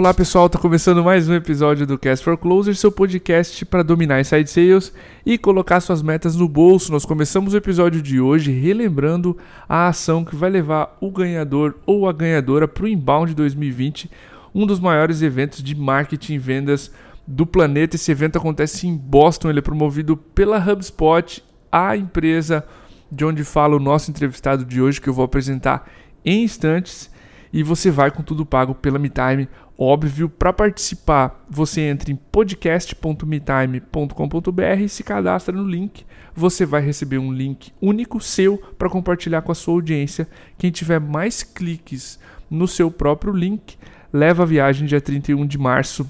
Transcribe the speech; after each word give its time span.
Olá 0.00 0.14
pessoal, 0.14 0.46
está 0.46 0.58
começando 0.58 1.04
mais 1.04 1.28
um 1.28 1.34
episódio 1.34 1.86
do 1.86 1.98
Cast 1.98 2.24
for 2.24 2.34
Closer, 2.34 2.74
seu 2.74 2.90
podcast 2.90 3.66
para 3.66 3.82
dominar 3.82 4.18
inside 4.18 4.48
sales 4.48 4.94
e 5.26 5.36
colocar 5.36 5.78
suas 5.78 6.00
metas 6.00 6.34
no 6.34 6.48
bolso. 6.48 6.90
Nós 6.90 7.04
começamos 7.04 7.52
o 7.52 7.56
episódio 7.58 8.00
de 8.00 8.18
hoje 8.18 8.50
relembrando 8.50 9.36
a 9.68 9.88
ação 9.88 10.24
que 10.24 10.34
vai 10.34 10.48
levar 10.48 10.96
o 11.02 11.10
ganhador 11.10 11.74
ou 11.84 12.08
a 12.08 12.14
ganhadora 12.14 12.66
para 12.66 12.84
o 12.84 12.88
Inbound 12.88 13.34
2020, 13.34 14.10
um 14.54 14.64
dos 14.64 14.80
maiores 14.80 15.20
eventos 15.20 15.62
de 15.62 15.74
marketing 15.74 16.32
e 16.32 16.38
vendas 16.38 16.90
do 17.26 17.44
planeta. 17.44 17.96
Esse 17.96 18.10
evento 18.10 18.38
acontece 18.38 18.86
em 18.86 18.96
Boston, 18.96 19.50
ele 19.50 19.58
é 19.58 19.62
promovido 19.62 20.16
pela 20.16 20.56
HubSpot, 20.56 21.44
a 21.70 21.94
empresa 21.94 22.64
de 23.12 23.22
onde 23.22 23.44
fala 23.44 23.76
o 23.76 23.78
nosso 23.78 24.10
entrevistado 24.10 24.64
de 24.64 24.80
hoje, 24.80 24.98
que 24.98 25.10
eu 25.10 25.14
vou 25.14 25.26
apresentar 25.26 25.86
em 26.24 26.42
instantes. 26.42 27.10
E 27.52 27.64
você 27.64 27.90
vai 27.90 28.12
com 28.12 28.22
tudo 28.22 28.46
pago 28.46 28.76
pela 28.76 28.96
MeTime 28.96 29.48
Óbvio, 29.82 30.28
para 30.28 30.52
participar, 30.52 31.42
você 31.48 31.80
entra 31.80 32.12
em 32.12 32.16
podcast.metime.com.br 32.16 34.78
e 34.78 34.88
se 34.90 35.02
cadastra 35.02 35.56
no 35.56 35.66
link. 35.66 36.04
Você 36.34 36.66
vai 36.66 36.82
receber 36.82 37.16
um 37.16 37.32
link 37.32 37.72
único 37.80 38.20
seu 38.20 38.58
para 38.78 38.90
compartilhar 38.90 39.40
com 39.40 39.52
a 39.52 39.54
sua 39.54 39.72
audiência. 39.72 40.28
Quem 40.58 40.70
tiver 40.70 41.00
mais 41.00 41.42
cliques 41.42 42.20
no 42.50 42.68
seu 42.68 42.90
próprio 42.90 43.32
link, 43.32 43.78
leva 44.12 44.42
a 44.42 44.46
viagem 44.46 44.86
dia 44.86 45.00
31 45.00 45.46
de 45.46 45.56
março, 45.56 46.06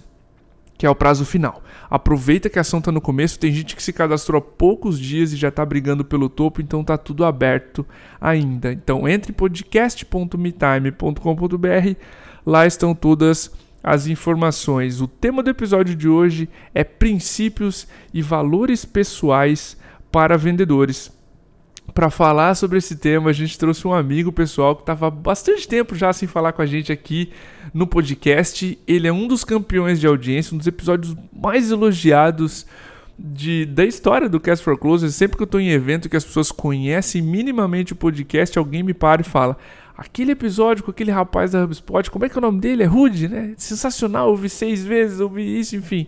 que 0.77 0.85
é 0.85 0.91
o 0.91 0.95
prazo 0.95 1.25
final. 1.25 1.63
Aproveita 1.89 2.51
que 2.51 2.59
a 2.59 2.63
ação 2.63 2.81
está 2.81 2.91
no 2.91 3.01
começo, 3.01 3.39
tem 3.39 3.53
gente 3.53 3.77
que 3.77 3.83
se 3.85 3.93
cadastrou 3.93 4.41
há 4.41 4.43
poucos 4.43 4.99
dias 4.99 5.33
e 5.33 5.37
já 5.37 5.47
está 5.47 5.65
brigando 5.65 6.05
pelo 6.05 6.29
topo, 6.29 6.61
então 6.61 6.81
está 6.81 6.99
tudo 6.99 7.25
aberto 7.25 7.87
ainda. 8.21 8.73
Então 8.73 9.09
entre 9.09 9.31
em 9.31 9.35
podcast.metime.com.br 9.35 11.95
Lá 12.45 12.67
estão 12.67 12.95
todas 12.95 13.51
as 13.83 14.07
informações. 14.07 15.01
O 15.01 15.09
tema 15.09 15.43
do 15.43 15.51
episódio 15.51 15.95
de 15.95 16.09
hoje 16.09 16.49
é 16.75 16.85
princípios 16.85 17.87
e 18.13 18.23
valores 18.23 18.85
pessoais 18.85 19.77
para 20.13 20.37
vendedores. 20.37 21.11
Para 21.95 22.11
falar 22.11 22.55
sobre 22.55 22.79
esse 22.79 22.97
tema, 22.97 23.31
a 23.31 23.33
gente 23.33 23.59
trouxe 23.59 23.87
um 23.87 23.93
amigo 23.93 24.31
pessoal 24.31 24.77
que 24.77 24.83
estava 24.83 25.11
bastante 25.11 25.67
tempo 25.67 25.95
já 25.95 26.13
sem 26.13 26.29
falar 26.29 26.53
com 26.53 26.63
a 26.63 26.67
gente 26.67 26.93
aqui 26.93 27.31
no 27.75 27.87
podcast. 27.87 28.79
Ele 28.87 29.09
é 29.09 29.13
um 29.13 29.27
dos 29.27 29.45
campeões 29.45 29.99
de 29.99 30.07
audiência, 30.07 30.55
um 30.55 30.59
dos 30.59 30.67
episódios 30.67 31.17
mais 31.33 31.71
elogiados 31.71 32.67
de, 33.19 33.67
da 33.67 33.85
história 33.85 34.29
do 34.29 34.39
Cast 34.39 34.65
for 34.65 34.79
Closers. 34.79 35.15
Sempre 35.15 35.37
que 35.37 35.43
eu 35.43 35.47
estou 35.47 35.61
em 35.61 35.71
evento 35.71 36.09
que 36.09 36.17
as 36.17 36.25
pessoas 36.25 36.53
conhecem 36.53 37.21
minimamente 37.21 37.93
o 37.93 37.97
podcast, 37.97 38.57
alguém 38.57 38.83
me 38.83 38.95
para 38.95 39.23
e 39.23 39.25
fala: 39.25 39.57
aquele 40.01 40.33
episódio 40.33 40.83
com 40.83 40.91
aquele 40.91 41.11
rapaz 41.11 41.51
da 41.51 41.63
HubSpot, 41.63 42.11
como 42.11 42.25
é 42.25 42.29
que 42.31 42.35
é 42.35 42.39
o 42.39 42.41
nome 42.41 42.59
dele? 42.59 42.83
É 42.83 42.87
Rude, 42.87 43.29
né? 43.29 43.53
Sensacional, 43.59 44.31
ouvi 44.31 44.49
seis 44.49 44.83
vezes, 44.83 45.21
ouvi 45.21 45.61
isso, 45.61 45.77
enfim. 45.77 46.07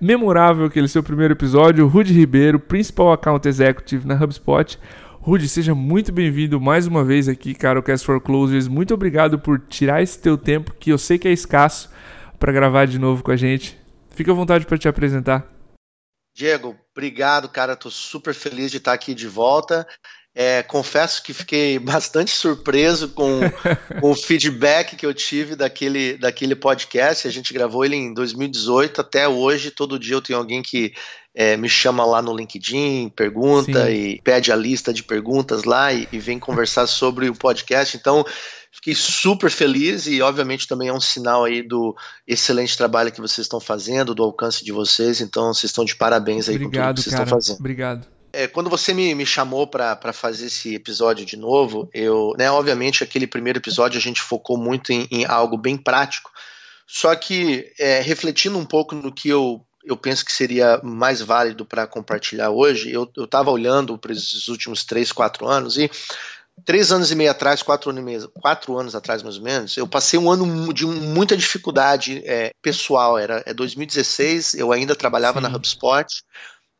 Memorável 0.00 0.64
aquele 0.64 0.86
seu 0.86 1.02
primeiro 1.02 1.34
episódio, 1.34 1.88
Rude 1.88 2.12
Ribeiro, 2.12 2.60
Principal 2.60 3.10
Account 3.10 3.48
Executive 3.48 4.06
na 4.06 4.14
HubSpot. 4.14 4.78
Rude, 5.18 5.48
seja 5.48 5.74
muito 5.74 6.12
bem-vindo 6.12 6.60
mais 6.60 6.86
uma 6.86 7.02
vez 7.02 7.28
aqui, 7.28 7.52
cara, 7.52 7.80
o 7.80 7.82
Cast 7.82 8.06
for 8.06 8.20
Closers. 8.20 8.68
Muito 8.68 8.94
obrigado 8.94 9.40
por 9.40 9.58
tirar 9.58 10.00
esse 10.00 10.20
teu 10.20 10.38
tempo, 10.38 10.72
que 10.78 10.90
eu 10.90 10.98
sei 10.98 11.18
que 11.18 11.26
é 11.26 11.32
escasso, 11.32 11.90
para 12.38 12.52
gravar 12.52 12.86
de 12.86 12.96
novo 12.96 13.24
com 13.24 13.32
a 13.32 13.36
gente. 13.36 13.76
Fica 14.10 14.30
à 14.30 14.34
vontade 14.34 14.66
para 14.66 14.78
te 14.78 14.86
apresentar. 14.86 15.44
Diego, 16.32 16.76
obrigado, 16.92 17.48
cara. 17.48 17.74
Tô 17.74 17.90
super 17.90 18.34
feliz 18.34 18.70
de 18.70 18.76
estar 18.76 18.92
aqui 18.92 19.14
de 19.14 19.26
volta. 19.26 19.84
É, 20.34 20.62
confesso 20.62 21.22
que 21.22 21.34
fiquei 21.34 21.78
bastante 21.80 22.30
surpreso 22.30 23.10
com, 23.10 23.40
com, 24.00 24.10
o 24.10 24.14
feedback 24.14 24.96
que 24.96 25.04
eu 25.04 25.12
tive 25.12 25.54
daquele, 25.54 26.16
daquele 26.16 26.54
podcast. 26.54 27.28
A 27.28 27.30
gente 27.30 27.52
gravou 27.52 27.84
ele 27.84 27.96
em 27.96 28.14
2018, 28.14 29.00
até 29.00 29.28
hoje, 29.28 29.70
todo 29.70 29.98
dia 29.98 30.14
eu 30.14 30.22
tenho 30.22 30.38
alguém 30.38 30.62
que 30.62 30.92
é, 31.34 31.56
me 31.56 31.68
chama 31.68 32.04
lá 32.04 32.22
no 32.22 32.34
LinkedIn, 32.34 33.10
pergunta 33.10 33.86
Sim. 33.86 33.92
e 33.92 34.22
pede 34.22 34.52
a 34.52 34.56
lista 34.56 34.92
de 34.92 35.02
perguntas 35.02 35.64
lá 35.64 35.92
e, 35.92 36.08
e 36.12 36.18
vem 36.18 36.38
conversar 36.38 36.86
sobre 36.88 37.28
o 37.28 37.34
podcast. 37.34 37.96
Então, 37.96 38.24
fiquei 38.70 38.94
super 38.94 39.50
feliz 39.50 40.06
e, 40.06 40.22
obviamente, 40.22 40.66
também 40.66 40.88
é 40.88 40.92
um 40.94 41.00
sinal 41.00 41.44
aí 41.44 41.62
do 41.62 41.94
excelente 42.26 42.76
trabalho 42.76 43.12
que 43.12 43.20
vocês 43.20 43.44
estão 43.44 43.60
fazendo, 43.60 44.14
do 44.14 44.22
alcance 44.22 44.64
de 44.64 44.72
vocês. 44.72 45.20
Então, 45.20 45.52
vocês 45.52 45.70
estão 45.70 45.84
de 45.84 45.94
parabéns 45.94 46.48
aí 46.48 46.56
Obrigado, 46.56 46.88
com 46.88 46.94
tudo 46.94 46.96
que 46.96 47.02
vocês 47.02 47.14
cara. 47.14 47.24
estão 47.24 47.38
fazendo. 47.38 47.58
Obrigado. 47.60 48.21
É, 48.32 48.46
quando 48.48 48.70
você 48.70 48.94
me, 48.94 49.14
me 49.14 49.26
chamou 49.26 49.66
para 49.66 50.12
fazer 50.12 50.46
esse 50.46 50.74
episódio 50.74 51.26
de 51.26 51.36
novo, 51.36 51.88
eu, 51.92 52.32
né, 52.38 52.50
obviamente, 52.50 53.04
aquele 53.04 53.26
primeiro 53.26 53.58
episódio 53.58 53.98
a 53.98 54.02
gente 54.02 54.22
focou 54.22 54.56
muito 54.56 54.90
em, 54.92 55.06
em 55.10 55.24
algo 55.24 55.58
bem 55.58 55.76
prático. 55.76 56.30
Só 56.86 57.14
que, 57.14 57.72
é, 57.78 58.00
refletindo 58.00 58.58
um 58.58 58.64
pouco 58.64 58.94
no 58.94 59.12
que 59.12 59.28
eu, 59.28 59.64
eu 59.84 59.96
penso 59.96 60.24
que 60.24 60.32
seria 60.32 60.80
mais 60.82 61.20
válido 61.20 61.64
para 61.64 61.86
compartilhar 61.86 62.50
hoje, 62.50 62.90
eu 62.90 63.10
estava 63.18 63.50
olhando 63.50 63.98
para 63.98 64.12
esses 64.12 64.48
últimos 64.48 64.84
três, 64.84 65.12
quatro 65.12 65.46
anos 65.46 65.76
e 65.76 65.90
três 66.64 66.92
anos 66.92 67.10
e 67.10 67.14
meio 67.14 67.30
atrás, 67.30 67.62
quatro 67.62 67.90
anos, 67.90 68.04
meio, 68.04 68.28
quatro 68.28 68.78
anos 68.78 68.94
atrás 68.94 69.22
mais 69.22 69.36
ou 69.36 69.42
menos, 69.42 69.76
eu 69.76 69.86
passei 69.86 70.18
um 70.18 70.30
ano 70.30 70.72
de 70.72 70.86
muita 70.86 71.36
dificuldade 71.36 72.22
é, 72.24 72.52
pessoal. 72.62 73.18
Era 73.18 73.42
é 73.46 73.54
2016, 73.54 74.54
eu 74.54 74.72
ainda 74.72 74.94
trabalhava 74.94 75.40
Sim. 75.40 75.48
na 75.48 75.56
HubSpot. 75.56 76.06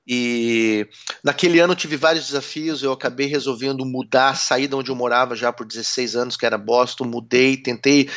E 0.06 0.88
naquele 1.22 1.60
ano 1.60 1.76
tive 1.76 1.96
vários 1.96 2.26
desafios, 2.26 2.82
eu 2.82 2.92
acabei 2.92 3.26
resolvendo 3.26 3.84
mudar, 3.84 4.36
sair 4.36 4.66
de 4.66 4.74
onde 4.74 4.90
eu 4.90 4.96
morava 4.96 5.36
já 5.36 5.52
por 5.52 5.64
16 5.64 6.16
anos, 6.16 6.36
que 6.36 6.44
era 6.44 6.58
Boston, 6.58 7.04
mudei, 7.04 7.56
tentei 7.56 8.10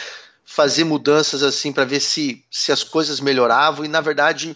fazer 0.44 0.84
mudanças 0.84 1.44
assim 1.44 1.74
para 1.74 1.86
ver 1.86 2.00
se, 2.00 2.44
se 2.52 2.72
as 2.72 2.84
coisas 2.84 3.20
melhoravam 3.20 3.84
e 3.84 3.88
na 3.88 4.00
verdade 4.00 4.56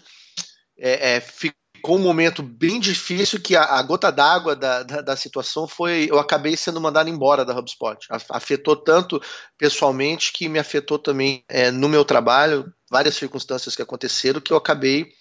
é, 0.78 1.16
é, 1.16 1.20
ficou 1.20 1.96
um 1.96 1.98
momento 1.98 2.42
bem 2.42 2.78
difícil 2.78 3.40
que 3.40 3.56
a, 3.56 3.64
a 3.64 3.82
gota 3.82 4.10
d'água 4.10 4.54
da, 4.54 4.82
da, 4.82 5.00
da, 5.00 5.16
situação 5.16 5.66
foi 5.66 6.06
eu 6.08 6.18
acabei 6.18 6.56
sendo 6.56 6.80
mandado 6.80 7.10
embora 7.10 7.44
da 7.44 7.58
HubSpot. 7.58 8.06
Afetou 8.28 8.76
tanto 8.76 9.20
pessoalmente 9.58 10.32
que 10.32 10.48
me 10.48 10.58
afetou 10.58 10.98
também 10.98 11.44
é, 11.48 11.70
no 11.70 11.88
meu 11.88 12.04
trabalho, 12.04 12.72
várias 12.88 13.16
circunstâncias 13.16 13.74
que 13.74 13.82
aconteceram 13.82 14.40
que 14.40 14.52
eu 14.52 14.56
acabei 14.56 15.12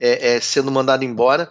é, 0.00 0.34
é, 0.36 0.40
sendo 0.40 0.70
mandado 0.70 1.04
embora. 1.04 1.50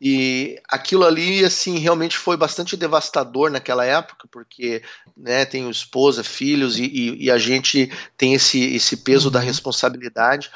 E 0.00 0.60
aquilo 0.68 1.04
ali, 1.04 1.44
assim, 1.44 1.78
realmente 1.78 2.18
foi 2.18 2.36
bastante 2.36 2.76
devastador 2.76 3.50
naquela 3.50 3.84
época, 3.84 4.28
porque 4.30 4.82
né, 5.16 5.44
tenho 5.44 5.70
esposa, 5.70 6.22
filhos, 6.22 6.78
e, 6.78 6.84
e, 6.84 7.24
e 7.24 7.30
a 7.30 7.38
gente 7.38 7.90
tem 8.16 8.34
esse, 8.34 8.74
esse 8.74 8.98
peso 8.98 9.28
uhum. 9.28 9.32
da 9.32 9.40
responsabilidade. 9.40 10.50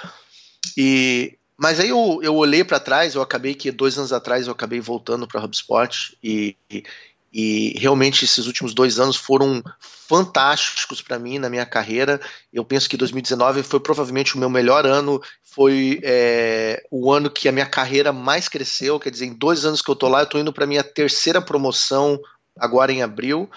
E, 0.77 1.39
mas 1.57 1.81
aí 1.81 1.89
eu, 1.89 2.21
eu 2.23 2.37
olhei 2.37 2.63
para 2.63 2.79
trás, 2.81 3.15
eu 3.15 3.23
acabei 3.23 3.55
que 3.55 3.71
dois 3.71 3.97
anos 3.97 4.13
atrás 4.13 4.47
eu 4.47 4.53
acabei 4.53 4.81
voltando 4.81 5.27
para 5.27 5.41
a 5.41 5.45
HubSpot 5.45 6.17
e, 6.23 6.57
e 6.71 6.85
realmente 7.33 8.25
esses 8.25 8.47
últimos 8.47 8.73
dois 8.73 8.99
anos 8.99 9.17
foram 9.17 9.63
fantásticos 9.81 11.03
para 11.03 11.19
mim 11.19 11.39
na 11.39 11.51
minha 11.51 11.67
carreira. 11.67 12.21
Eu 12.53 12.65
penso 12.65 12.89
que 12.89 12.97
2019 12.97 13.63
foi 13.63 13.81
provavelmente 13.81 14.35
o 14.35 14.39
meu 14.39 14.49
melhor 14.49 14.87
ano, 14.87 15.21
foi 15.43 16.01
é, 16.03 16.83
o 16.91 17.13
ano 17.13 17.31
que 17.31 17.49
a 17.49 17.53
minha 17.53 17.67
carreira 17.67 18.13
mais 18.13 18.49
cresceu. 18.49 18.99
Quer 18.99 19.11
dizer, 19.11 19.27
em 19.27 19.35
dois 19.35 19.65
anos 19.65 19.83
que 19.83 19.91
eu 19.91 19.97
tô 19.97 20.09
lá, 20.09 20.21
eu 20.21 20.27
tô 20.27 20.39
indo 20.39 20.53
para 20.53 20.67
minha 20.67 20.83
terceira 20.83 21.43
promoção 21.43 22.19
agora 22.57 22.93
em 22.93 23.03
abril. 23.03 23.51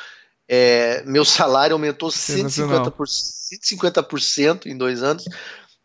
É, 0.47 1.01
meu 1.05 1.23
salário 1.23 1.73
aumentou 1.73 2.09
150%, 2.09 2.93
150% 2.93 4.65
em 4.65 4.77
dois 4.77 5.01
anos 5.01 5.23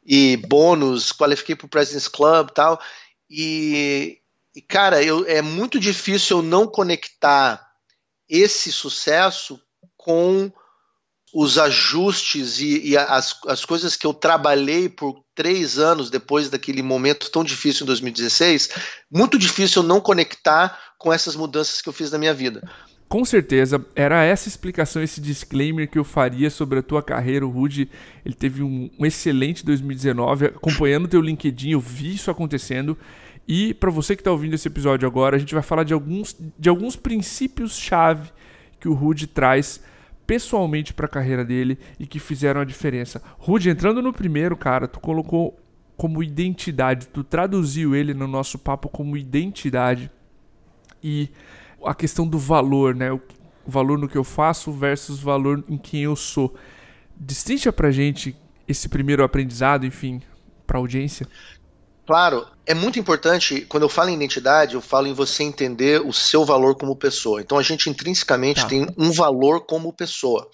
e 0.04 0.36
bônus, 0.36 1.12
qualifiquei 1.12 1.54
para 1.54 1.66
o 1.66 1.68
President's 1.68 2.09
Club 2.09 2.50
tal. 2.50 2.80
E, 3.30 4.18
e 4.54 4.60
cara, 4.60 5.03
eu, 5.03 5.24
é 5.27 5.42
muito 5.42 5.78
difícil 5.78 6.39
eu 6.39 6.42
não 6.42 6.66
conectar 6.66 7.66
esse 8.28 8.73
sucesso 8.73 9.61
com 9.97 10.51
os 11.34 11.59
ajustes 11.59 12.61
e, 12.61 12.91
e 12.91 12.97
as, 12.97 13.39
as 13.47 13.65
coisas 13.65 13.97
que 13.97 14.07
eu 14.07 14.15
trabalhei 14.15 14.89
por 14.89 15.23
três 15.34 15.78
anos 15.78 16.09
depois 16.09 16.49
daquele 16.49 16.83
momento 16.83 17.31
tão 17.31 17.45
difícil 17.45 17.84
em 17.84 17.87
2016, 17.87 18.71
muito 19.11 19.39
difícil 19.39 19.83
eu 19.83 19.89
não 19.89 20.01
conectar 20.01 20.78
com 20.99 21.13
essas 21.13 21.37
mudanças 21.37 21.83
que 21.83 21.89
eu 21.89 21.93
fiz 21.93 22.11
na 22.11 22.19
minha 22.19 22.33
vida. 22.33 22.63
Com 23.09 23.25
certeza, 23.25 23.84
era 23.95 24.25
essa 24.25 24.49
explicação, 24.49 25.01
esse 25.01 25.21
disclaimer 25.21 25.89
que 25.89 25.99
eu 25.99 26.03
faria 26.03 26.51
sobre 26.51 26.81
a 26.81 26.83
tua 26.83 27.03
carreira. 27.03 27.47
O 27.47 27.51
Rudy, 27.51 27.89
ele 28.25 28.34
teve 28.34 28.63
um, 28.63 28.91
um 28.99 29.07
excelente 29.07 29.65
2019. 29.65 30.47
Acompanhando 30.47 31.07
teu 31.07 31.21
LinkedIn, 31.21 31.71
eu 31.71 31.81
vi 31.81 32.15
isso 32.15 32.33
acontecendo. 32.33 32.99
E 33.48 33.75
para 33.75 33.91
você 33.91 34.16
que 34.16 34.21
está 34.21 34.33
ouvindo 34.33 34.54
esse 34.54 34.66
episódio 34.66 35.07
agora, 35.07 35.37
a 35.37 35.39
gente 35.39 35.54
vai 35.54 35.63
falar 35.63 35.84
de 35.84 35.95
alguns, 35.95 36.37
de 36.59 36.69
alguns 36.69 36.97
princípios-chave 36.97 38.31
que 38.81 38.89
o 38.89 38.93
Rude 38.93 39.27
traz 39.27 39.81
pessoalmente 40.27 40.93
para 40.93 41.07
a 41.07 41.09
carreira 41.09 41.45
dele 41.45 41.78
e 42.01 42.07
que 42.07 42.19
fizeram 42.19 42.60
a 42.60 42.65
diferença. 42.65 43.22
Rude, 43.39 43.71
entrando 43.71 44.03
no 44.03 44.13
primeiro, 44.13 44.57
cara, 44.57 44.89
tu 44.89 44.98
colocou 44.98 45.59
como 45.97 46.22
identidade, 46.22 47.07
tu 47.07 47.22
traduziu 47.22 47.95
ele 47.95 48.13
no 48.13 48.27
nosso 48.27 48.59
papo 48.59 48.89
como 48.89 49.16
identidade 49.16 50.10
e 51.03 51.31
a 51.84 51.95
questão 51.95 52.27
do 52.27 52.39
valor, 52.39 52.95
né? 52.95 53.13
O 53.13 53.21
valor 53.66 53.99
no 53.99 54.09
que 54.09 54.19
eu 54.19 54.25
faço 54.25 54.72
versus 54.72 55.21
valor 55.21 55.65
em 55.69 55.78
quem 55.78 56.03
eu 56.03 56.16
sou. 56.16 56.54
Destrincha 57.15 57.72
pra 57.72 57.91
gente 57.91 58.37
esse 58.69 58.89
primeiro 58.89 59.22
aprendizado, 59.22 59.87
enfim, 59.87 60.21
para 60.66 60.77
a 60.78 60.81
audiência? 60.81 61.27
Claro, 62.06 62.47
é 62.64 62.72
muito 62.72 62.98
importante, 62.98 63.62
quando 63.62 63.82
eu 63.82 63.88
falo 63.88 64.10
em 64.10 64.14
identidade, 64.14 64.74
eu 64.74 64.80
falo 64.80 65.08
em 65.08 65.12
você 65.12 65.42
entender 65.42 66.00
o 66.00 66.12
seu 66.12 66.44
valor 66.44 66.76
como 66.76 66.94
pessoa. 66.94 67.41
Então 67.41 67.58
a 67.58 67.62
gente 67.62 67.91
intrinsecamente 67.91 68.62
tá. 68.62 68.68
tem 68.68 68.86
um 68.97 69.10
valor 69.10 69.66
como 69.66 69.92
pessoa. 69.92 70.48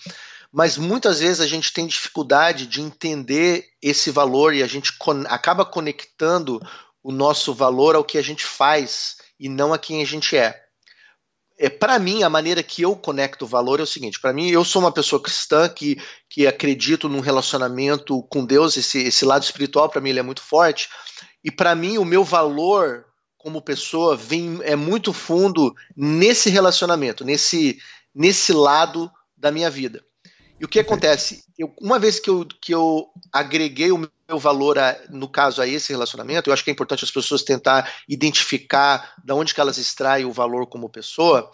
Mas 0.51 0.79
muitas 0.79 1.21
vezes 1.21 1.41
a 1.41 1.47
gente 1.47 1.73
tem 1.73 1.87
dificuldade 1.87 2.67
de 2.67 2.81
entender 2.81 3.67
esse 3.83 4.11
valor 4.11 4.55
e 4.55 4.63
a 4.63 4.67
gente 4.67 4.97
con 4.99 5.25
acaba 5.29 5.65
conectando 5.65 6.61
o 7.03 7.13
nosso 7.13 7.53
valor 7.53 7.97
ao 7.97 8.05
que 8.05 8.17
a 8.17 8.23
gente 8.23 8.45
faz 8.45 9.17
e 9.39 9.49
não 9.49 9.75
a 9.75 9.79
quem 9.79 10.03
a 10.03 10.07
gente 10.07 10.37
é 10.37 10.63
é, 11.59 11.69
para 11.69 11.97
mim, 11.97 12.25
a 12.25 12.29
maneira 12.29 12.61
que 12.61 12.83
eu 12.83 12.97
conecto 12.97 13.45
o 13.45 13.49
valor 13.49 13.79
é 13.79 13.85
o 13.85 13.87
seguinte: 13.87 14.21
para 14.21 14.33
mim, 14.33 14.51
eu 14.51 14.65
sou 14.65 14.83
uma 14.83 14.91
pessoa 14.91 15.23
cristã 15.23 15.69
que, 15.69 15.97
que 16.29 16.45
acredito 16.45 17.09
num 17.09 17.21
relacionamento 17.21 18.21
com 18.25 18.45
Deus, 18.45 18.77
esse, 18.77 18.99
esse 18.99 19.25
lado 19.25 19.45
espiritual 19.45 19.89
para 19.89 20.01
mim 20.01 20.11
ele 20.11 20.19
é 20.19 20.25
muito 20.25 20.43
forte, 20.43 20.89
e 21.45 21.51
para 21.51 21.75
mim, 21.75 21.99
o 21.99 22.05
meu 22.05 22.25
valor 22.25 23.05
como 23.37 23.61
pessoa 23.61 24.17
vem 24.17 24.61
é 24.63 24.77
muito 24.77 25.13
fundo 25.13 25.75
nesse 25.97 26.49
relacionamento, 26.49 27.25
nesse, 27.25 27.79
nesse 28.15 28.53
lado 28.53 29.11
da 29.37 29.51
minha 29.51 29.69
vida. 29.69 30.05
E 30.61 30.65
o 30.65 30.69
que 30.69 30.79
acontece? 30.79 31.43
Eu, 31.59 31.75
uma 31.81 31.99
vez 31.99 32.21
que 32.21 32.31
eu, 32.31 32.47
que 32.47 32.73
eu 32.73 33.09
agreguei 33.33 33.91
o 33.91 33.99
meu 33.99 34.39
valor, 34.39 34.79
a, 34.79 34.97
no 35.11 35.29
caso, 35.29 35.61
a 35.61 35.67
esse 35.67 35.93
relacionamento, 35.93 36.49
eu 36.49 36.55
acho 36.55 36.63
que 36.63 36.71
é 36.71 36.73
importante 36.73 37.05
as 37.05 37.11
pessoas 37.11 37.43
tentar 37.43 37.93
identificar 38.09 39.15
de 39.25 39.33
onde 39.33 39.53
que 39.53 39.61
elas 39.61 39.77
extraem 39.77 40.25
o 40.25 40.31
valor 40.31 40.69
como 40.69 40.89
pessoa, 40.89 41.51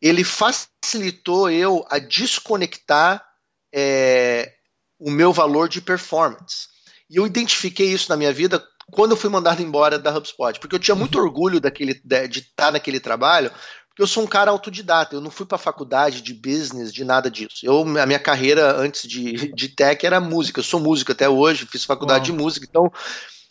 ele 0.00 0.24
facilitou 0.24 1.50
eu 1.50 1.84
a 1.90 1.98
desconectar 1.98 3.22
é, 3.70 4.54
o 4.98 5.10
meu 5.10 5.30
valor 5.30 5.68
de 5.68 5.82
performance. 5.82 6.68
E 7.10 7.16
eu 7.16 7.26
identifiquei 7.26 7.92
isso 7.92 8.08
na 8.08 8.16
minha 8.16 8.32
vida 8.32 8.66
quando 8.90 9.12
eu 9.12 9.16
fui 9.16 9.30
mandado 9.30 9.62
embora 9.62 9.98
da 9.98 10.16
HubSpot, 10.16 10.58
porque 10.58 10.74
eu 10.74 10.80
tinha 10.80 10.94
muito 10.94 11.18
orgulho 11.18 11.60
daquele, 11.60 11.94
de 11.94 12.40
estar 12.40 12.72
naquele 12.72 12.98
trabalho, 12.98 13.50
eu 13.98 14.06
sou 14.06 14.22
um 14.22 14.26
cara 14.26 14.50
autodidata, 14.50 15.16
eu 15.16 15.20
não 15.20 15.30
fui 15.30 15.44
para 15.44 15.58
faculdade 15.58 16.22
de 16.22 16.32
business, 16.32 16.92
de 16.92 17.04
nada 17.04 17.28
disso. 17.28 17.58
Eu, 17.64 17.80
a 17.98 18.06
minha 18.06 18.18
carreira 18.18 18.76
antes 18.76 19.08
de, 19.08 19.52
de 19.52 19.68
tech 19.68 20.06
era 20.06 20.20
música, 20.20 20.60
eu 20.60 20.64
sou 20.64 20.78
músico 20.78 21.12
até 21.12 21.28
hoje, 21.28 21.66
fiz 21.66 21.84
faculdade 21.84 22.30
Uau. 22.30 22.36
de 22.36 22.42
música, 22.44 22.66
então, 22.68 22.92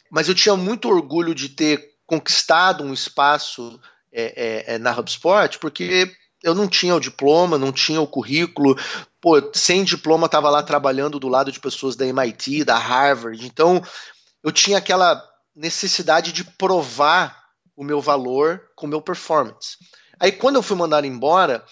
mas 0.10 0.30
eu 0.30 0.36
tinha 0.36 0.56
muito 0.56 0.88
orgulho 0.88 1.36
de 1.36 1.50
ter 1.50 1.90
conquistado 2.06 2.84
um 2.84 2.94
espaço 2.94 3.78
é, 4.12 4.72
é, 4.72 4.76
é 4.76 4.78
na 4.78 4.98
HubSpot, 4.98 5.60
porque 5.60 6.10
eu 6.42 6.56
não 6.56 6.68
tinha 6.68 6.96
o 6.96 7.00
diploma, 7.00 7.58
não 7.58 7.74
tinha 7.74 8.00
o 8.00 8.08
currículo, 8.08 8.78
pô, 9.20 9.36
sem 9.54 9.84
diploma 9.84 10.28
estava 10.28 10.50
lá 10.50 10.64
trabalhando 10.64 11.20
do 11.20 11.28
lado 11.28 11.52
de 11.52 11.60
pessoas 11.60 11.98
da 11.98 12.06
MIT, 12.06 12.64
da 12.64 12.78
Harvard, 12.78 13.46
então 13.46 13.84
eu 14.48 14.52
tinha 14.52 14.78
aquela 14.78 15.22
necessidade 15.54 16.32
de 16.32 16.46
provar 16.46 17.38
o 17.76 17.84
meu 17.84 18.00
valor 18.00 18.62
com 18.78 18.86
o 18.86 18.90
meu 18.90 19.02
performance. 19.02 19.76
Aí 20.18 20.32
quando 20.32 20.56
eu 20.56 20.64
fui 20.64 20.78
mandado 20.78 21.06
embora, 21.06 21.66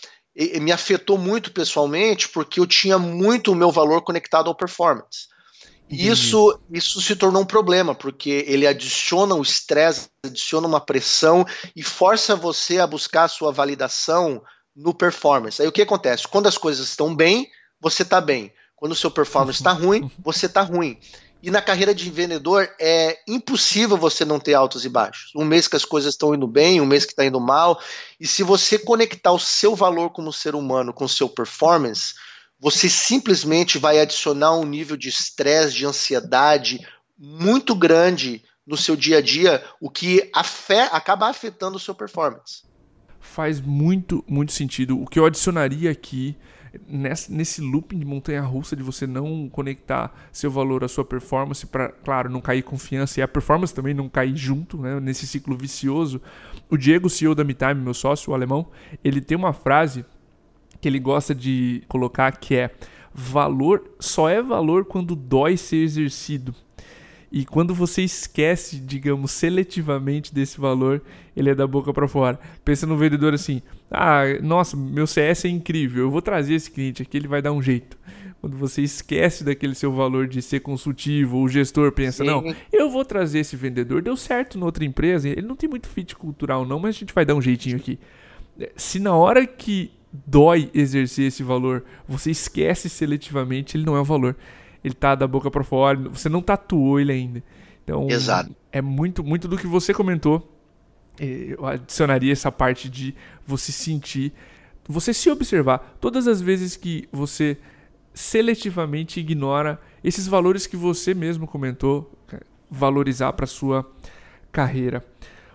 me 0.59 0.73
afetou 0.73 1.17
muito 1.17 1.53
pessoalmente, 1.53 2.27
porque 2.27 2.59
eu 2.59 2.67
tinha 2.67 2.99
muito 2.99 3.53
o 3.53 3.55
meu 3.55 3.71
valor 3.71 4.01
conectado 4.01 4.49
ao 4.49 4.55
performance. 4.55 5.29
E 5.89 6.09
isso, 6.09 6.59
isso 6.69 7.01
se 7.01 7.15
tornou 7.15 7.43
um 7.43 7.45
problema, 7.45 7.95
porque 7.95 8.43
ele 8.45 8.67
adiciona 8.67 9.35
o 9.35 9.41
estresse, 9.41 10.09
adiciona 10.25 10.67
uma 10.67 10.81
pressão 10.81 11.45
e 11.73 11.81
força 11.81 12.35
você 12.35 12.79
a 12.79 12.87
buscar 12.87 13.23
a 13.23 13.29
sua 13.29 13.53
validação 13.53 14.43
no 14.75 14.93
performance. 14.93 15.61
Aí 15.61 15.67
o 15.67 15.71
que 15.71 15.83
acontece? 15.83 16.27
Quando 16.27 16.47
as 16.47 16.57
coisas 16.57 16.89
estão 16.89 17.15
bem, 17.15 17.47
você 17.79 18.01
está 18.01 18.19
bem. 18.19 18.51
Quando 18.75 18.91
o 18.91 18.95
seu 18.95 19.09
performance 19.09 19.59
está 19.59 19.71
ruim, 19.73 20.11
você 20.19 20.47
está 20.47 20.61
ruim. 20.61 20.99
E 21.45 21.51
na 21.51 21.61
carreira 21.61 21.93
de 21.93 22.09
vendedor 22.09 22.67
é 22.81 23.19
impossível 23.27 23.95
você 23.95 24.25
não 24.25 24.39
ter 24.39 24.55
altos 24.55 24.83
e 24.83 24.89
baixos. 24.89 25.31
Um 25.35 25.45
mês 25.45 25.67
que 25.67 25.75
as 25.75 25.85
coisas 25.85 26.15
estão 26.15 26.33
indo 26.33 26.47
bem, 26.47 26.81
um 26.81 26.87
mês 26.87 27.05
que 27.05 27.11
está 27.11 27.23
indo 27.23 27.39
mal. 27.39 27.79
E 28.19 28.25
se 28.25 28.41
você 28.41 28.79
conectar 28.79 29.31
o 29.31 29.37
seu 29.37 29.75
valor 29.75 30.09
como 30.09 30.33
ser 30.33 30.55
humano 30.55 30.91
com 30.91 31.05
o 31.05 31.09
seu 31.09 31.29
performance, 31.29 32.15
você 32.59 32.89
simplesmente 32.89 33.77
vai 33.77 33.99
adicionar 33.99 34.57
um 34.57 34.65
nível 34.65 34.97
de 34.97 35.07
estresse, 35.07 35.75
de 35.75 35.85
ansiedade 35.85 36.79
muito 37.15 37.75
grande 37.75 38.43
no 38.65 38.75
seu 38.75 38.95
dia 38.95 39.19
a 39.19 39.21
dia, 39.21 39.63
o 39.79 39.87
que 39.87 40.27
afé, 40.33 40.89
acaba 40.91 41.29
afetando 41.29 41.77
o 41.77 41.79
seu 41.79 41.93
performance. 41.93 42.63
Faz 43.19 43.61
muito, 43.61 44.25
muito 44.27 44.51
sentido. 44.51 44.99
O 44.99 45.05
que 45.05 45.19
eu 45.19 45.25
adicionaria 45.27 45.91
aqui 45.91 46.35
nesse, 46.87 47.31
nesse 47.31 47.61
looping 47.61 47.99
de 47.99 48.05
montanha 48.05 48.41
russa 48.41 48.75
de 48.75 48.83
você 48.83 49.05
não 49.07 49.49
conectar 49.49 50.13
seu 50.31 50.49
valor 50.49 50.83
à 50.83 50.87
sua 50.87 51.05
performance 51.05 51.65
para, 51.65 51.89
claro, 51.89 52.29
não 52.29 52.41
cair 52.41 52.63
confiança 52.63 53.19
e 53.19 53.23
a 53.23 53.27
performance 53.27 53.73
também 53.73 53.93
não 53.93 54.09
cair 54.09 54.35
junto, 54.35 54.77
né, 54.77 54.99
nesse 54.99 55.25
ciclo 55.27 55.57
vicioso. 55.57 56.21
O 56.69 56.77
Diego, 56.77 57.09
CEO 57.09 57.35
da 57.35 57.43
MeTime, 57.43 57.75
meu 57.75 57.93
sócio, 57.93 58.31
o 58.31 58.33
alemão, 58.33 58.67
ele 59.03 59.21
tem 59.21 59.37
uma 59.37 59.53
frase 59.53 60.05
que 60.81 60.87
ele 60.87 60.99
gosta 60.99 61.33
de 61.33 61.83
colocar 61.87 62.31
que 62.37 62.55
é 62.55 62.71
valor 63.13 63.95
só 63.99 64.27
é 64.27 64.41
valor 64.41 64.85
quando 64.85 65.15
dói 65.15 65.55
ser 65.55 65.77
exercido. 65.77 66.53
E 67.35 67.43
quando 67.43 67.75
você 67.75 68.01
esquece, 68.01 68.77
digamos, 68.77 69.29
seletivamente 69.31 70.33
desse 70.33 70.57
valor, 70.57 71.01
ele 71.35 71.49
é 71.49 71.53
da 71.53 71.67
boca 71.67 71.91
para 71.91 72.07
fora. 72.07 72.39
Pensa 72.63 72.87
no 72.87 72.95
vendedor 72.95 73.33
assim: 73.33 73.61
ah, 73.91 74.21
nossa, 74.41 74.77
meu 74.77 75.05
CS 75.05 75.43
é 75.43 75.49
incrível, 75.49 76.05
eu 76.05 76.09
vou 76.09 76.21
trazer 76.21 76.53
esse 76.53 76.71
cliente 76.71 77.01
aqui, 77.01 77.17
ele 77.17 77.27
vai 77.27 77.41
dar 77.41 77.51
um 77.51 77.61
jeito. 77.61 77.97
Quando 78.39 78.55
você 78.55 78.83
esquece 78.83 79.43
daquele 79.43 79.75
seu 79.75 79.91
valor 79.91 80.27
de 80.27 80.41
ser 80.41 80.61
consultivo, 80.61 81.39
o 81.39 81.49
gestor 81.49 81.91
pensa: 81.91 82.23
Sim. 82.23 82.29
não, 82.29 82.55
eu 82.71 82.89
vou 82.89 83.03
trazer 83.03 83.39
esse 83.39 83.57
vendedor, 83.57 84.01
deu 84.01 84.15
certo 84.15 84.57
na 84.57 84.65
outra 84.65 84.85
empresa, 84.85 85.27
ele 85.27 85.45
não 85.45 85.57
tem 85.57 85.67
muito 85.67 85.89
fit 85.89 86.15
cultural, 86.15 86.65
não, 86.65 86.79
mas 86.79 86.95
a 86.95 86.99
gente 86.99 87.13
vai 87.13 87.25
dar 87.25 87.35
um 87.35 87.41
jeitinho 87.41 87.75
aqui. 87.75 87.99
Se 88.77 88.97
na 88.97 89.13
hora 89.13 89.45
que 89.45 89.91
dói 90.25 90.69
exercer 90.73 91.27
esse 91.27 91.43
valor, 91.43 91.83
você 92.07 92.31
esquece 92.31 92.87
seletivamente, 92.87 93.75
ele 93.75 93.83
não 93.83 93.97
é 93.97 93.99
o 93.99 94.05
valor 94.05 94.37
ele 94.85 94.93
tá 94.93 95.15
da 95.15 95.27
boca 95.27 95.49
para 95.49 95.63
fora, 95.63 95.97
você 95.97 96.29
não 96.29 96.43
tatuou 96.43 96.99
ele 96.99 97.11
ainda. 97.11 97.43
Então, 97.83 98.07
Exato. 98.07 98.55
é 98.71 98.83
muito, 98.83 99.23
muito 99.23 99.47
do 99.47 99.57
que 99.57 99.65
você 99.65 99.95
comentou. 99.95 100.55
Eu 101.19 101.65
adicionaria 101.65 102.31
essa 102.31 102.51
parte 102.51 102.87
de 102.87 103.15
você 103.47 103.71
sentir, 103.71 104.31
você 104.87 105.11
se 105.11 105.27
observar. 105.31 105.97
Todas 105.99 106.27
as 106.27 106.39
vezes 106.39 106.75
que 106.75 107.09
você 107.11 107.57
seletivamente 108.13 109.19
ignora 109.19 109.81
esses 110.03 110.27
valores 110.27 110.67
que 110.67 110.77
você 110.77 111.15
mesmo 111.15 111.47
comentou, 111.47 112.11
valorizar 112.69 113.33
para 113.33 113.47
sua 113.47 113.91
carreira. 114.51 115.03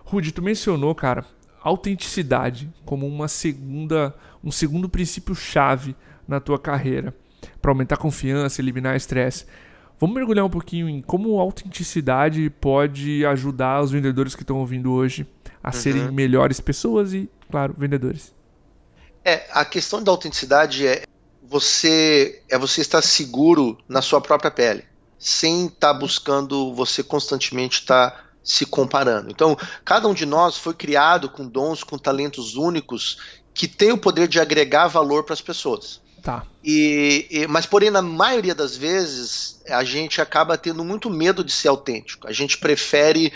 Rudy, 0.03 0.33
tu 0.33 0.41
mencionou, 0.41 0.93
cara, 0.93 1.25
autenticidade 1.61 2.69
como 2.83 3.07
uma 3.07 3.29
segunda, 3.29 4.13
um 4.43 4.51
segundo 4.51 4.89
princípio 4.89 5.33
chave 5.33 5.95
na 6.27 6.41
tua 6.41 6.59
carreira 6.59 7.15
para 7.61 7.71
aumentar 7.71 7.95
a 7.95 7.97
confiança, 7.97 8.61
eliminar 8.61 8.95
estresse. 8.95 9.45
Vamos 9.99 10.15
mergulhar 10.15 10.43
um 10.43 10.49
pouquinho 10.49 10.89
em 10.89 11.01
como 11.01 11.39
a 11.39 11.43
autenticidade 11.43 12.49
pode 12.49 13.23
ajudar 13.25 13.81
os 13.81 13.91
vendedores 13.91 14.33
que 14.33 14.41
estão 14.41 14.57
ouvindo 14.57 14.91
hoje 14.91 15.27
a 15.63 15.67
uhum. 15.67 15.73
serem 15.73 16.11
melhores 16.11 16.59
pessoas 16.59 17.13
e, 17.13 17.29
claro, 17.49 17.75
vendedores. 17.77 18.33
É, 19.23 19.45
a 19.51 19.63
questão 19.63 20.03
da 20.03 20.11
autenticidade 20.11 20.87
é 20.87 21.03
você 21.43 22.41
é 22.49 22.57
você 22.57 22.81
estar 22.81 23.01
seguro 23.01 23.77
na 23.87 24.01
sua 24.01 24.19
própria 24.19 24.49
pele, 24.49 24.85
sem 25.19 25.65
estar 25.65 25.93
tá 25.93 25.99
buscando 25.99 26.73
você 26.73 27.03
constantemente 27.03 27.81
estar 27.81 28.11
tá 28.11 28.23
se 28.43 28.65
comparando. 28.65 29.29
Então, 29.29 29.55
cada 29.85 30.07
um 30.07 30.13
de 30.13 30.25
nós 30.25 30.57
foi 30.57 30.73
criado 30.73 31.29
com 31.29 31.47
dons, 31.47 31.83
com 31.83 31.97
talentos 31.97 32.55
únicos 32.55 33.19
que 33.53 33.67
tem 33.67 33.91
o 33.91 33.97
poder 33.97 34.27
de 34.27 34.39
agregar 34.39 34.87
valor 34.87 35.23
para 35.23 35.33
as 35.33 35.41
pessoas. 35.41 36.00
Tá. 36.21 36.45
E, 36.63 37.27
e, 37.31 37.47
mas, 37.47 37.65
porém, 37.65 37.89
na 37.89 38.01
maioria 38.01 38.53
das 38.53 38.77
vezes, 38.77 39.61
a 39.67 39.83
gente 39.83 40.21
acaba 40.21 40.57
tendo 40.57 40.83
muito 40.83 41.09
medo 41.09 41.43
de 41.43 41.51
ser 41.51 41.67
autêntico. 41.67 42.27
A 42.27 42.31
gente 42.31 42.57
prefere 42.57 43.33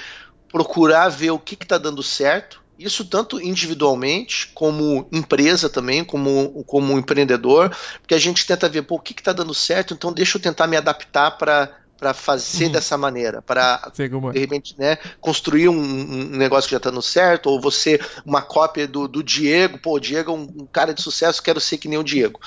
procurar 0.51 1.09
ver 1.09 1.31
o 1.31 1.39
que 1.39 1.55
está 1.55 1.77
dando 1.77 2.03
certo. 2.03 2.63
Isso 2.77 3.05
tanto 3.05 3.41
individualmente, 3.41 4.51
como 4.53 5.07
empresa 5.11 5.69
também, 5.69 6.03
como, 6.03 6.63
como 6.65 6.97
empreendedor, 6.97 7.75
porque 8.01 8.13
a 8.13 8.19
gente 8.19 8.45
tenta 8.45 8.67
ver 8.67 8.81
pô, 8.81 8.95
o 8.95 8.99
que 8.99 9.13
está 9.13 9.31
dando 9.31 9.53
certo, 9.53 9.93
então 9.93 10.11
deixa 10.11 10.37
eu 10.37 10.41
tentar 10.41 10.67
me 10.67 10.75
adaptar 10.75 11.31
para 11.31 11.73
para 11.97 12.13
fazer 12.13 12.65
uhum. 12.65 12.71
dessa 12.71 12.97
maneira, 12.97 13.41
para 13.41 13.91
é. 13.97 14.31
de 14.33 14.39
repente 14.39 14.75
né, 14.77 14.97
construir 15.19 15.69
um, 15.69 15.79
um, 15.79 16.25
negócio 16.37 16.67
que 16.67 16.71
já 16.71 16.77
está 16.77 16.89
dando 16.89 17.01
certo, 17.01 17.49
ou 17.49 17.59
você, 17.59 17.99
uma 18.25 18.41
cópia 18.41 18.87
do, 18.87 19.07
do 19.07 19.23
Diego, 19.23 19.77
pô, 19.77 19.95
o 19.95 19.99
Diego 19.99 20.31
é 20.31 20.33
um, 20.33 20.43
um, 20.61 20.65
cara 20.65 20.93
de 20.93 21.01
sucesso, 21.01 21.41
quero 21.41 21.61
ser 21.61 21.77
que 21.77 21.87
nem 21.87 21.97
o 21.97 22.03
Diego. 22.03 22.39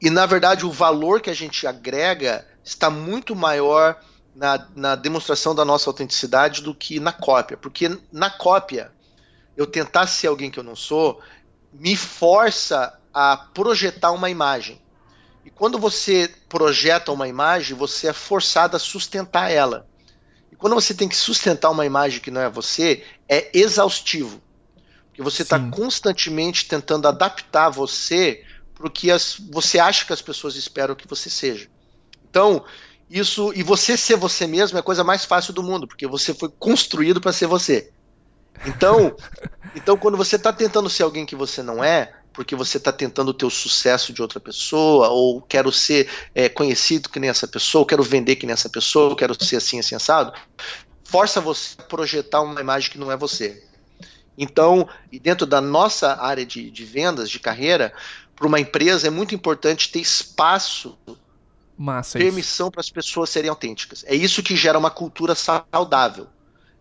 E 0.00 0.10
na 0.10 0.26
verdade 0.26 0.64
o 0.64 0.70
valor 0.70 1.20
que 1.20 1.30
a 1.30 1.34
gente 1.34 1.66
agrega 1.66 2.46
está 2.64 2.90
muito 2.90 3.36
maior 3.36 3.98
na, 4.34 4.66
na 4.76 4.94
demonstração 4.94 5.54
da 5.54 5.64
nossa 5.64 5.88
autenticidade 5.88 6.62
do 6.62 6.74
que 6.74 7.00
na 7.00 7.12
cópia. 7.12 7.56
Porque 7.56 7.98
na 8.12 8.28
cópia, 8.28 8.92
eu 9.56 9.66
tentar 9.66 10.06
ser 10.06 10.26
alguém 10.26 10.50
que 10.50 10.58
eu 10.58 10.64
não 10.64 10.76
sou, 10.76 11.20
me 11.72 11.96
força 11.96 12.98
a 13.12 13.36
projetar 13.36 14.12
uma 14.12 14.28
imagem. 14.28 14.80
E 15.46 15.50
quando 15.50 15.78
você 15.78 16.28
projeta 16.48 17.12
uma 17.12 17.28
imagem, 17.28 17.76
você 17.76 18.08
é 18.08 18.12
forçado 18.12 18.76
a 18.76 18.80
sustentar 18.80 19.48
ela. 19.48 19.86
E 20.50 20.56
quando 20.56 20.74
você 20.74 20.92
tem 20.92 21.08
que 21.08 21.14
sustentar 21.14 21.70
uma 21.70 21.86
imagem 21.86 22.20
que 22.20 22.32
não 22.32 22.40
é 22.40 22.50
você, 22.50 23.04
é 23.28 23.48
exaustivo. 23.56 24.42
Porque 25.06 25.22
você 25.22 25.42
está 25.42 25.60
constantemente 25.70 26.66
tentando 26.66 27.06
adaptar 27.06 27.68
você 27.70 28.44
para 28.74 28.88
o 28.88 28.90
que 28.90 29.08
as, 29.08 29.36
você 29.38 29.78
acha 29.78 30.04
que 30.04 30.12
as 30.12 30.20
pessoas 30.20 30.56
esperam 30.56 30.96
que 30.96 31.06
você 31.06 31.30
seja. 31.30 31.68
Então, 32.28 32.64
isso 33.08 33.52
e 33.54 33.62
você 33.62 33.96
ser 33.96 34.16
você 34.16 34.48
mesmo 34.48 34.76
é 34.76 34.80
a 34.80 34.84
coisa 34.84 35.04
mais 35.04 35.24
fácil 35.24 35.52
do 35.52 35.62
mundo, 35.62 35.86
porque 35.86 36.08
você 36.08 36.34
foi 36.34 36.48
construído 36.58 37.20
para 37.20 37.32
ser 37.32 37.46
você. 37.46 37.92
Então, 38.66 39.14
então 39.76 39.96
quando 39.96 40.16
você 40.16 40.34
está 40.34 40.52
tentando 40.52 40.90
ser 40.90 41.04
alguém 41.04 41.24
que 41.24 41.36
você 41.36 41.62
não 41.62 41.84
é, 41.84 42.12
porque 42.36 42.54
você 42.54 42.76
está 42.76 42.92
tentando 42.92 43.32
ter 43.32 43.46
o 43.46 43.50
sucesso 43.50 44.12
de 44.12 44.20
outra 44.20 44.38
pessoa, 44.38 45.08
ou 45.08 45.40
quero 45.40 45.72
ser 45.72 46.06
é, 46.34 46.50
conhecido 46.50 47.08
que 47.08 47.18
nem 47.18 47.30
essa 47.30 47.48
pessoa, 47.48 47.80
ou 47.80 47.86
quero 47.86 48.02
vender 48.02 48.36
que 48.36 48.44
nem 48.44 48.52
essa 48.52 48.68
pessoa, 48.68 49.08
ou 49.08 49.16
quero 49.16 49.34
ser 49.42 49.56
assim, 49.56 49.80
assim, 49.80 49.94
assado, 49.94 50.34
força 51.02 51.40
você 51.40 51.76
a 51.78 51.82
projetar 51.82 52.42
uma 52.42 52.60
imagem 52.60 52.90
que 52.90 52.98
não 52.98 53.10
é 53.10 53.16
você. 53.16 53.64
Então, 54.36 54.86
e 55.10 55.18
dentro 55.18 55.46
da 55.46 55.62
nossa 55.62 56.22
área 56.22 56.44
de, 56.44 56.70
de 56.70 56.84
vendas, 56.84 57.30
de 57.30 57.40
carreira, 57.40 57.90
para 58.36 58.46
uma 58.46 58.60
empresa 58.60 59.06
é 59.06 59.10
muito 59.10 59.34
importante 59.34 59.90
ter 59.90 60.00
espaço, 60.00 60.98
Massa 61.78 62.18
permissão 62.18 62.70
para 62.70 62.80
as 62.80 62.90
pessoas 62.90 63.30
serem 63.30 63.48
autênticas. 63.48 64.04
É 64.06 64.14
isso 64.14 64.42
que 64.42 64.54
gera 64.54 64.78
uma 64.78 64.90
cultura 64.90 65.34
saudável. 65.34 66.26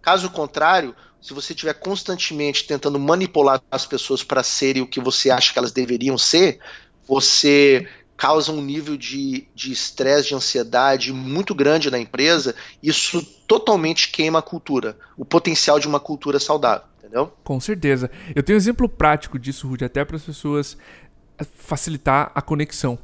Caso 0.05 0.29
contrário, 0.29 0.95
se 1.19 1.33
você 1.33 1.53
estiver 1.53 1.73
constantemente 1.73 2.67
tentando 2.67 2.99
manipular 2.99 3.59
as 3.71 3.85
pessoas 3.85 4.23
para 4.23 4.43
serem 4.43 4.83
o 4.83 4.87
que 4.87 4.99
você 4.99 5.31
acha 5.31 5.51
que 5.51 5.57
elas 5.57 5.71
deveriam 5.71 6.17
ser, 6.17 6.59
você 7.07 7.87
causa 8.15 8.51
um 8.51 8.61
nível 8.61 8.95
de 8.95 9.47
estresse, 9.55 10.23
de, 10.23 10.29
de 10.29 10.35
ansiedade 10.35 11.11
muito 11.11 11.55
grande 11.55 11.89
na 11.89 11.99
empresa. 11.99 12.55
Isso 12.81 13.21
totalmente 13.47 14.11
queima 14.11 14.39
a 14.39 14.43
cultura, 14.43 14.95
o 15.17 15.25
potencial 15.25 15.79
de 15.79 15.87
uma 15.87 15.99
cultura 15.99 16.39
saudável 16.39 16.87
entendeu? 17.05 17.31
Com 17.43 17.59
certeza. 17.59 18.09
Eu 18.35 18.43
tenho 18.43 18.57
um 18.57 18.59
exemplo 18.59 18.89
prático 18.89 19.39
disso, 19.39 19.67
Rudy, 19.67 19.85
até 19.85 20.03
para 20.03 20.17
as 20.17 20.23
pessoas 20.23 20.77
facilitar 21.55 22.31
a 22.33 22.41
conexão. 22.41 22.97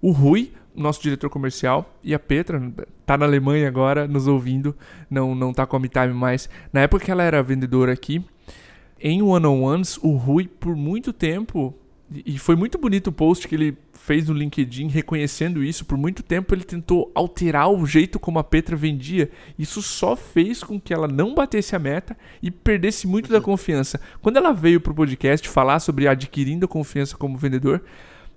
O 0.00 0.12
Rui, 0.12 0.52
nosso 0.76 1.02
diretor 1.02 1.30
comercial, 1.30 1.98
e 2.02 2.14
a 2.14 2.18
Petra, 2.18 2.60
tá 3.04 3.16
na 3.16 3.24
Alemanha 3.24 3.66
agora, 3.66 4.06
nos 4.06 4.26
ouvindo, 4.26 4.76
não, 5.10 5.34
não 5.34 5.52
tá 5.52 5.66
com 5.66 5.76
a 5.76 5.80
MeTime 5.80 6.12
mais. 6.12 6.48
Na 6.72 6.80
época 6.80 7.04
que 7.04 7.10
ela 7.10 7.22
era 7.22 7.42
vendedora 7.42 7.92
aqui, 7.92 8.24
em 9.00 9.22
one-on-ones, 9.22 9.98
o 10.02 10.12
Rui, 10.16 10.48
por 10.48 10.74
muito 10.74 11.12
tempo, 11.12 11.74
e 12.24 12.38
foi 12.38 12.54
muito 12.54 12.78
bonito 12.78 13.08
o 13.08 13.12
post 13.12 13.48
que 13.48 13.54
ele 13.54 13.76
fez 13.92 14.28
no 14.28 14.34
LinkedIn 14.34 14.86
reconhecendo 14.86 15.62
isso. 15.64 15.84
Por 15.84 15.98
muito 15.98 16.22
tempo 16.22 16.54
ele 16.54 16.62
tentou 16.62 17.10
alterar 17.12 17.68
o 17.68 17.84
jeito 17.84 18.20
como 18.20 18.38
a 18.38 18.44
Petra 18.44 18.76
vendia. 18.76 19.28
Isso 19.58 19.82
só 19.82 20.14
fez 20.14 20.62
com 20.62 20.80
que 20.80 20.94
ela 20.94 21.08
não 21.08 21.34
batesse 21.34 21.74
a 21.74 21.78
meta 21.78 22.16
e 22.40 22.48
perdesse 22.48 23.08
muito 23.08 23.30
da 23.30 23.40
confiança. 23.40 24.00
Quando 24.22 24.36
ela 24.36 24.52
veio 24.52 24.80
para 24.80 24.92
o 24.92 24.94
podcast 24.94 25.48
falar 25.48 25.80
sobre 25.80 26.06
adquirindo 26.06 26.68
confiança 26.68 27.16
como 27.16 27.36
vendedor, 27.36 27.82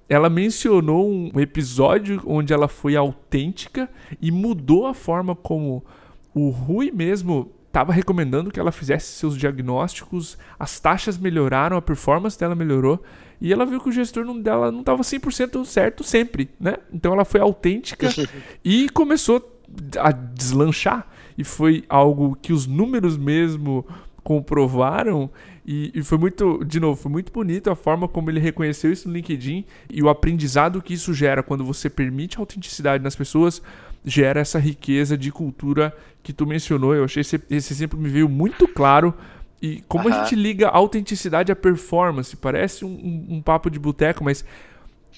ela 0.10 0.30
mencionou 0.30 1.08
um 1.08 1.40
episódio 1.40 2.22
onde 2.26 2.52
ela 2.52 2.68
foi 2.68 2.96
autêntica 2.96 3.88
e 4.20 4.32
mudou 4.32 4.88
a 4.88 4.94
forma 4.94 5.36
como 5.36 5.86
o 6.34 6.50
Rui 6.50 6.92
mesmo 6.92 7.52
estava 7.68 7.94
recomendando 7.94 8.50
que 8.50 8.60
ela 8.60 8.72
fizesse 8.72 9.12
seus 9.14 9.38
diagnósticos, 9.38 10.38
as 10.58 10.80
taxas 10.80 11.20
melhoraram, 11.20 11.78
a 11.78 11.82
performance 11.82 12.38
dela 12.38 12.56
melhorou 12.56 13.02
e 13.40 13.54
ela 13.54 13.66
viu 13.66 13.80
que 13.80 13.90
o 13.90 13.92
gestor 13.92 14.26
não, 14.26 14.40
dela 14.42 14.72
não 14.72 14.80
estava 14.80 15.04
100% 15.04 15.64
certo 15.64 16.04
sempre, 16.04 16.50
né? 16.60 16.78
Então 16.92 17.14
ela 17.14 17.24
foi 17.24 17.40
autêntica 17.40 18.10
e 18.66 18.90
começou 18.90 19.62
a 19.98 20.12
deslanchar. 20.12 21.08
E 21.38 21.44
foi 21.44 21.86
algo 21.88 22.36
que 22.42 22.52
os 22.52 22.68
números 22.68 23.16
mesmo 23.16 23.86
comprovaram 24.24 25.30
e, 25.72 25.92
e, 25.94 26.02
foi 26.02 26.18
muito, 26.18 26.66
de 26.66 26.80
novo, 26.80 27.00
foi 27.00 27.12
muito 27.12 27.32
bonito 27.32 27.70
a 27.70 27.76
forma 27.76 28.08
como 28.08 28.32
ele 28.32 28.40
reconheceu 28.40 28.92
isso 28.92 29.08
no 29.08 29.14
LinkedIn 29.14 29.64
e 29.88 30.02
o 30.02 30.10
aprendizado 30.10 30.82
que 30.82 30.96
isso 30.96 31.14
gera 31.14 31.44
quando 31.44 31.64
você 31.64 31.88
permite 31.88 32.38
a 32.38 32.40
autenticidade 32.40 33.04
nas 33.04 33.16
pessoas, 33.16 33.62
gera 34.04 34.40
essa 34.40 34.58
riqueza 34.58 35.16
de 35.16 35.32
cultura 35.32 35.96
que 36.24 36.34
tu 36.34 36.48
mencionou. 36.48 36.96
Eu 36.96 37.04
achei 37.04 37.22
esse, 37.22 37.40
esse 37.52 37.72
exemplo 37.72 38.00
me 38.00 38.10
veio 38.10 38.28
muito 38.28 38.68
claro 38.68 39.14
e 39.62 39.84
como 39.88 40.10
a 40.10 40.12
gente 40.12 40.34
liga 40.34 40.70
a 40.70 40.76
autenticidade 40.76 41.52
à 41.52 41.56
performance? 41.56 42.36
Parece 42.36 42.84
um, 42.84 42.90
um, 42.90 43.36
um 43.36 43.42
papo 43.44 43.70
de 43.70 43.78
boteco, 43.78 44.24
mas 44.24 44.44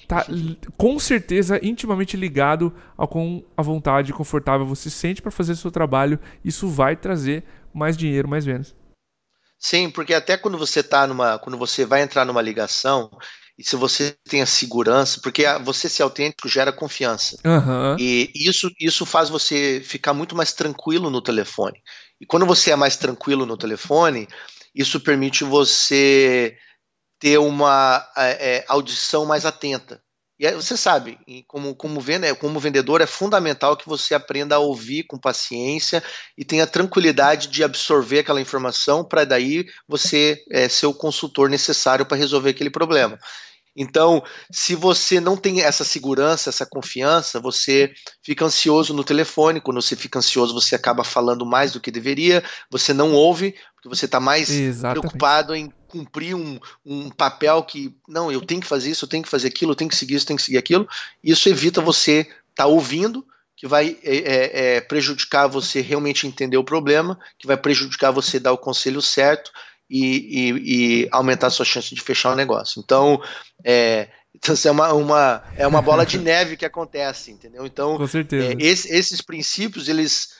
tá 0.06 0.26
com 0.76 0.98
certeza 0.98 1.58
intimamente 1.66 2.14
ligado 2.14 2.70
ao 2.94 3.08
com 3.08 3.42
a 3.56 3.62
vontade 3.62 4.12
confortável 4.12 4.66
você 4.66 4.90
sente 4.90 5.22
para 5.22 5.30
fazer 5.30 5.54
seu 5.54 5.70
trabalho. 5.70 6.18
Isso 6.44 6.68
vai 6.68 6.94
trazer 6.94 7.42
mais 7.72 7.96
dinheiro, 7.96 8.28
mais 8.28 8.44
vendas. 8.44 8.81
Sim, 9.62 9.88
porque 9.88 10.12
até 10.12 10.36
quando 10.36 10.58
você 10.58 10.82
tá 10.82 11.06
numa, 11.06 11.38
quando 11.38 11.56
você 11.56 11.86
vai 11.86 12.02
entrar 12.02 12.24
numa 12.24 12.42
ligação, 12.42 13.08
e 13.56 13.62
se 13.62 13.76
você 13.76 14.16
tem 14.28 14.42
a 14.42 14.46
segurança, 14.46 15.20
porque 15.22 15.44
você 15.62 15.88
ser 15.88 16.02
autêntico 16.02 16.48
gera 16.48 16.72
confiança. 16.72 17.36
Uhum. 17.44 17.96
E 17.96 18.32
isso, 18.34 18.68
isso 18.80 19.06
faz 19.06 19.28
você 19.28 19.80
ficar 19.84 20.12
muito 20.12 20.34
mais 20.34 20.52
tranquilo 20.52 21.10
no 21.10 21.22
telefone. 21.22 21.80
E 22.20 22.26
quando 22.26 22.44
você 22.44 22.72
é 22.72 22.76
mais 22.76 22.96
tranquilo 22.96 23.46
no 23.46 23.56
telefone, 23.56 24.26
isso 24.74 24.98
permite 24.98 25.44
você 25.44 26.56
ter 27.20 27.38
uma 27.38 28.04
é, 28.16 28.56
é 28.56 28.64
audição 28.66 29.24
mais 29.24 29.46
atenta. 29.46 30.02
E 30.42 30.46
aí 30.48 30.56
você 30.56 30.76
sabe, 30.76 31.20
como, 31.46 31.72
como, 31.72 32.00
vende, 32.00 32.34
como 32.34 32.58
vendedor, 32.58 33.00
é 33.00 33.06
fundamental 33.06 33.76
que 33.76 33.88
você 33.88 34.12
aprenda 34.12 34.56
a 34.56 34.58
ouvir 34.58 35.04
com 35.04 35.16
paciência 35.16 36.02
e 36.36 36.44
tenha 36.44 36.66
tranquilidade 36.66 37.46
de 37.46 37.62
absorver 37.62 38.18
aquela 38.18 38.40
informação 38.40 39.04
para 39.04 39.24
daí 39.24 39.64
você 39.86 40.42
é, 40.50 40.68
ser 40.68 40.86
o 40.86 40.94
consultor 40.94 41.48
necessário 41.48 42.04
para 42.04 42.16
resolver 42.16 42.50
aquele 42.50 42.70
problema. 42.70 43.20
Então, 43.76 44.22
se 44.50 44.74
você 44.74 45.18
não 45.18 45.36
tem 45.36 45.62
essa 45.62 45.84
segurança, 45.84 46.50
essa 46.50 46.66
confiança, 46.66 47.40
você 47.40 47.92
fica 48.22 48.44
ansioso 48.44 48.92
no 48.92 49.02
telefone. 49.02 49.60
Quando 49.60 49.80
você 49.80 49.96
fica 49.96 50.18
ansioso, 50.18 50.52
você 50.52 50.74
acaba 50.74 51.02
falando 51.02 51.46
mais 51.46 51.72
do 51.72 51.80
que 51.80 51.90
deveria, 51.90 52.44
você 52.70 52.92
não 52.92 53.12
ouve, 53.12 53.54
porque 53.74 53.88
você 53.88 54.04
está 54.04 54.20
mais 54.20 54.50
Exatamente. 54.50 55.00
preocupado 55.00 55.54
em 55.54 55.72
cumprir 55.88 56.34
um, 56.34 56.58
um 56.84 57.10
papel 57.10 57.62
que, 57.62 57.94
não, 58.06 58.30
eu 58.30 58.40
tenho 58.40 58.60
que 58.60 58.66
fazer 58.66 58.90
isso, 58.90 59.04
eu 59.04 59.08
tenho 59.08 59.22
que 59.22 59.30
fazer 59.30 59.48
aquilo, 59.48 59.72
eu 59.72 59.76
tenho 59.76 59.90
que 59.90 59.96
seguir 59.96 60.14
isso, 60.16 60.24
eu 60.24 60.28
tenho 60.28 60.38
que 60.38 60.44
seguir 60.44 60.58
aquilo. 60.58 60.86
Isso 61.24 61.48
evita 61.48 61.80
você 61.80 62.20
estar 62.20 62.64
tá 62.64 62.66
ouvindo, 62.66 63.24
que 63.56 63.66
vai 63.66 63.96
é, 64.02 64.16
é, 64.16 64.76
é, 64.76 64.80
prejudicar 64.80 65.46
você 65.46 65.80
realmente 65.80 66.26
entender 66.26 66.56
o 66.56 66.64
problema, 66.64 67.18
que 67.38 67.46
vai 67.46 67.56
prejudicar 67.56 68.10
você 68.10 68.38
dar 68.38 68.52
o 68.52 68.58
conselho 68.58 69.00
certo 69.00 69.50
e, 69.92 70.06
e, 70.06 71.02
e 71.04 71.08
aumentar 71.12 71.48
a 71.48 71.50
sua 71.50 71.66
chance 71.66 71.94
de 71.94 72.00
fechar 72.00 72.32
o 72.32 72.36
negócio. 72.36 72.80
Então, 72.80 73.22
é, 73.62 74.08
então 74.34 74.54
é 74.64 74.70
uma, 74.70 74.92
uma, 74.94 75.44
é 75.54 75.66
uma 75.66 75.82
bola 75.82 76.06
de 76.06 76.16
neve 76.18 76.56
que 76.56 76.64
acontece, 76.64 77.30
entendeu? 77.30 77.66
Então, 77.66 77.98
Com 77.98 78.06
certeza. 78.06 78.54
É, 78.54 78.56
esse, 78.58 78.88
esses 78.88 79.20
princípios, 79.20 79.88
eles, 79.88 80.30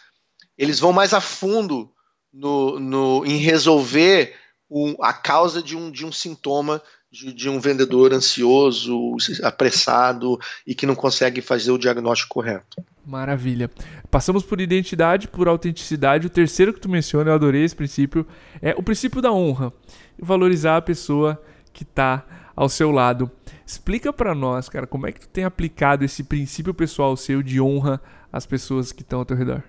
eles 0.56 0.80
vão 0.80 0.90
mais 0.90 1.12
a 1.12 1.20
fundo 1.20 1.92
no, 2.32 2.80
no, 2.80 3.26
em 3.26 3.36
resolver 3.36 4.34
um, 4.70 4.96
a 5.02 5.12
causa 5.12 5.62
de 5.62 5.76
um, 5.76 5.90
de 5.90 6.06
um 6.06 6.10
sintoma 6.10 6.82
de, 7.12 7.30
de, 7.30 7.48
um 7.50 7.60
vendedor 7.60 8.14
ansioso, 8.14 9.16
apressado 9.42 10.40
e 10.66 10.74
que 10.74 10.86
não 10.86 10.94
consegue 10.94 11.42
fazer 11.42 11.70
o 11.70 11.76
diagnóstico 11.76 12.34
correto. 12.34 12.82
Maravilha. 13.04 13.70
Passamos 14.10 14.42
por 14.42 14.60
identidade, 14.60 15.28
por 15.28 15.46
autenticidade. 15.46 16.26
O 16.26 16.30
terceiro 16.30 16.72
que 16.72 16.80
tu 16.80 16.88
menciona, 16.88 17.30
eu 17.30 17.34
adorei 17.34 17.64
esse 17.64 17.76
princípio, 17.76 18.26
é 18.62 18.74
o 18.78 18.82
princípio 18.82 19.20
da 19.20 19.30
honra. 19.30 19.72
Valorizar 20.18 20.78
a 20.78 20.82
pessoa 20.82 21.40
que 21.72 21.82
está 21.82 22.24
ao 22.56 22.68
seu 22.68 22.90
lado. 22.90 23.30
Explica 23.66 24.12
para 24.12 24.34
nós, 24.34 24.68
cara, 24.68 24.86
como 24.86 25.06
é 25.06 25.12
que 25.12 25.20
tu 25.20 25.28
tem 25.28 25.44
aplicado 25.44 26.04
esse 26.04 26.24
princípio 26.24 26.72
pessoal 26.72 27.16
seu 27.16 27.42
de 27.42 27.60
honra 27.60 28.00
às 28.32 28.46
pessoas 28.46 28.90
que 28.90 29.02
estão 29.02 29.18
ao 29.18 29.24
teu 29.24 29.36
redor? 29.36 29.62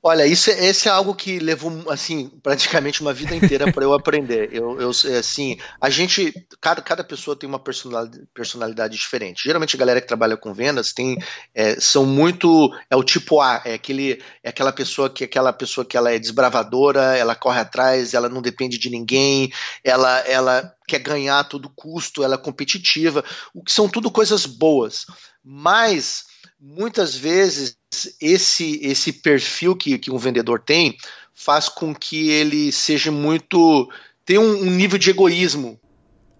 Olha, 0.00 0.24
isso, 0.24 0.50
é, 0.50 0.66
esse 0.66 0.88
é 0.88 0.90
algo 0.90 1.14
que 1.14 1.40
levou 1.40 1.90
assim 1.90 2.28
praticamente 2.42 3.00
uma 3.00 3.12
vida 3.12 3.34
inteira 3.34 3.72
para 3.72 3.82
eu 3.84 3.92
aprender. 3.92 4.48
Eu, 4.52 4.80
eu, 4.80 4.90
assim, 4.90 5.58
a 5.80 5.90
gente, 5.90 6.32
cada, 6.60 6.80
cada 6.80 7.02
pessoa 7.02 7.34
tem 7.36 7.48
uma 7.48 7.58
personalidade, 7.58 8.24
personalidade 8.32 8.96
diferente. 8.96 9.42
Geralmente 9.42 9.74
a 9.74 9.78
galera 9.78 10.00
que 10.00 10.06
trabalha 10.06 10.36
com 10.36 10.54
vendas 10.54 10.92
tem, 10.92 11.18
é, 11.52 11.80
são 11.80 12.06
muito, 12.06 12.72
é 12.88 12.94
o 12.94 13.02
tipo 13.02 13.40
A, 13.40 13.60
é 13.64 13.74
aquele, 13.74 14.22
é 14.42 14.50
aquela 14.50 14.72
pessoa 14.72 15.10
que, 15.10 15.24
aquela 15.24 15.52
pessoa 15.52 15.84
que 15.84 15.96
ela 15.96 16.12
é 16.12 16.18
desbravadora, 16.18 17.16
ela 17.16 17.34
corre 17.34 17.60
atrás, 17.60 18.14
ela 18.14 18.28
não 18.28 18.40
depende 18.40 18.78
de 18.78 18.88
ninguém, 18.88 19.52
ela, 19.82 20.20
ela 20.20 20.72
quer 20.86 21.00
ganhar 21.00 21.40
a 21.40 21.44
todo 21.44 21.72
custo, 21.74 22.22
ela 22.22 22.36
é 22.36 22.38
competitiva, 22.38 23.24
o 23.52 23.64
que 23.64 23.72
são 23.72 23.88
tudo 23.88 24.12
coisas 24.12 24.46
boas. 24.46 25.06
Mas 25.44 26.27
muitas 26.60 27.14
vezes 27.14 27.76
esse 28.20 28.80
esse 28.82 29.12
perfil 29.12 29.76
que, 29.76 29.98
que 29.98 30.10
um 30.10 30.18
vendedor 30.18 30.60
tem 30.60 30.96
faz 31.34 31.68
com 31.68 31.94
que 31.94 32.30
ele 32.30 32.72
seja 32.72 33.10
muito 33.10 33.90
tem 34.24 34.38
um, 34.38 34.62
um 34.62 34.70
nível 34.70 34.98
de 34.98 35.10
egoísmo 35.10 35.80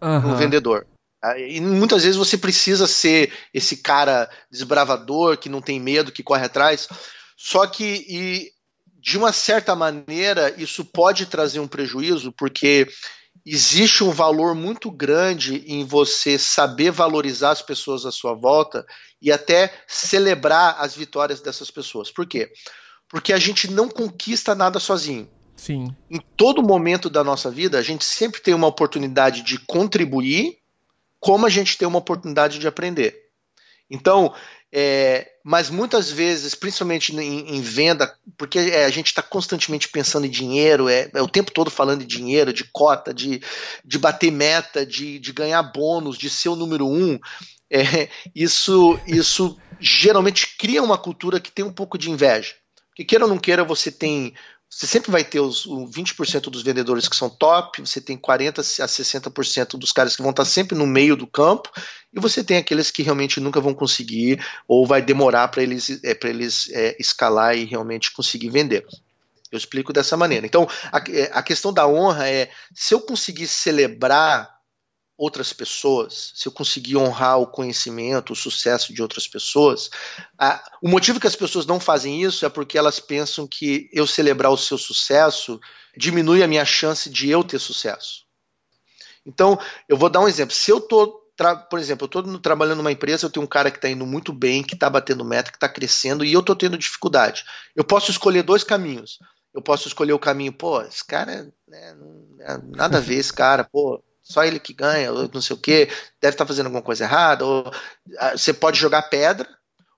uhum. 0.02 0.20
no 0.20 0.36
vendedor 0.36 0.86
E 1.36 1.60
muitas 1.60 2.04
vezes 2.04 2.16
você 2.16 2.38
precisa 2.38 2.86
ser 2.86 3.32
esse 3.52 3.78
cara 3.78 4.30
desbravador, 4.50 5.36
que 5.36 5.48
não 5.48 5.60
tem 5.60 5.80
medo, 5.80 6.12
que 6.12 6.22
corre 6.22 6.44
atrás. 6.44 6.88
Só 7.36 7.66
que, 7.66 8.06
e, 8.08 8.52
de 9.00 9.18
uma 9.18 9.32
certa 9.32 9.74
maneira, 9.74 10.54
isso 10.56 10.84
pode 10.84 11.26
trazer 11.26 11.58
um 11.58 11.66
prejuízo, 11.66 12.32
porque 12.32 12.86
existe 13.50 14.04
um 14.04 14.10
valor 14.10 14.54
muito 14.54 14.90
grande 14.90 15.64
em 15.66 15.84
você 15.84 16.38
saber 16.38 16.90
valorizar 16.90 17.50
as 17.50 17.62
pessoas 17.62 18.04
à 18.04 18.12
sua 18.12 18.34
volta 18.34 18.86
e 19.20 19.32
até 19.32 19.72
celebrar 19.86 20.76
as 20.78 20.94
vitórias 20.94 21.40
dessas 21.40 21.70
pessoas. 21.70 22.10
Por 22.10 22.26
quê? 22.26 22.50
Porque 23.08 23.32
a 23.32 23.38
gente 23.38 23.70
não 23.70 23.88
conquista 23.88 24.54
nada 24.54 24.78
sozinho. 24.78 25.28
Sim. 25.56 25.94
Em 26.10 26.20
todo 26.36 26.62
momento 26.62 27.10
da 27.10 27.24
nossa 27.24 27.50
vida, 27.50 27.78
a 27.78 27.82
gente 27.82 28.04
sempre 28.04 28.40
tem 28.40 28.54
uma 28.54 28.66
oportunidade 28.66 29.42
de 29.42 29.58
contribuir, 29.58 30.58
como 31.18 31.46
a 31.46 31.50
gente 31.50 31.76
tem 31.76 31.88
uma 31.88 31.98
oportunidade 31.98 32.58
de 32.58 32.68
aprender. 32.68 33.28
Então, 33.90 34.34
é, 34.72 35.26
mas 35.42 35.70
muitas 35.70 36.10
vezes, 36.10 36.54
principalmente 36.54 37.14
em, 37.16 37.56
em 37.56 37.60
venda, 37.60 38.14
porque 38.36 38.58
é, 38.58 38.84
a 38.84 38.90
gente 38.90 39.06
está 39.06 39.22
constantemente 39.22 39.88
pensando 39.88 40.26
em 40.26 40.30
dinheiro, 40.30 40.88
é, 40.88 41.10
é, 41.14 41.22
o 41.22 41.28
tempo 41.28 41.52
todo 41.52 41.70
falando 41.70 42.00
de 42.00 42.06
dinheiro, 42.06 42.52
de 42.52 42.64
cota, 42.64 43.14
de, 43.14 43.42
de 43.84 43.98
bater 43.98 44.30
meta, 44.30 44.84
de, 44.84 45.18
de 45.18 45.32
ganhar 45.32 45.62
bônus, 45.62 46.18
de 46.18 46.28
ser 46.28 46.50
o 46.50 46.56
número 46.56 46.86
um. 46.86 47.18
É, 47.70 48.08
isso, 48.34 48.98
isso 49.06 49.56
geralmente 49.80 50.56
cria 50.58 50.82
uma 50.82 50.98
cultura 50.98 51.40
que 51.40 51.52
tem 51.52 51.64
um 51.64 51.72
pouco 51.72 51.96
de 51.96 52.10
inveja. 52.10 52.54
Porque 52.90 53.04
queira 53.04 53.24
ou 53.24 53.30
não 53.30 53.38
queira, 53.38 53.64
você 53.64 53.90
tem 53.90 54.34
você 54.70 54.86
sempre 54.86 55.10
vai 55.10 55.24
ter 55.24 55.40
os, 55.40 55.64
os 55.64 55.90
20% 55.90 56.50
dos 56.50 56.62
vendedores 56.62 57.08
que 57.08 57.16
são 57.16 57.30
top, 57.30 57.80
você 57.80 58.00
tem 58.00 58.18
40% 58.18 58.58
a 58.58 58.86
60% 58.86 59.78
dos 59.78 59.92
caras 59.92 60.14
que 60.14 60.20
vão 60.20 60.30
estar 60.30 60.44
sempre 60.44 60.76
no 60.76 60.86
meio 60.86 61.16
do 61.16 61.26
campo, 61.26 61.70
e 62.12 62.20
você 62.20 62.42
tem 62.42 62.56
aqueles 62.56 62.90
que 62.90 63.02
realmente 63.02 63.40
nunca 63.40 63.60
vão 63.60 63.74
conseguir, 63.74 64.44
ou 64.66 64.86
vai 64.86 65.02
demorar 65.02 65.48
para 65.48 65.62
eles, 65.62 66.02
é, 66.02 66.18
eles 66.24 66.70
é, 66.70 66.96
escalar 66.98 67.56
e 67.56 67.64
realmente 67.64 68.12
conseguir 68.12 68.50
vender. 68.50 68.86
Eu 69.50 69.58
explico 69.58 69.92
dessa 69.92 70.16
maneira. 70.16 70.46
Então, 70.46 70.68
a, 70.92 70.98
é, 71.10 71.30
a 71.32 71.42
questão 71.42 71.72
da 71.72 71.86
honra 71.86 72.28
é: 72.28 72.50
se 72.74 72.94
eu 72.94 73.00
conseguir 73.00 73.46
celebrar 73.46 74.58
outras 75.16 75.52
pessoas, 75.52 76.32
se 76.36 76.46
eu 76.46 76.52
conseguir 76.52 76.96
honrar 76.96 77.40
o 77.40 77.46
conhecimento, 77.46 78.32
o 78.32 78.36
sucesso 78.36 78.94
de 78.94 79.02
outras 79.02 79.26
pessoas, 79.26 79.90
a, 80.38 80.62
o 80.80 80.88
motivo 80.88 81.18
que 81.18 81.26
as 81.26 81.34
pessoas 81.34 81.66
não 81.66 81.80
fazem 81.80 82.22
isso 82.22 82.46
é 82.46 82.48
porque 82.48 82.78
elas 82.78 83.00
pensam 83.00 83.46
que 83.46 83.90
eu 83.92 84.06
celebrar 84.06 84.52
o 84.52 84.56
seu 84.56 84.78
sucesso 84.78 85.60
diminui 85.96 86.42
a 86.42 86.48
minha 86.48 86.64
chance 86.64 87.10
de 87.10 87.28
eu 87.28 87.42
ter 87.42 87.58
sucesso. 87.58 88.24
Então, 89.26 89.58
eu 89.88 89.96
vou 89.96 90.08
dar 90.08 90.20
um 90.20 90.28
exemplo. 90.28 90.54
Se 90.54 90.70
eu 90.70 90.78
estou 90.78 91.27
por 91.70 91.78
exemplo, 91.78 92.04
eu 92.04 92.06
estou 92.06 92.38
trabalhando 92.40 92.78
numa 92.78 92.92
empresa, 92.92 93.24
eu 93.24 93.30
tenho 93.30 93.44
um 93.44 93.48
cara 93.48 93.70
que 93.70 93.78
está 93.78 93.88
indo 93.88 94.04
muito 94.04 94.32
bem, 94.32 94.62
que 94.62 94.74
está 94.74 94.90
batendo 94.90 95.24
meta, 95.24 95.50
que 95.50 95.56
está 95.56 95.68
crescendo, 95.68 96.24
e 96.24 96.32
eu 96.32 96.40
estou 96.40 96.56
tendo 96.56 96.76
dificuldade. 96.76 97.44
Eu 97.76 97.84
posso 97.84 98.10
escolher 98.10 98.42
dois 98.42 98.64
caminhos. 98.64 99.18
Eu 99.54 99.62
posso 99.62 99.88
escolher 99.88 100.12
o 100.12 100.18
caminho, 100.18 100.52
pô, 100.52 100.82
esse 100.82 101.04
cara, 101.04 101.50
né, 101.66 101.94
não, 101.94 102.70
nada 102.76 102.98
a 102.98 103.00
ver 103.00 103.16
esse 103.16 103.32
cara, 103.32 103.64
pô, 103.64 104.02
só 104.22 104.44
ele 104.44 104.60
que 104.60 104.74
ganha, 104.74 105.10
não 105.10 105.40
sei 105.40 105.56
o 105.56 105.58
que, 105.58 105.86
deve 106.20 106.34
estar 106.34 106.44
tá 106.44 106.46
fazendo 106.46 106.66
alguma 106.66 106.82
coisa 106.82 107.04
errada, 107.04 107.44
ou 107.44 107.72
ah, 108.18 108.36
você 108.36 108.52
pode 108.52 108.78
jogar 108.78 109.02
pedra, 109.02 109.48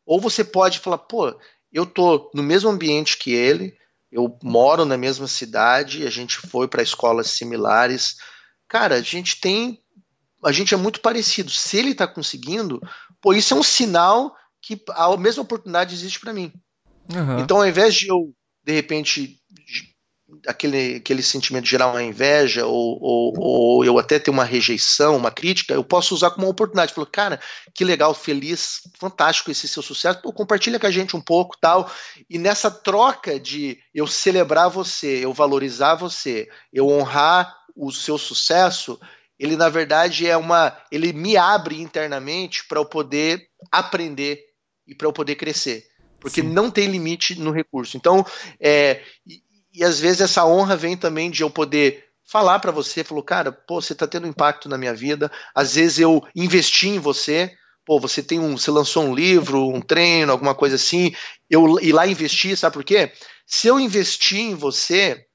ou 0.06 0.20
você 0.20 0.44
pode 0.44 0.78
falar, 0.78 0.98
pô, 0.98 1.36
eu 1.72 1.84
tô 1.84 2.30
no 2.34 2.42
mesmo 2.42 2.70
ambiente 2.70 3.16
que 3.16 3.32
ele, 3.32 3.76
eu 4.10 4.38
moro 4.42 4.84
na 4.84 4.96
mesma 4.96 5.26
cidade, 5.26 6.06
a 6.06 6.10
gente 6.10 6.36
foi 6.36 6.66
para 6.66 6.82
escolas 6.82 7.28
similares. 7.28 8.16
Cara, 8.68 8.96
a 8.96 9.02
gente 9.02 9.40
tem 9.40 9.80
a 10.44 10.52
gente 10.52 10.74
é 10.74 10.76
muito 10.76 11.00
parecido. 11.00 11.50
Se 11.50 11.76
ele 11.76 11.90
está 11.90 12.06
conseguindo, 12.06 12.80
pô, 13.20 13.32
isso 13.32 13.54
é 13.54 13.56
um 13.56 13.62
sinal 13.62 14.34
que 14.62 14.82
a 14.90 15.16
mesma 15.16 15.42
oportunidade 15.42 15.94
existe 15.94 16.20
para 16.20 16.32
mim. 16.32 16.52
Uhum. 17.12 17.40
Então, 17.40 17.58
ao 17.58 17.66
invés 17.66 17.94
de 17.94 18.08
eu, 18.08 18.32
de 18.64 18.72
repente, 18.72 19.40
aquele, 20.46 20.96
aquele 20.96 21.22
sentimento 21.22 21.64
de 21.64 21.70
gerar 21.70 21.88
uma 21.88 22.02
inveja 22.02 22.66
ou, 22.66 22.98
ou, 23.00 23.34
ou, 23.36 23.84
eu 23.84 23.98
até 23.98 24.18
ter 24.18 24.30
uma 24.30 24.44
rejeição, 24.44 25.16
uma 25.16 25.30
crítica, 25.30 25.74
eu 25.74 25.84
posso 25.84 26.14
usar 26.14 26.30
como 26.30 26.46
uma 26.46 26.52
oportunidade. 26.52 26.92
Falar, 26.92 27.06
cara, 27.06 27.40
que 27.74 27.84
legal, 27.84 28.14
feliz, 28.14 28.80
fantástico 28.98 29.50
esse 29.50 29.66
seu 29.66 29.82
sucesso, 29.82 30.20
Pô, 30.22 30.32
compartilha 30.32 30.78
com 30.78 30.86
a 30.86 30.90
gente 30.90 31.16
um 31.16 31.20
pouco 31.20 31.56
tal. 31.60 31.90
E 32.28 32.38
nessa 32.38 32.70
troca 32.70 33.38
de 33.38 33.78
eu 33.94 34.06
celebrar 34.06 34.68
você, 34.68 35.24
eu 35.24 35.32
valorizar 35.32 35.94
você, 35.94 36.48
eu 36.72 36.88
honrar 36.88 37.56
o 37.74 37.90
seu 37.90 38.18
sucesso, 38.18 39.00
ele 39.40 39.56
na 39.56 39.70
verdade 39.70 40.26
é 40.26 40.36
uma. 40.36 40.76
ele 40.92 41.14
me 41.14 41.34
abre 41.34 41.80
internamente 41.80 42.62
para 42.68 42.78
eu 42.78 42.84
poder 42.84 43.48
aprender 43.72 44.44
e 44.86 44.94
para 44.94 45.08
eu 45.08 45.12
poder 45.14 45.34
crescer. 45.36 45.82
Porque 46.20 46.42
Sim. 46.42 46.48
não 46.48 46.70
tem 46.70 46.88
limite 46.88 47.40
no 47.40 47.50
recurso. 47.50 47.96
Então, 47.96 48.24
é, 48.60 49.00
e 49.72 49.82
às 49.82 49.98
vezes 49.98 50.20
essa 50.20 50.44
honra 50.44 50.76
vem 50.76 50.94
também 50.94 51.30
de 51.30 51.42
eu 51.42 51.48
poder 51.48 52.04
falar 52.30 52.58
para 52.58 52.70
você, 52.70 53.02
falou, 53.02 53.24
cara, 53.24 53.50
pô, 53.50 53.80
você 53.80 53.94
tá 53.94 54.06
tendo 54.06 54.26
impacto 54.26 54.68
na 54.68 54.76
minha 54.76 54.92
vida. 54.92 55.32
Às 55.54 55.74
vezes 55.74 55.98
eu 55.98 56.22
investi 56.36 56.88
em 56.88 56.98
você, 56.98 57.50
pô, 57.86 57.98
você 57.98 58.22
tem 58.22 58.38
um, 58.38 58.58
você 58.58 58.70
lançou 58.70 59.04
um 59.04 59.14
livro, 59.14 59.68
um 59.68 59.80
treino, 59.80 60.30
alguma 60.30 60.54
coisa 60.54 60.76
assim, 60.76 61.14
eu 61.48 61.80
ir 61.80 61.92
lá 61.92 62.06
investir, 62.06 62.58
sabe 62.58 62.74
por 62.74 62.84
quê? 62.84 63.10
Se 63.46 63.68
eu 63.68 63.80
investir 63.80 64.38
em 64.38 64.54
você, 64.54 65.26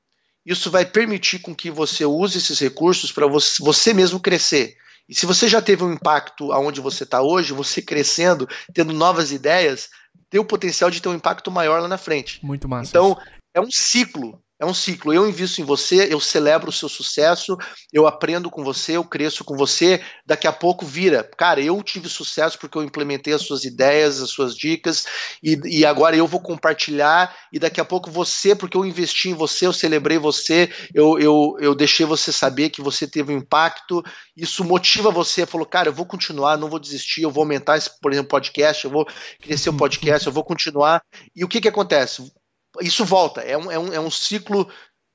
isso 0.45 0.69
vai 0.69 0.85
permitir 0.85 1.39
com 1.39 1.55
que 1.55 1.71
você 1.71 2.05
use 2.05 2.37
esses 2.37 2.59
recursos 2.59 3.11
para 3.11 3.27
você, 3.27 3.63
você 3.63 3.93
mesmo 3.93 4.19
crescer. 4.19 4.77
E 5.07 5.15
se 5.15 5.25
você 5.25 5.47
já 5.47 5.61
teve 5.61 5.83
um 5.83 5.93
impacto 5.93 6.51
aonde 6.51 6.81
você 6.81 7.03
está 7.03 7.21
hoje, 7.21 7.53
você 7.53 7.81
crescendo, 7.81 8.47
tendo 8.73 8.93
novas 8.93 9.31
ideias, 9.31 9.89
tem 10.29 10.39
o 10.39 10.45
potencial 10.45 10.89
de 10.89 11.01
ter 11.01 11.09
um 11.09 11.15
impacto 11.15 11.51
maior 11.51 11.81
lá 11.81 11.87
na 11.87 11.97
frente. 11.97 12.43
Muito 12.43 12.67
massa. 12.67 12.89
Então, 12.89 13.17
é 13.53 13.61
um 13.61 13.69
ciclo. 13.69 14.41
É 14.65 14.67
um 14.67 14.73
ciclo. 14.73 15.13
Eu 15.13 15.29
invisto 15.29 15.61
em 15.61 15.63
você, 15.63 16.11
eu 16.11 16.19
celebro 16.19 16.69
o 16.69 16.73
seu 16.73 16.89
sucesso, 16.89 17.55
eu 17.93 18.07
aprendo 18.07 18.49
com 18.49 18.63
você, 18.63 18.93
eu 18.93 19.03
cresço 19.03 19.43
com 19.43 19.55
você. 19.55 20.01
Daqui 20.25 20.47
a 20.47 20.51
pouco 20.51 20.83
vira, 20.83 21.23
cara, 21.37 21.61
eu 21.61 21.83
tive 21.83 22.09
sucesso 22.09 22.57
porque 22.57 22.75
eu 22.75 22.83
implementei 22.83 23.31
as 23.31 23.43
suas 23.43 23.63
ideias, 23.63 24.19
as 24.19 24.31
suas 24.31 24.57
dicas, 24.57 25.05
e, 25.43 25.59
e 25.65 25.85
agora 25.85 26.15
eu 26.15 26.25
vou 26.25 26.39
compartilhar. 26.39 27.31
E 27.53 27.59
daqui 27.59 27.79
a 27.79 27.85
pouco 27.85 28.09
você, 28.09 28.55
porque 28.55 28.75
eu 28.75 28.83
investi 28.83 29.29
em 29.29 29.35
você, 29.35 29.67
eu 29.67 29.73
celebrei 29.73 30.17
você, 30.17 30.71
eu, 30.95 31.19
eu, 31.19 31.57
eu 31.59 31.75
deixei 31.75 32.07
você 32.07 32.31
saber 32.31 32.71
que 32.71 32.81
você 32.81 33.07
teve 33.07 33.31
um 33.31 33.37
impacto. 33.37 34.03
Isso 34.35 34.63
motiva 34.63 35.11
você, 35.11 35.45
falou, 35.45 35.67
cara, 35.67 35.89
eu 35.89 35.93
vou 35.93 36.07
continuar, 36.07 36.57
não 36.57 36.71
vou 36.71 36.79
desistir, 36.79 37.21
eu 37.21 37.29
vou 37.29 37.43
aumentar 37.43 37.77
esse, 37.77 37.91
por 38.01 38.11
exemplo, 38.11 38.29
podcast, 38.29 38.83
eu 38.83 38.89
vou 38.89 39.05
crescer 39.39 39.69
o 39.69 39.73
podcast, 39.77 40.25
eu 40.25 40.33
vou 40.33 40.43
continuar. 40.43 41.03
E 41.35 41.45
o 41.45 41.47
que 41.47 41.61
que 41.61 41.67
acontece? 41.67 42.31
Isso 42.81 43.05
volta, 43.05 43.41
é 43.41 43.57
um, 43.57 43.71
é 43.71 43.79
um, 43.79 43.93
é 43.93 43.99
um 43.99 44.11
ciclo 44.11 44.69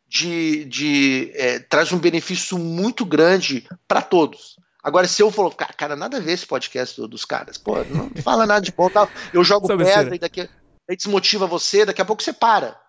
de. 0.07 0.65
de 0.65 1.33
é, 1.35 1.59
traz 1.61 1.93
um 1.93 1.99
benefício 1.99 2.59
muito 2.59 3.05
grande 3.05 3.67
para 3.87 4.03
todos. 4.03 4.57
Agora, 4.83 5.07
se 5.07 5.23
eu 5.23 5.31
for, 5.31 5.55
cara, 5.55 5.95
nada 5.95 6.17
a 6.17 6.21
ver 6.21 6.33
esse 6.33 6.47
podcast 6.47 7.07
dos 7.07 7.25
caras, 7.25 7.59
pô, 7.59 7.85
não 7.85 8.11
fala 8.23 8.47
nada 8.47 8.63
de 8.63 8.73
bom, 8.73 8.89
tal. 8.89 9.09
eu 9.33 9.45
jogo 9.45 9.67
Sabe 9.67 9.85
pedra 9.85 10.15
e 10.17 10.19
daqui 10.19 10.41
aí 10.89 10.97
desmotiva 10.97 11.47
você, 11.47 11.85
daqui 11.85 12.01
a 12.01 12.05
pouco 12.05 12.23
você 12.23 12.33
para. 12.33 12.81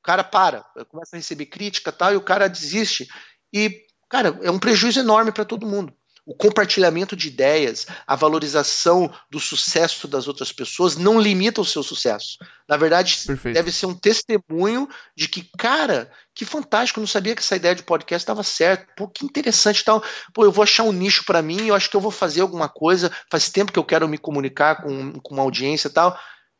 O 0.00 0.02
cara 0.02 0.24
para, 0.24 0.64
começa 0.88 1.14
a 1.14 1.18
receber 1.18 1.46
crítica 1.46 1.92
tal, 1.92 2.12
e 2.12 2.16
o 2.16 2.22
cara 2.22 2.48
desiste. 2.48 3.06
E, 3.52 3.84
cara, 4.08 4.38
é 4.42 4.50
um 4.50 4.58
prejuízo 4.58 5.00
enorme 5.00 5.30
para 5.30 5.44
todo 5.44 5.66
mundo 5.66 5.92
o 6.30 6.34
compartilhamento 6.34 7.16
de 7.16 7.26
ideias, 7.26 7.88
a 8.06 8.14
valorização 8.14 9.12
do 9.28 9.40
sucesso 9.40 10.06
das 10.06 10.28
outras 10.28 10.52
pessoas 10.52 10.96
não 10.96 11.20
limita 11.20 11.60
o 11.60 11.64
seu 11.64 11.82
sucesso. 11.82 12.38
Na 12.68 12.76
verdade, 12.76 13.18
Perfeito. 13.26 13.52
deve 13.52 13.72
ser 13.72 13.86
um 13.86 13.94
testemunho 13.96 14.88
de 15.16 15.26
que, 15.26 15.42
cara, 15.58 16.08
que 16.32 16.44
fantástico, 16.44 17.00
não 17.00 17.06
sabia 17.08 17.34
que 17.34 17.42
essa 17.42 17.56
ideia 17.56 17.74
de 17.74 17.82
podcast 17.82 18.22
estava 18.22 18.44
certa. 18.44 18.86
Pô, 18.96 19.08
que 19.08 19.24
interessante 19.24 19.84
tal. 19.84 20.04
Pô, 20.32 20.44
eu 20.44 20.52
vou 20.52 20.62
achar 20.62 20.84
um 20.84 20.92
nicho 20.92 21.24
para 21.24 21.42
mim, 21.42 21.66
eu 21.66 21.74
acho 21.74 21.90
que 21.90 21.96
eu 21.96 22.00
vou 22.00 22.12
fazer 22.12 22.42
alguma 22.42 22.68
coisa. 22.68 23.10
Faz 23.28 23.50
tempo 23.50 23.72
que 23.72 23.78
eu 23.80 23.84
quero 23.84 24.06
me 24.06 24.16
comunicar 24.16 24.84
com, 24.84 25.14
com 25.14 25.34
uma 25.34 25.42
audiência 25.42 25.88
e 25.88 25.92
tal. 25.92 26.16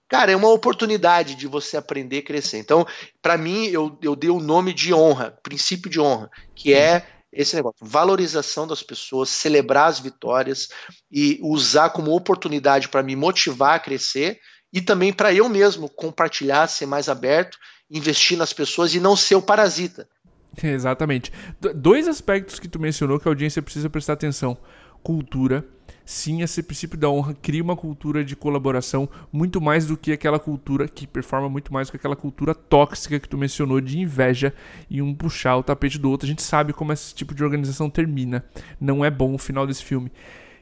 Cara, 0.09 0.33
é 0.33 0.37
uma 0.37 0.51
oportunidade 0.51 1.37
de 1.37 1.47
você 1.47 1.77
aprender 1.77 2.17
e 2.17 2.23
crescer. 2.23 2.59
Então, 2.59 2.85
para 3.23 3.39
mim, 3.39 3.67
eu, 3.67 3.97
eu 4.03 4.17
dei 4.17 4.31
o 4.31 4.41
nome 4.41 4.75
de 4.75 4.93
honra, 4.93 5.39
princípio 5.45 5.89
de 5.89 6.01
honra, 6.01 6.29
que 6.57 6.75
é 6.75 7.20
esse 7.33 7.55
negócio, 7.55 7.79
valorização 7.81 8.67
das 8.67 8.83
pessoas, 8.83 9.29
celebrar 9.29 9.89
as 9.89 10.01
vitórias 10.01 10.69
e 11.11 11.39
usar 11.43 11.91
como 11.91 12.15
oportunidade 12.15 12.89
para 12.89 13.03
me 13.03 13.15
motivar 13.15 13.75
a 13.75 13.79
crescer 13.79 14.41
e 14.73 14.81
também 14.81 15.13
para 15.13 15.33
eu 15.33 15.49
mesmo 15.49 15.89
compartilhar, 15.89 16.67
ser 16.67 16.87
mais 16.87 17.09
aberto, 17.09 17.59
investir 17.91 18.37
nas 18.37 18.53
pessoas 18.53 18.95
e 18.95 19.01
não 19.01 19.17
ser 19.17 19.35
o 19.35 19.43
parasita. 19.43 20.09
Exatamente. 20.63 21.33
Dois 21.75 22.09
aspectos 22.09 22.59
que 22.59 22.69
tu 22.69 22.79
mencionou 22.79 23.19
que 23.19 23.29
a 23.29 23.31
audiência 23.31 23.63
precisa 23.63 23.91
prestar 23.91 24.15
atenção: 24.15 24.57
cultura 25.03 25.65
sim, 26.11 26.43
esse 26.43 26.61
princípio 26.61 26.99
da 26.99 27.09
honra 27.09 27.35
cria 27.35 27.63
uma 27.63 27.77
cultura 27.77 28.25
de 28.25 28.35
colaboração 28.35 29.09
muito 29.33 29.61
mais 29.61 29.87
do 29.87 29.97
que 29.97 30.11
aquela 30.11 30.41
cultura 30.41 30.89
que 30.89 31.07
performa 31.07 31.49
muito 31.49 31.73
mais 31.73 31.87
do 31.87 31.93
que 31.93 31.97
aquela 31.97 32.17
cultura 32.17 32.53
tóxica 32.53 33.21
que 33.21 33.29
tu 33.29 33.39
mencionou 33.39 33.81
de 33.81 33.97
inveja 33.97 34.53
e 34.91 35.01
um 35.01 35.15
puxar 35.15 35.57
o 35.57 35.63
tapete 35.63 35.99
do 35.99 36.11
outro. 36.11 36.27
A 36.27 36.29
gente 36.29 36.43
sabe 36.43 36.73
como 36.73 36.93
esse 36.93 37.15
tipo 37.15 37.33
de 37.33 37.45
organização 37.45 37.89
termina. 37.89 38.45
Não 38.81 39.05
é 39.05 39.11
bom 39.11 39.35
o 39.35 39.39
final 39.39 39.69
desse 39.69 39.85
filme. 39.85 40.11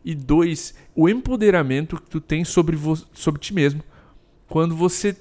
E 0.04 0.14
dois, 0.14 0.74
o 0.94 1.08
empoderamento 1.08 1.96
que 1.96 2.10
tu 2.10 2.20
tem 2.20 2.44
sobre, 2.44 2.76
sobre 3.14 3.40
ti 3.40 3.54
mesmo. 3.54 3.82
Quando 4.46 4.76
você 4.76 5.16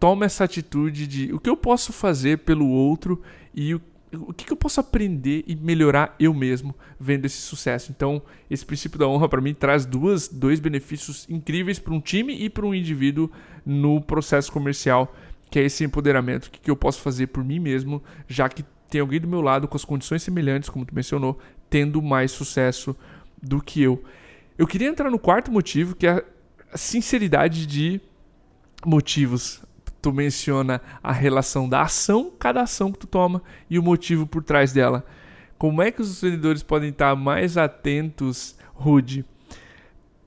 toma 0.00 0.26
essa 0.26 0.42
atitude 0.42 1.06
de 1.06 1.32
o 1.32 1.38
que 1.38 1.48
eu 1.48 1.56
posso 1.56 1.92
fazer 1.92 2.38
pelo 2.38 2.66
outro 2.66 3.22
e 3.54 3.74
o, 3.74 3.80
o 4.12 4.32
que, 4.32 4.44
que 4.44 4.52
eu 4.52 4.56
posso 4.56 4.80
aprender 4.80 5.44
e 5.46 5.54
melhorar 5.54 6.14
eu 6.18 6.32
mesmo 6.32 6.74
vendo 6.98 7.24
esse 7.26 7.38
sucesso. 7.38 7.92
Então, 7.94 8.22
esse 8.50 8.64
princípio 8.64 8.98
da 8.98 9.06
honra 9.06 9.28
para 9.28 9.40
mim 9.40 9.54
traz 9.54 9.84
duas, 9.84 10.28
dois 10.28 10.60
benefícios 10.60 11.26
incríveis 11.28 11.78
para 11.78 11.92
um 11.92 12.00
time 12.00 12.34
e 12.34 12.48
para 12.48 12.64
um 12.64 12.74
indivíduo 12.74 13.30
no 13.64 14.00
processo 14.00 14.50
comercial, 14.50 15.14
que 15.50 15.58
é 15.58 15.64
esse 15.64 15.84
empoderamento. 15.84 16.46
O 16.46 16.50
que, 16.50 16.60
que 16.60 16.70
eu 16.70 16.76
posso 16.76 17.00
fazer 17.00 17.28
por 17.28 17.44
mim 17.44 17.58
mesmo, 17.58 18.02
já 18.26 18.48
que 18.48 18.64
tem 18.88 19.00
alguém 19.00 19.20
do 19.20 19.28
meu 19.28 19.40
lado 19.40 19.68
com 19.68 19.76
as 19.76 19.84
condições 19.84 20.22
semelhantes, 20.22 20.68
como 20.68 20.84
tu 20.86 20.94
mencionou, 20.94 21.38
tendo 21.68 22.00
mais 22.00 22.30
sucesso 22.32 22.96
do 23.42 23.60
que 23.60 23.82
eu. 23.82 24.02
Eu 24.56 24.66
queria 24.66 24.88
entrar 24.88 25.10
no 25.10 25.18
quarto 25.18 25.52
motivo, 25.52 25.94
que 25.94 26.06
é 26.06 26.24
a 26.72 26.78
sinceridade 26.78 27.66
de 27.66 28.00
motivos. 28.84 29.62
Tu 30.00 30.12
menciona 30.12 30.80
a 31.02 31.12
relação 31.12 31.68
da 31.68 31.82
ação, 31.82 32.32
cada 32.38 32.62
ação 32.62 32.92
que 32.92 32.98
tu 32.98 33.06
toma 33.06 33.42
e 33.68 33.78
o 33.78 33.82
motivo 33.82 34.26
por 34.26 34.42
trás 34.42 34.72
dela. 34.72 35.04
Como 35.58 35.82
é 35.82 35.90
que 35.90 36.00
os 36.00 36.20
vendedores 36.20 36.62
podem 36.62 36.90
estar 36.90 37.16
mais 37.16 37.56
atentos, 37.56 38.54
Rude, 38.74 39.24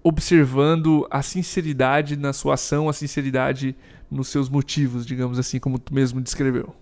observando 0.03 1.07
a 1.09 1.21
sinceridade 1.21 2.17
na 2.17 2.33
sua 2.33 2.55
ação, 2.55 2.89
a 2.89 2.93
sinceridade 2.93 3.75
nos 4.09 4.27
seus 4.27 4.49
motivos, 4.49 5.05
digamos 5.05 5.39
assim, 5.39 5.57
como 5.57 5.79
tu 5.79 5.93
mesmo 5.93 6.19
descreveu? 6.19 6.75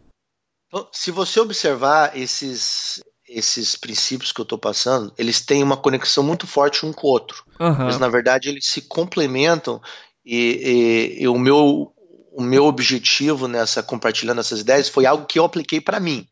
Se 0.91 1.11
você 1.11 1.39
observar 1.39 2.17
esses, 2.17 3.03
esses 3.27 3.75
princípios 3.75 4.31
que 4.31 4.41
eu 4.41 4.43
estou 4.43 4.57
passando, 4.57 5.13
eles 5.17 5.45
têm 5.45 5.61
uma 5.61 5.77
conexão 5.77 6.23
muito 6.23 6.47
forte 6.47 6.85
um 6.85 6.93
com 6.93 7.07
o 7.07 7.09
outro. 7.09 7.43
Uhum. 7.59 7.85
Mas, 7.85 7.99
na 7.99 8.07
verdade, 8.07 8.49
eles 8.49 8.65
se 8.65 8.81
complementam 8.81 9.81
e, 10.25 11.17
e, 11.19 11.23
e, 11.23 11.27
o, 11.27 11.37
meu, 11.37 11.93
o 12.31 12.41
meu 12.41 12.65
objetivo 12.65 13.47
nessa 13.47 13.81
compartilhando 13.81 14.39
essas 14.39 14.61
ideias 14.61 14.89
foi 14.89 15.05
algo 15.05 15.25
que 15.25 15.39
eu 15.39 15.45
apliquei 15.45 15.81
para 15.81 15.99
mim. 15.99 16.27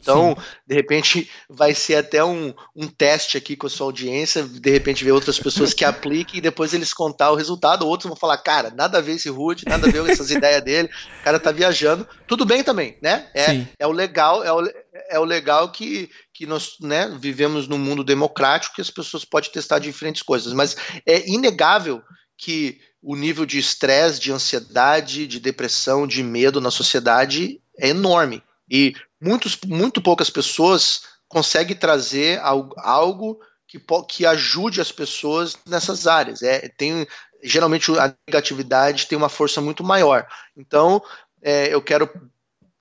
Então, 0.00 0.34
Sim. 0.36 0.42
de 0.66 0.74
repente, 0.74 1.30
vai 1.48 1.72
ser 1.72 1.96
até 1.96 2.24
um, 2.24 2.52
um 2.74 2.88
teste 2.88 3.36
aqui 3.36 3.54
com 3.56 3.66
a 3.66 3.70
sua 3.70 3.86
audiência, 3.86 4.42
de 4.42 4.70
repente 4.70 5.04
ver 5.04 5.12
outras 5.12 5.38
pessoas 5.38 5.72
que 5.72 5.84
apliquem 5.86 6.38
e 6.38 6.42
depois 6.42 6.74
eles 6.74 6.92
contar 6.92 7.30
o 7.30 7.36
resultado, 7.36 7.86
outros 7.86 8.08
vão 8.08 8.16
falar, 8.16 8.38
cara, 8.38 8.70
nada 8.70 8.98
a 8.98 9.00
ver 9.00 9.12
esse 9.12 9.28
Rude, 9.28 9.64
nada 9.66 9.86
a 9.86 9.90
ver 9.90 10.08
essas 10.10 10.30
ideias 10.30 10.62
dele, 10.62 10.90
o 11.20 11.24
cara 11.24 11.38
tá 11.38 11.52
viajando. 11.52 12.06
Tudo 12.26 12.44
bem 12.44 12.64
também, 12.64 12.98
né? 13.00 13.28
É, 13.34 13.66
é 13.78 13.86
o 13.86 13.92
legal, 13.92 14.42
é 14.42 14.52
o, 14.52 14.68
é 15.10 15.18
o 15.18 15.24
legal 15.24 15.70
que, 15.70 16.10
que 16.32 16.44
nós 16.44 16.72
né, 16.80 17.16
vivemos 17.20 17.68
num 17.68 17.78
mundo 17.78 18.02
democrático 18.02 18.74
que 18.74 18.82
as 18.82 18.90
pessoas 18.90 19.24
podem 19.24 19.52
testar 19.52 19.78
diferentes 19.78 20.22
coisas, 20.22 20.52
mas 20.52 20.76
é 21.06 21.28
inegável 21.28 22.02
que 22.36 22.80
o 23.04 23.14
nível 23.14 23.44
de 23.44 23.58
estresse, 23.58 24.18
de 24.18 24.32
ansiedade, 24.32 25.26
de 25.26 25.38
depressão, 25.38 26.06
de 26.06 26.22
medo 26.22 26.58
na 26.58 26.70
sociedade 26.70 27.60
é 27.78 27.88
enorme. 27.88 28.42
E 28.68 28.94
muitos, 29.20 29.58
muito 29.66 30.00
poucas 30.00 30.30
pessoas 30.30 31.02
conseguem 31.28 31.76
trazer 31.76 32.40
algo, 32.40 33.38
que, 33.68 33.78
que 34.08 34.24
ajude 34.24 34.80
as 34.80 34.90
pessoas 34.90 35.54
nessas 35.68 36.06
áreas. 36.06 36.42
É, 36.42 36.66
tem, 36.78 37.06
geralmente 37.42 37.90
a 37.98 38.14
negatividade 38.26 39.06
tem 39.06 39.18
uma 39.18 39.28
força 39.28 39.60
muito 39.60 39.84
maior. 39.84 40.26
Então, 40.56 41.02
é, 41.42 41.74
eu 41.74 41.82
quero, 41.82 42.08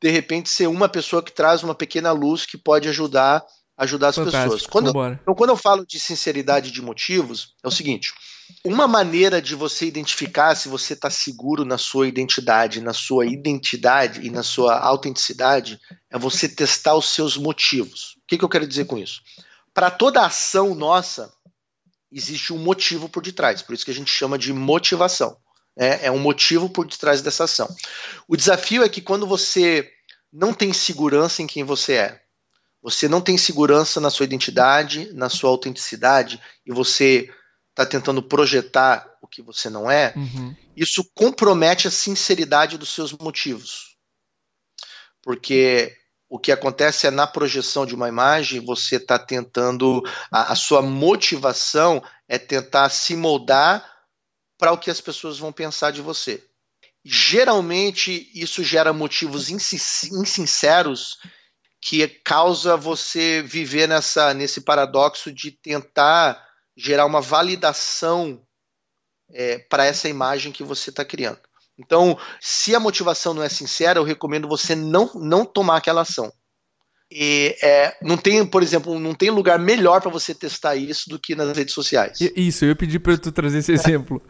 de 0.01 0.09
repente, 0.09 0.49
ser 0.49 0.67
uma 0.67 0.87
pessoa 0.87 1.21
que 1.21 1.33
traz 1.33 1.63
uma 1.63 1.75
pequena 1.75 2.13
luz 2.13 2.45
que 2.45 2.57
pode 2.57 2.87
ajudar 2.87 3.45
ajudar 3.75 4.09
as 4.09 4.15
Fantástico. 4.15 4.43
pessoas. 4.43 4.67
Quando, 4.67 4.89
então, 4.89 5.35
quando 5.35 5.49
eu 5.49 5.57
falo 5.57 5.85
de 5.85 5.99
sinceridade 5.99 6.71
de 6.71 6.81
motivos, 6.81 7.55
é 7.61 7.67
o 7.67 7.71
seguinte: 7.71 8.13
uma 8.65 8.87
maneira 8.87 9.41
de 9.41 9.55
você 9.55 9.85
identificar 9.85 10.55
se 10.55 10.67
você 10.67 10.93
está 10.93 11.09
seguro 11.09 11.65
na 11.65 11.77
sua 11.77 12.07
identidade, 12.07 12.81
na 12.81 12.93
sua 12.93 13.25
identidade 13.25 14.25
e 14.25 14.29
na 14.29 14.43
sua 14.43 14.79
autenticidade 14.79 15.79
é 16.09 16.17
você 16.17 16.47
testar 16.47 16.95
os 16.95 17.09
seus 17.09 17.37
motivos. 17.37 18.15
O 18.23 18.27
que, 18.27 18.37
que 18.37 18.43
eu 18.43 18.49
quero 18.49 18.67
dizer 18.67 18.85
com 18.85 18.97
isso? 18.97 19.21
Para 19.73 19.89
toda 19.89 20.25
ação 20.25 20.75
nossa, 20.75 21.33
existe 22.11 22.53
um 22.53 22.57
motivo 22.57 23.09
por 23.09 23.23
detrás, 23.23 23.61
por 23.61 23.73
isso 23.73 23.85
que 23.85 23.91
a 23.91 23.95
gente 23.95 24.11
chama 24.11 24.37
de 24.37 24.53
motivação. 24.53 25.37
É, 25.75 26.07
é 26.07 26.11
um 26.11 26.19
motivo 26.19 26.69
por 26.69 26.85
detrás 26.85 27.21
dessa 27.21 27.45
ação. 27.45 27.67
O 28.27 28.37
desafio 28.37 28.83
é 28.83 28.89
que 28.89 29.01
quando 29.01 29.25
você 29.25 29.89
não 30.31 30.53
tem 30.53 30.71
segurança 30.71 31.41
em 31.41 31.47
quem 31.47 31.63
você 31.63 31.93
é, 31.93 32.21
você 32.83 33.07
não 33.07 33.21
tem 33.21 33.37
segurança 33.37 34.01
na 34.01 34.09
sua 34.09 34.25
identidade, 34.25 35.11
na 35.13 35.29
sua 35.29 35.49
autenticidade, 35.49 36.39
e 36.65 36.73
você 36.73 37.29
está 37.73 37.85
tentando 37.85 38.21
projetar 38.21 39.17
o 39.19 39.27
que 39.27 39.41
você 39.41 39.67
não 39.67 39.89
é, 39.89 40.13
uhum. 40.15 40.55
isso 40.77 41.03
compromete 41.15 41.87
a 41.87 41.91
sinceridade 41.91 42.77
dos 42.77 42.93
seus 42.93 43.11
motivos. 43.11 43.95
Porque 45.23 45.91
o 46.29 46.37
que 46.37 46.51
acontece 46.51 47.07
é 47.07 47.11
na 47.11 47.25
projeção 47.25 47.85
de 47.85 47.95
uma 47.95 48.07
imagem, 48.07 48.63
você 48.63 48.97
está 48.97 49.17
tentando, 49.17 50.03
a, 50.31 50.51
a, 50.51 50.55
sua 50.55 50.81
motivação 50.83 52.03
é 52.27 52.37
tentar 52.37 52.89
se 52.89 53.15
moldar 53.15 53.83
para 54.57 54.71
o 54.71 54.77
que 54.77 54.91
as 54.91 55.01
pessoas 55.01 55.39
vão 55.39 55.51
pensar 55.51 55.91
de 55.91 56.01
você. 56.01 56.43
Geralmente, 57.03 58.29
isso 58.35 58.63
gera 58.63 58.93
motivos 58.93 59.49
insinceros 59.49 61.17
que 61.81 62.07
causa 62.07 62.77
você 62.77 63.41
viver 63.41 63.87
nessa, 63.87 64.33
nesse 64.33 64.61
paradoxo 64.61 65.31
de 65.31 65.51
tentar 65.51 66.52
gerar 66.75 67.05
uma 67.05 67.21
validação 67.21 68.41
é, 69.31 69.57
para 69.57 69.85
essa 69.85 70.09
imagem 70.09 70.51
que 70.51 70.63
você 70.63 70.89
está 70.89 71.03
criando. 71.03 71.39
Então, 71.77 72.17
se 72.39 72.75
a 72.75 72.79
motivação 72.79 73.33
não 73.33 73.43
é 73.43 73.49
sincera, 73.49 73.99
eu 73.99 74.03
recomendo 74.03 74.47
você 74.47 74.75
não, 74.75 75.09
não 75.15 75.45
tomar 75.45 75.77
aquela 75.77 76.01
ação. 76.01 76.31
E 77.11 77.55
é, 77.61 77.95
não 78.01 78.17
tem, 78.17 78.45
por 78.45 78.63
exemplo, 78.63 78.99
não 78.99 79.13
tem 79.13 79.29
lugar 79.29 79.59
melhor 79.59 80.01
para 80.01 80.09
você 80.09 80.33
testar 80.33 80.75
isso 80.75 81.09
do 81.09 81.19
que 81.19 81.35
nas 81.35 81.55
redes 81.55 81.73
sociais. 81.73 82.19
Isso, 82.35 82.65
eu 82.65 82.69
ia 82.69 82.75
pedir 82.75 82.99
para 82.99 83.17
tu 83.17 83.31
trazer 83.31 83.59
esse 83.59 83.71
exemplo. 83.71 84.21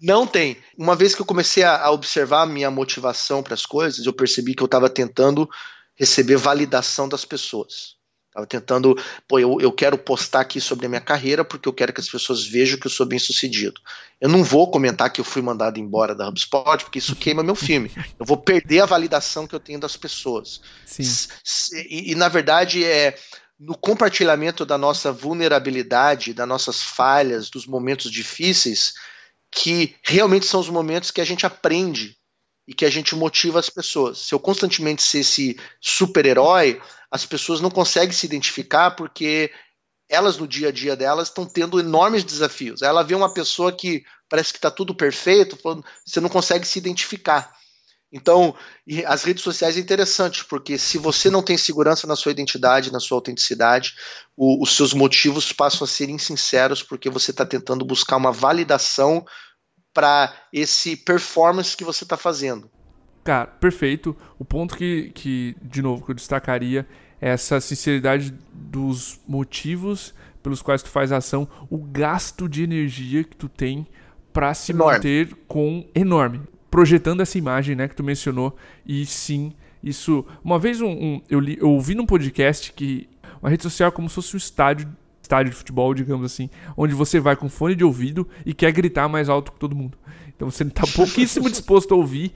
Não 0.00 0.26
tem. 0.26 0.58
Uma 0.78 0.94
vez 0.94 1.14
que 1.14 1.22
eu 1.22 1.26
comecei 1.26 1.62
a, 1.62 1.90
observar 1.90 2.42
a 2.42 2.46
minha 2.46 2.70
motivação 2.70 3.42
para 3.42 3.54
as 3.54 3.64
coisas, 3.64 4.04
eu 4.04 4.12
percebi 4.12 4.54
que 4.54 4.62
eu 4.62 4.66
estava 4.66 4.90
tentando 4.90 5.48
receber 5.94 6.36
validação 6.36 7.08
das 7.08 7.24
pessoas. 7.24 7.95
Estava 8.36 8.46
tentando, 8.46 8.94
pô, 9.26 9.38
eu, 9.38 9.58
eu 9.62 9.72
quero 9.72 9.96
postar 9.96 10.40
aqui 10.40 10.60
sobre 10.60 10.84
a 10.84 10.88
minha 10.90 11.00
carreira 11.00 11.42
porque 11.42 11.66
eu 11.66 11.72
quero 11.72 11.90
que 11.90 12.02
as 12.02 12.08
pessoas 12.08 12.44
vejam 12.44 12.78
que 12.78 12.86
eu 12.86 12.90
sou 12.90 13.06
bem 13.06 13.18
sucedido. 13.18 13.80
Eu 14.20 14.28
não 14.28 14.44
vou 14.44 14.70
comentar 14.70 15.10
que 15.10 15.22
eu 15.22 15.24
fui 15.24 15.40
mandado 15.40 15.80
embora 15.80 16.14
da 16.14 16.28
HubSpot 16.28 16.84
porque 16.84 16.98
isso 16.98 17.16
queima 17.16 17.42
meu 17.42 17.54
filme. 17.54 17.90
Eu 18.20 18.26
vou 18.26 18.36
perder 18.36 18.80
a 18.80 18.86
validação 18.86 19.46
que 19.46 19.54
eu 19.54 19.60
tenho 19.60 19.80
das 19.80 19.96
pessoas. 19.96 20.60
E, 21.88 22.12
e 22.12 22.14
na 22.14 22.28
verdade 22.28 22.84
é 22.84 23.16
no 23.58 23.76
compartilhamento 23.76 24.66
da 24.66 24.76
nossa 24.76 25.10
vulnerabilidade, 25.10 26.34
das 26.34 26.48
nossas 26.48 26.82
falhas, 26.82 27.48
dos 27.48 27.66
momentos 27.66 28.10
difíceis, 28.10 28.92
que 29.50 29.94
realmente 30.02 30.44
são 30.44 30.60
os 30.60 30.68
momentos 30.68 31.10
que 31.10 31.20
a 31.20 31.24
gente 31.24 31.46
aprende 31.46 32.16
e 32.66 32.74
que 32.74 32.84
a 32.84 32.90
gente 32.90 33.14
motiva 33.14 33.58
as 33.58 33.70
pessoas. 33.70 34.18
Se 34.18 34.34
eu 34.34 34.40
constantemente 34.40 35.02
ser 35.02 35.20
esse 35.20 35.58
super-herói, 35.80 36.80
as 37.10 37.24
pessoas 37.24 37.60
não 37.60 37.70
conseguem 37.70 38.12
se 38.12 38.26
identificar 38.26 38.92
porque 38.92 39.50
elas 40.08 40.36
no 40.36 40.46
dia 40.46 40.68
a 40.68 40.72
dia 40.72 40.96
delas 40.96 41.28
estão 41.28 41.44
tendo 41.46 41.80
enormes 41.80 42.24
desafios. 42.24 42.82
Ela 42.82 43.02
vê 43.02 43.14
uma 43.14 43.32
pessoa 43.32 43.72
que 43.72 44.04
parece 44.28 44.52
que 44.52 44.58
está 44.58 44.70
tudo 44.70 44.94
perfeito, 44.94 45.58
você 46.04 46.20
não 46.20 46.28
consegue 46.28 46.66
se 46.66 46.78
identificar. 46.78 47.54
Então, 48.12 48.54
as 49.06 49.24
redes 49.24 49.42
sociais 49.42 49.76
é 49.76 49.80
interessante, 49.80 50.44
porque 50.44 50.78
se 50.78 50.96
você 50.96 51.28
não 51.28 51.42
tem 51.42 51.58
segurança 51.58 52.06
na 52.06 52.14
sua 52.14 52.30
identidade, 52.30 52.92
na 52.92 53.00
sua 53.00 53.16
autenticidade, 53.18 53.94
o, 54.36 54.62
os 54.62 54.76
seus 54.76 54.94
motivos 54.94 55.52
passam 55.52 55.84
a 55.84 55.88
ser 55.88 56.08
insinceros, 56.08 56.82
porque 56.82 57.10
você 57.10 57.32
está 57.32 57.44
tentando 57.44 57.84
buscar 57.84 58.16
uma 58.16 58.30
validação 58.30 59.26
para 59.96 60.30
esse 60.52 60.94
performance 60.94 61.74
que 61.74 61.82
você 61.82 62.04
está 62.04 62.18
fazendo. 62.18 62.70
Cara, 63.24 63.46
perfeito. 63.46 64.14
O 64.38 64.44
ponto 64.44 64.76
que, 64.76 65.10
que, 65.14 65.56
de 65.62 65.80
novo, 65.80 66.04
que 66.04 66.10
eu 66.10 66.14
destacaria 66.14 66.86
é 67.18 67.30
essa 67.30 67.58
sinceridade 67.62 68.34
dos 68.52 69.18
motivos 69.26 70.14
pelos 70.42 70.60
quais 70.60 70.82
tu 70.82 70.90
faz 70.90 71.10
a 71.10 71.16
ação, 71.16 71.48
o 71.70 71.78
gasto 71.78 72.46
de 72.46 72.62
energia 72.62 73.24
que 73.24 73.34
tu 73.34 73.48
tem 73.48 73.86
para 74.34 74.52
se 74.52 74.72
enorme. 74.72 74.92
manter 74.92 75.34
com 75.48 75.88
enorme, 75.94 76.42
projetando 76.70 77.22
essa 77.22 77.38
imagem, 77.38 77.74
né, 77.74 77.88
que 77.88 77.96
tu 77.96 78.04
mencionou. 78.04 78.54
E 78.84 79.06
sim, 79.06 79.54
isso. 79.82 80.26
Uma 80.44 80.58
vez 80.58 80.82
um, 80.82 80.90
um 80.90 81.22
eu, 81.28 81.40
li, 81.40 81.56
eu 81.58 81.70
ouvi 81.70 81.94
num 81.94 82.04
podcast 82.04 82.70
que 82.74 83.08
uma 83.40 83.48
rede 83.48 83.62
social 83.62 83.88
é 83.88 83.90
como 83.90 84.10
se 84.10 84.14
fosse 84.14 84.36
um 84.36 84.38
estádio 84.38 84.94
estádio 85.26 85.50
de 85.50 85.56
futebol, 85.56 85.92
digamos 85.92 86.24
assim, 86.24 86.48
onde 86.76 86.94
você 86.94 87.18
vai 87.18 87.36
com 87.36 87.48
fone 87.48 87.74
de 87.74 87.84
ouvido 87.84 88.26
e 88.44 88.54
quer 88.54 88.72
gritar 88.72 89.08
mais 89.08 89.28
alto 89.28 89.52
que 89.52 89.58
todo 89.58 89.74
mundo. 89.74 89.98
Então 90.34 90.48
você 90.48 90.62
está 90.62 90.84
pouquíssimo 90.94 91.50
disposto 91.50 91.92
a 91.92 91.96
ouvir, 91.96 92.32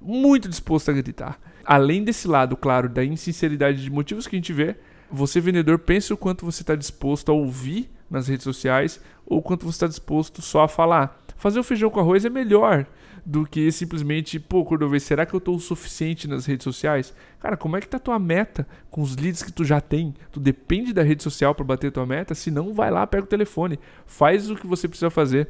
muito 0.00 0.48
disposto 0.48 0.90
a 0.90 0.94
gritar. 0.94 1.40
Além 1.64 2.04
desse 2.04 2.28
lado, 2.28 2.56
claro, 2.56 2.88
da 2.88 3.04
insinceridade 3.04 3.82
de 3.82 3.90
motivos 3.90 4.26
que 4.26 4.36
a 4.36 4.38
gente 4.38 4.52
vê, 4.52 4.76
você, 5.10 5.40
vendedor, 5.40 5.78
pensa 5.78 6.12
o 6.12 6.16
quanto 6.16 6.44
você 6.44 6.62
está 6.62 6.76
disposto 6.76 7.30
a 7.30 7.34
ouvir 7.34 7.90
nas 8.10 8.28
redes 8.28 8.44
sociais 8.44 9.00
ou 9.24 9.42
quanto 9.42 9.64
você 9.64 9.76
está 9.76 9.86
disposto 9.86 10.42
só 10.42 10.64
a 10.64 10.68
falar. 10.68 11.20
Fazer 11.36 11.58
o 11.58 11.64
feijão 11.64 11.90
com 11.90 12.00
arroz 12.00 12.24
é 12.24 12.30
melhor 12.30 12.86
do 13.26 13.44
que 13.44 13.72
simplesmente, 13.72 14.38
pô, 14.38 14.64
Cordovez, 14.64 15.02
será 15.02 15.26
que 15.26 15.34
eu 15.34 15.38
estou 15.38 15.56
o 15.56 15.60
suficiente 15.60 16.28
nas 16.28 16.46
redes 16.46 16.62
sociais? 16.62 17.12
Cara, 17.40 17.56
como 17.56 17.76
é 17.76 17.80
que 17.80 17.88
tá 17.88 17.96
a 17.96 18.00
tua 18.00 18.20
meta 18.20 18.64
com 18.88 19.02
os 19.02 19.16
leads 19.16 19.42
que 19.42 19.52
tu 19.52 19.64
já 19.64 19.80
tem? 19.80 20.14
Tu 20.30 20.38
depende 20.38 20.92
da 20.92 21.02
rede 21.02 21.24
social 21.24 21.52
para 21.52 21.64
bater 21.64 21.90
tua 21.90 22.06
meta? 22.06 22.36
Se 22.36 22.52
não, 22.52 22.72
vai 22.72 22.88
lá, 22.88 23.04
pega 23.04 23.24
o 23.24 23.28
telefone, 23.28 23.80
faz 24.06 24.48
o 24.48 24.54
que 24.54 24.64
você 24.64 24.86
precisa 24.86 25.10
fazer 25.10 25.48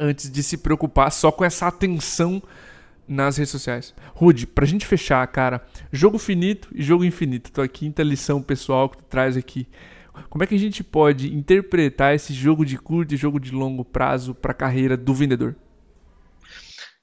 antes 0.00 0.28
de 0.28 0.42
se 0.42 0.58
preocupar 0.58 1.12
só 1.12 1.30
com 1.30 1.44
essa 1.44 1.68
atenção 1.68 2.42
nas 3.06 3.36
redes 3.36 3.52
sociais. 3.52 3.94
Rude, 4.12 4.44
pra 4.44 4.66
gente 4.66 4.84
fechar, 4.84 5.24
cara, 5.28 5.64
jogo 5.92 6.18
finito 6.18 6.68
e 6.74 6.82
jogo 6.82 7.04
infinito. 7.04 7.52
Tua 7.52 7.68
quinta 7.68 8.02
lição 8.02 8.42
pessoal 8.42 8.88
que 8.88 8.98
tu 8.98 9.04
traz 9.04 9.36
aqui. 9.36 9.68
Como 10.28 10.42
é 10.42 10.48
que 10.48 10.54
a 10.56 10.58
gente 10.58 10.82
pode 10.82 11.32
interpretar 11.32 12.12
esse 12.12 12.32
jogo 12.32 12.66
de 12.66 12.76
curto 12.76 13.14
e 13.14 13.16
jogo 13.16 13.38
de 13.38 13.52
longo 13.52 13.84
prazo 13.84 14.34
para 14.34 14.50
a 14.50 14.54
carreira 14.54 14.96
do 14.96 15.14
vendedor? 15.14 15.54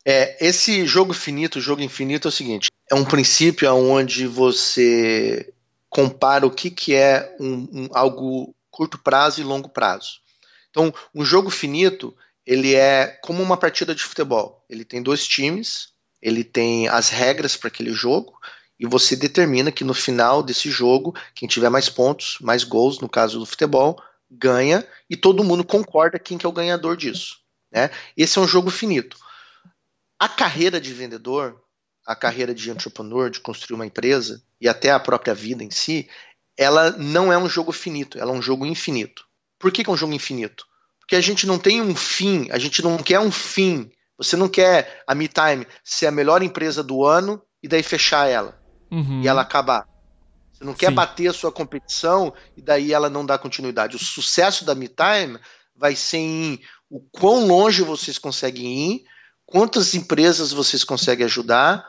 É, 0.06 0.38
esse 0.40 0.86
jogo 0.86 1.14
finito, 1.14 1.60
jogo 1.60 1.82
infinito 1.82 2.28
é 2.28 2.30
o 2.30 2.32
seguinte: 2.32 2.70
é 2.92 2.96
um 2.96 3.04
princípio 3.04 3.74
onde 3.74 4.28
você 4.28 5.52
compara 5.90 6.46
o 6.46 6.52
que, 6.52 6.70
que 6.70 6.94
é 6.94 7.36
um, 7.40 7.68
um, 7.72 7.90
algo 7.94 8.54
curto 8.70 8.98
prazo 8.98 9.42
e 9.42 9.44
longo 9.44 9.70
prazo. 9.70 10.20
Então, 10.70 10.94
um 11.14 11.24
jogo 11.24 11.50
finito 11.50 12.16
ele 12.46 12.76
é 12.76 13.08
como 13.24 13.42
uma 13.42 13.58
partida 13.58 13.96
de 13.96 14.04
futebol. 14.04 14.64
Ele 14.70 14.86
tem 14.86 15.02
dois 15.02 15.26
times, 15.26 15.90
ele 16.22 16.44
tem 16.44 16.88
as 16.88 17.10
regras 17.10 17.58
para 17.58 17.70
aquele 17.70 17.92
jogo 17.92 18.38
e 18.80 18.86
você 18.86 19.16
determina 19.16 19.72
que 19.72 19.84
no 19.84 19.94
final 19.94 20.44
desse 20.44 20.70
jogo, 20.70 21.16
quem 21.34 21.48
tiver 21.48 21.70
mais 21.70 21.90
pontos, 21.90 22.38
mais 22.42 22.64
gols, 22.64 23.00
no 23.00 23.10
caso 23.10 23.40
do 23.40 23.46
futebol, 23.46 24.00
ganha 24.30 24.86
e 25.10 25.16
todo 25.16 25.44
mundo 25.44 25.64
concorda 25.64 26.20
quem 26.20 26.38
que 26.38 26.46
é 26.46 26.50
o 26.50 26.52
ganhador 26.52 26.96
disso. 26.96 27.38
Né? 27.72 27.90
Esse 28.16 28.38
é 28.38 28.42
um 28.42 28.48
jogo 28.48 28.70
finito. 28.70 29.18
A 30.20 30.30
carreira 30.30 30.80
de 30.80 30.94
vendedor, 30.94 31.62
a 32.06 32.16
carreira 32.16 32.54
de 32.54 32.70
entrepreneur, 32.70 33.30
de 33.30 33.40
construir 33.40 33.76
uma 33.76 33.86
empresa 33.86 34.42
e 34.62 34.68
até 34.68 34.92
a 34.92 35.00
própria 35.00 35.34
vida 35.34 35.64
em 35.64 35.72
si, 35.72 36.10
ela 36.58 36.92
não 36.92 37.32
é 37.32 37.38
um 37.38 37.50
jogo 37.50 37.72
finito, 37.72 38.18
ela 38.18 38.32
é 38.32 38.36
um 38.36 38.42
jogo 38.42 38.66
infinito. 38.66 39.26
Por 39.60 39.72
que, 39.72 39.84
que 39.84 39.90
é 39.90 39.94
um 39.94 39.98
jogo 39.98 40.14
infinito? 40.14 40.66
Porque 41.00 41.16
a 41.16 41.22
gente 41.22 41.46
não 41.46 41.60
tem 41.60 41.82
um 41.82 41.96
fim, 41.96 42.48
a 42.52 42.58
gente 42.58 42.82
não 42.82 42.98
quer 42.98 43.20
um 43.20 43.32
fim. 43.32 43.92
Você 44.18 44.36
não 44.38 44.48
quer 44.48 45.04
a 45.06 45.14
MeTime 45.14 45.68
ser 45.84 46.08
a 46.08 46.12
melhor 46.12 46.42
empresa 46.42 46.82
do 46.82 47.06
ano 47.06 47.42
e 47.62 47.68
daí 47.68 47.84
fechar 47.84 48.28
ela 48.30 48.60
uhum. 48.90 49.22
e 49.22 49.28
ela 49.28 49.42
acabar. 49.42 49.88
Você 50.54 50.64
não 50.64 50.74
quer 50.74 50.90
Sim. 50.90 50.96
bater 50.96 51.28
a 51.28 51.34
sua 51.34 51.52
competição 51.52 52.34
e 52.56 52.62
daí 52.62 52.94
ela 52.94 53.10
não 53.10 53.26
dá 53.26 53.38
continuidade. 53.38 53.98
O 53.98 54.00
sucesso 54.00 54.64
da 54.64 54.74
MeTime 54.74 55.38
vai 55.76 55.96
ser 55.96 56.18
em 56.18 56.60
o 56.90 57.02
quão 57.12 57.46
longe 57.46 57.82
vocês 57.82 58.18
conseguem 58.18 58.94
ir, 58.94 59.06
quantas 59.46 59.94
empresas 59.94 60.52
vocês 60.52 60.84
conseguem 60.84 61.26
ajudar 61.26 61.88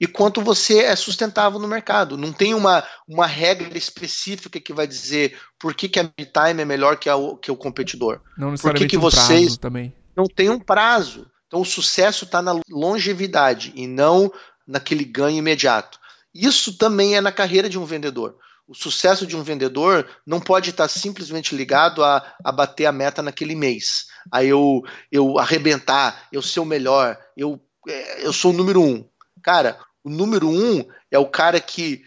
e 0.00 0.06
quanto 0.06 0.40
você 0.40 0.80
é 0.80 0.94
sustentável 0.94 1.58
no 1.58 1.66
mercado. 1.66 2.16
Não 2.16 2.32
tem 2.32 2.54
uma, 2.54 2.84
uma 3.06 3.26
regra 3.26 3.76
específica 3.76 4.60
que 4.60 4.72
vai 4.72 4.86
dizer 4.86 5.38
por 5.58 5.74
que, 5.74 5.88
que 5.88 5.98
a 5.98 6.04
MeTime 6.04 6.62
é 6.62 6.64
melhor 6.64 6.96
que, 6.96 7.08
a, 7.08 7.16
que 7.42 7.50
o 7.50 7.56
competidor. 7.56 8.20
Não 8.36 8.52
necessariamente 8.52 8.84
por 8.84 8.90
que, 8.90 8.90
que 8.90 8.98
um 8.98 9.00
vocês 9.00 9.56
também. 9.56 9.92
não 10.16 10.26
tem 10.26 10.48
um 10.50 10.60
prazo. 10.60 11.26
Então 11.46 11.60
o 11.60 11.64
sucesso 11.64 12.24
está 12.24 12.40
na 12.40 12.60
longevidade 12.70 13.72
e 13.74 13.86
não 13.86 14.32
naquele 14.66 15.04
ganho 15.04 15.38
imediato. 15.38 15.98
Isso 16.32 16.76
também 16.76 17.16
é 17.16 17.20
na 17.20 17.32
carreira 17.32 17.68
de 17.68 17.78
um 17.78 17.84
vendedor. 17.84 18.36
O 18.68 18.74
sucesso 18.74 19.26
de 19.26 19.34
um 19.34 19.42
vendedor 19.42 20.06
não 20.26 20.38
pode 20.38 20.68
estar 20.68 20.88
simplesmente 20.88 21.56
ligado 21.56 22.04
a, 22.04 22.36
a 22.44 22.52
bater 22.52 22.84
a 22.84 22.92
meta 22.92 23.22
naquele 23.22 23.54
mês. 23.54 24.08
A 24.30 24.44
eu, 24.44 24.82
eu 25.10 25.38
arrebentar, 25.38 26.28
eu 26.30 26.42
ser 26.42 26.60
o 26.60 26.66
melhor, 26.66 27.18
eu, 27.34 27.58
é, 27.88 28.26
eu 28.26 28.32
sou 28.32 28.52
o 28.52 28.54
número 28.54 28.82
um. 28.82 29.08
Cara, 29.42 29.78
o 30.04 30.10
número 30.10 30.50
um 30.50 30.86
é 31.10 31.18
o 31.18 31.26
cara 31.26 31.58
que, 31.60 32.02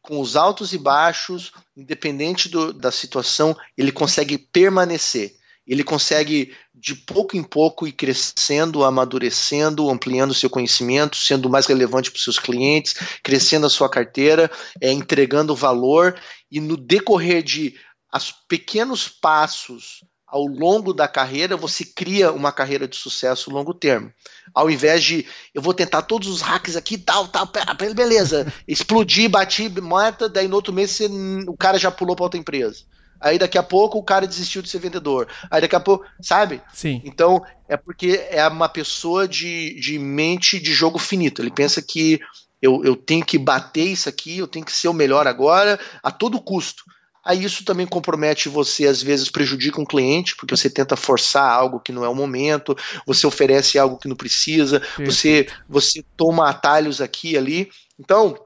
com 0.00 0.20
os 0.20 0.36
altos 0.36 0.72
e 0.72 0.78
baixos, 0.78 1.50
independente 1.76 2.48
do, 2.48 2.72
da 2.72 2.92
situação, 2.92 3.56
ele 3.76 3.90
consegue 3.90 4.38
permanecer. 4.38 5.34
Ele 5.66 5.82
consegue, 5.82 6.54
de 6.74 6.94
pouco 6.94 7.36
em 7.36 7.42
pouco, 7.42 7.86
ir 7.86 7.92
crescendo, 7.92 8.84
amadurecendo, 8.84 9.88
ampliando 9.88 10.34
seu 10.34 10.50
conhecimento, 10.50 11.16
sendo 11.16 11.48
mais 11.48 11.66
relevante 11.66 12.10
para 12.10 12.18
os 12.18 12.24
seus 12.24 12.38
clientes, 12.38 12.94
crescendo 13.22 13.66
a 13.66 13.70
sua 13.70 13.88
carteira, 13.88 14.50
é, 14.80 14.92
entregando 14.92 15.54
valor, 15.54 16.20
e 16.50 16.60
no 16.60 16.76
decorrer 16.76 17.42
de 17.42 17.74
as 18.12 18.30
pequenos 18.30 19.08
passos 19.08 20.04
ao 20.34 20.46
longo 20.46 20.92
da 20.92 21.06
carreira, 21.06 21.56
você 21.56 21.84
cria 21.84 22.32
uma 22.32 22.50
carreira 22.50 22.88
de 22.88 22.96
sucesso 22.96 23.50
longo 23.50 23.72
termo. 23.72 24.12
Ao 24.52 24.68
invés 24.68 25.04
de 25.04 25.24
eu 25.54 25.62
vou 25.62 25.72
tentar 25.72 26.02
todos 26.02 26.26
os 26.26 26.40
hacks 26.40 26.74
aqui, 26.74 26.98
tal, 26.98 27.28
tal, 27.28 27.48
beleza, 27.94 28.52
explodir, 28.66 29.30
bati, 29.30 29.68
mata, 29.80 30.28
daí 30.28 30.48
no 30.48 30.56
outro 30.56 30.72
mês 30.72 30.90
você, 30.90 31.08
o 31.46 31.56
cara 31.56 31.78
já 31.78 31.88
pulou 31.88 32.16
para 32.16 32.24
outra 32.24 32.40
empresa. 32.40 32.84
Aí 33.20 33.38
daqui 33.38 33.56
a 33.56 33.62
pouco 33.62 33.98
o 33.98 34.02
cara 34.02 34.26
desistiu 34.26 34.62
de 34.62 34.68
ser 34.68 34.78
vendedor. 34.78 35.28
Aí 35.50 35.60
daqui 35.60 35.76
a 35.76 35.80
pouco, 35.80 36.04
sabe? 36.20 36.60
Sim. 36.72 37.00
Então 37.04 37.42
é 37.68 37.76
porque 37.76 38.26
é 38.30 38.46
uma 38.46 38.68
pessoa 38.68 39.26
de, 39.26 39.78
de 39.80 39.98
mente 39.98 40.60
de 40.60 40.72
jogo 40.72 40.98
finito. 40.98 41.40
Ele 41.40 41.50
pensa 41.50 41.80
que 41.80 42.20
eu, 42.60 42.82
eu 42.84 42.96
tenho 42.96 43.24
que 43.24 43.38
bater 43.38 43.86
isso 43.86 44.08
aqui, 44.08 44.38
eu 44.38 44.46
tenho 44.46 44.64
que 44.64 44.72
ser 44.72 44.88
o 44.88 44.94
melhor 44.94 45.26
agora, 45.26 45.78
a 46.02 46.10
todo 46.10 46.40
custo. 46.40 46.84
Aí 47.24 47.42
isso 47.42 47.64
também 47.64 47.86
compromete 47.86 48.50
você, 48.50 48.86
às 48.86 49.02
vezes 49.02 49.30
prejudica 49.30 49.80
um 49.80 49.86
cliente, 49.86 50.36
porque 50.36 50.54
você 50.54 50.68
tenta 50.68 50.94
forçar 50.94 51.50
algo 51.50 51.80
que 51.80 51.90
não 51.90 52.04
é 52.04 52.08
o 52.08 52.14
momento, 52.14 52.76
você 53.06 53.26
oferece 53.26 53.78
algo 53.78 53.96
que 53.96 54.08
não 54.08 54.14
precisa, 54.14 54.82
você, 54.98 55.46
você 55.66 56.04
toma 56.16 56.50
atalhos 56.50 57.00
aqui 57.00 57.32
e 57.32 57.38
ali. 57.38 57.70
Então, 57.98 58.36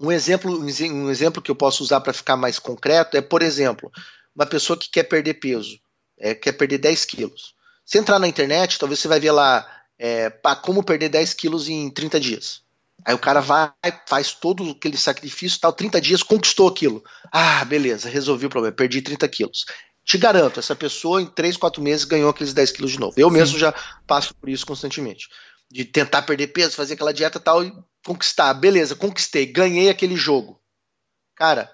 um 0.00 0.10
exemplo, 0.10 0.58
um 0.58 1.10
exemplo 1.10 1.42
que 1.42 1.50
eu 1.50 1.56
posso 1.56 1.82
usar 1.82 2.00
para 2.00 2.12
ficar 2.12 2.36
mais 2.36 2.58
concreto 2.58 3.16
é, 3.16 3.20
por 3.20 3.42
exemplo, 3.42 3.92
uma 4.34 4.46
pessoa 4.46 4.76
que 4.76 4.90
quer 4.90 5.04
perder 5.04 5.34
peso, 5.34 5.78
é, 6.18 6.34
quer 6.34 6.52
perder 6.52 6.78
10 6.78 7.04
quilos. 7.04 7.54
Se 7.84 7.98
entrar 7.98 8.18
na 8.18 8.28
internet, 8.28 8.78
talvez 8.78 8.98
você 8.98 9.08
vai 9.08 9.20
ver 9.20 9.32
lá 9.32 9.66
é, 9.98 10.30
como 10.62 10.82
perder 10.82 11.10
10 11.10 11.34
quilos 11.34 11.68
em 11.68 11.90
30 11.90 12.18
dias. 12.18 12.62
Aí 13.04 13.14
o 13.14 13.18
cara 13.18 13.40
vai, 13.40 13.72
faz 14.06 14.32
todo 14.32 14.70
aquele 14.70 14.96
sacrifício, 14.96 15.60
tal, 15.60 15.72
30 15.72 16.00
dias, 16.00 16.22
conquistou 16.22 16.68
aquilo. 16.68 17.02
Ah, 17.32 17.64
beleza, 17.64 18.08
resolvi 18.08 18.46
o 18.46 18.50
problema, 18.50 18.74
perdi 18.74 19.02
30 19.02 19.28
quilos. 19.28 19.64
Te 20.04 20.16
garanto, 20.18 20.58
essa 20.58 20.74
pessoa 20.74 21.20
em 21.20 21.26
3, 21.26 21.56
4 21.56 21.82
meses 21.82 22.04
ganhou 22.04 22.30
aqueles 22.30 22.52
10 22.52 22.72
quilos 22.72 22.92
de 22.92 23.00
novo. 23.00 23.14
Eu 23.16 23.28
Sim. 23.28 23.34
mesmo 23.34 23.58
já 23.58 23.74
passo 24.06 24.34
por 24.34 24.48
isso 24.48 24.66
constantemente. 24.66 25.28
De 25.70 25.84
tentar 25.84 26.22
perder 26.22 26.48
peso, 26.48 26.74
fazer 26.74 26.94
aquela 26.94 27.12
dieta 27.12 27.38
tal 27.38 27.64
e 27.64 27.72
conquistar. 28.04 28.52
Beleza, 28.54 28.94
conquistei, 28.94 29.46
ganhei 29.46 29.88
aquele 29.88 30.16
jogo. 30.16 30.60
Cara, 31.34 31.72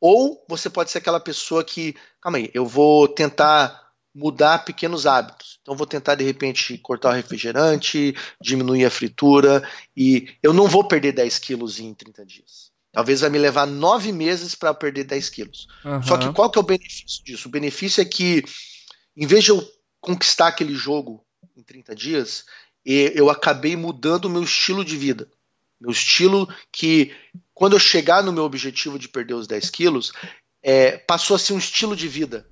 ou 0.00 0.44
você 0.48 0.70
pode 0.70 0.90
ser 0.90 0.98
aquela 0.98 1.20
pessoa 1.20 1.62
que, 1.62 1.94
calma 2.20 2.38
aí, 2.38 2.50
eu 2.54 2.66
vou 2.66 3.06
tentar 3.06 3.90
mudar 4.14 4.64
pequenos 4.64 5.06
hábitos. 5.06 5.58
Então 5.62 5.76
vou 5.76 5.86
tentar 5.86 6.14
de 6.14 6.24
repente 6.24 6.76
cortar 6.78 7.10
o 7.10 7.14
refrigerante, 7.14 8.14
diminuir 8.40 8.84
a 8.84 8.90
fritura 8.90 9.68
e 9.96 10.34
eu 10.42 10.52
não 10.52 10.66
vou 10.66 10.86
perder 10.86 11.12
10 11.12 11.38
quilos 11.38 11.78
em 11.78 11.94
30 11.94 12.24
dias. 12.26 12.70
Talvez 12.92 13.20
vai 13.20 13.30
me 13.30 13.38
levar 13.38 13.66
nove 13.66 14.10
meses 14.10 14.54
para 14.54 14.74
perder 14.74 15.04
10 15.04 15.28
quilos. 15.28 15.68
Uhum. 15.84 16.02
Só 16.02 16.18
que 16.18 16.32
qual 16.32 16.50
que 16.50 16.58
é 16.58 16.62
o 16.62 16.64
benefício 16.64 17.24
disso? 17.24 17.46
O 17.46 17.50
benefício 17.50 18.00
é 18.00 18.04
que, 18.04 18.42
em 19.16 19.26
vez 19.26 19.44
de 19.44 19.50
eu 19.50 19.64
conquistar 20.00 20.48
aquele 20.48 20.74
jogo 20.74 21.24
em 21.56 21.62
30 21.62 21.94
dias, 21.94 22.44
eu 22.84 23.30
acabei 23.30 23.76
mudando 23.76 24.26
o 24.26 24.30
meu 24.30 24.42
estilo 24.42 24.84
de 24.84 24.96
vida. 24.96 25.28
Meu 25.80 25.90
estilo 25.90 26.48
que, 26.72 27.14
quando 27.54 27.74
eu 27.74 27.80
chegar 27.80 28.22
no 28.22 28.32
meu 28.32 28.44
objetivo 28.44 28.98
de 28.98 29.08
perder 29.08 29.34
os 29.34 29.46
10 29.46 29.70
quilos, 29.70 30.12
é, 30.62 30.98
passou 30.98 31.34
a 31.34 31.38
ser 31.38 31.52
um 31.54 31.58
estilo 31.58 31.96
de 31.96 32.06
vida 32.06 32.46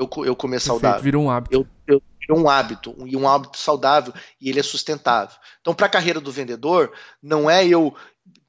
eu, 0.00 0.08
eu 0.24 0.34
comer 0.34 0.56
Perfeito, 0.56 0.80
saudável. 0.80 1.02
Virou 1.02 1.24
um 1.24 1.30
hábito. 1.30 1.54
Eu, 1.54 1.66
eu, 1.86 2.02
um 2.36 2.48
hábito, 2.48 2.96
e 3.06 3.16
um 3.16 3.28
hábito 3.28 3.58
saudável, 3.58 4.14
e 4.40 4.48
ele 4.48 4.60
é 4.60 4.62
sustentável. 4.62 5.36
Então, 5.60 5.74
para 5.74 5.86
a 5.86 5.90
carreira 5.90 6.20
do 6.20 6.30
vendedor, 6.30 6.92
não 7.20 7.50
é 7.50 7.66
eu. 7.66 7.94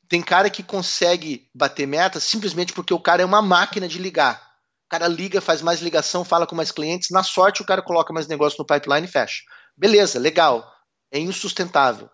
Tem 0.08 0.22
cara 0.22 0.50
que 0.50 0.62
consegue 0.62 1.50
bater 1.54 1.88
meta 1.88 2.20
simplesmente 2.20 2.74
porque 2.74 2.94
o 2.94 3.00
cara 3.00 3.24
é 3.24 3.26
uma 3.26 3.42
máquina 3.42 3.88
de 3.88 3.98
ligar. 3.98 4.40
O 4.86 4.90
cara 4.90 5.08
liga, 5.08 5.42
faz 5.42 5.62
mais 5.62 5.82
ligação, 5.82 6.24
fala 6.24 6.46
com 6.46 6.56
mais 6.56 6.72
clientes. 6.72 7.10
Na 7.10 7.24
sorte, 7.24 7.62
o 7.62 7.66
cara 7.66 7.82
coloca 7.82 8.14
mais 8.14 8.28
negócio 8.28 8.58
no 8.60 8.66
pipeline 8.66 9.08
e 9.08 9.12
fecha. 9.12 9.42
Beleza, 9.76 10.20
legal. 10.20 10.70
É 11.12 11.20
insustentável. 11.20 12.10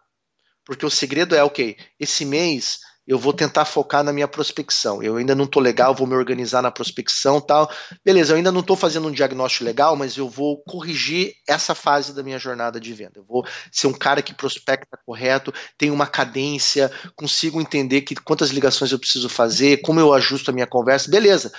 Porque 0.65 0.85
o 0.85 0.89
segredo 0.89 1.35
é, 1.35 1.43
ok, 1.43 1.77
esse 1.99 2.25
mês 2.25 2.79
eu 3.07 3.17
vou 3.17 3.31
tentar 3.31 3.63
focar 3.63 4.03
na 4.03 4.11
minha 4.11 4.27
prospecção. 4.27 5.01
Eu 5.01 5.15
ainda 5.15 5.33
não 5.33 5.45
estou 5.45 5.63
legal, 5.63 5.95
vou 5.95 6.05
me 6.05 6.13
organizar 6.13 6.61
na 6.61 6.69
prospecção 6.69 7.39
tal. 7.39 7.71
Beleza, 8.03 8.33
eu 8.33 8.37
ainda 8.37 8.51
não 8.51 8.59
estou 8.59 8.75
fazendo 8.75 9.07
um 9.07 9.11
diagnóstico 9.11 9.63
legal, 9.63 9.95
mas 9.95 10.17
eu 10.17 10.27
vou 10.27 10.61
corrigir 10.63 11.33
essa 11.47 11.73
fase 11.73 12.13
da 12.13 12.21
minha 12.21 12.37
jornada 12.37 12.81
de 12.81 12.93
venda. 12.93 13.13
Eu 13.15 13.23
vou 13.23 13.47
ser 13.71 13.87
um 13.87 13.93
cara 13.93 14.21
que 14.21 14.33
prospecta 14.33 14.99
correto, 15.05 15.53
tem 15.77 15.89
uma 15.89 16.05
cadência, 16.05 16.91
consigo 17.15 17.61
entender 17.61 18.01
que 18.01 18.13
quantas 18.13 18.49
ligações 18.49 18.91
eu 18.91 18.99
preciso 18.99 19.29
fazer, 19.29 19.77
como 19.77 20.01
eu 20.01 20.13
ajusto 20.13 20.51
a 20.51 20.53
minha 20.53 20.67
conversa. 20.67 21.09
Beleza. 21.09 21.53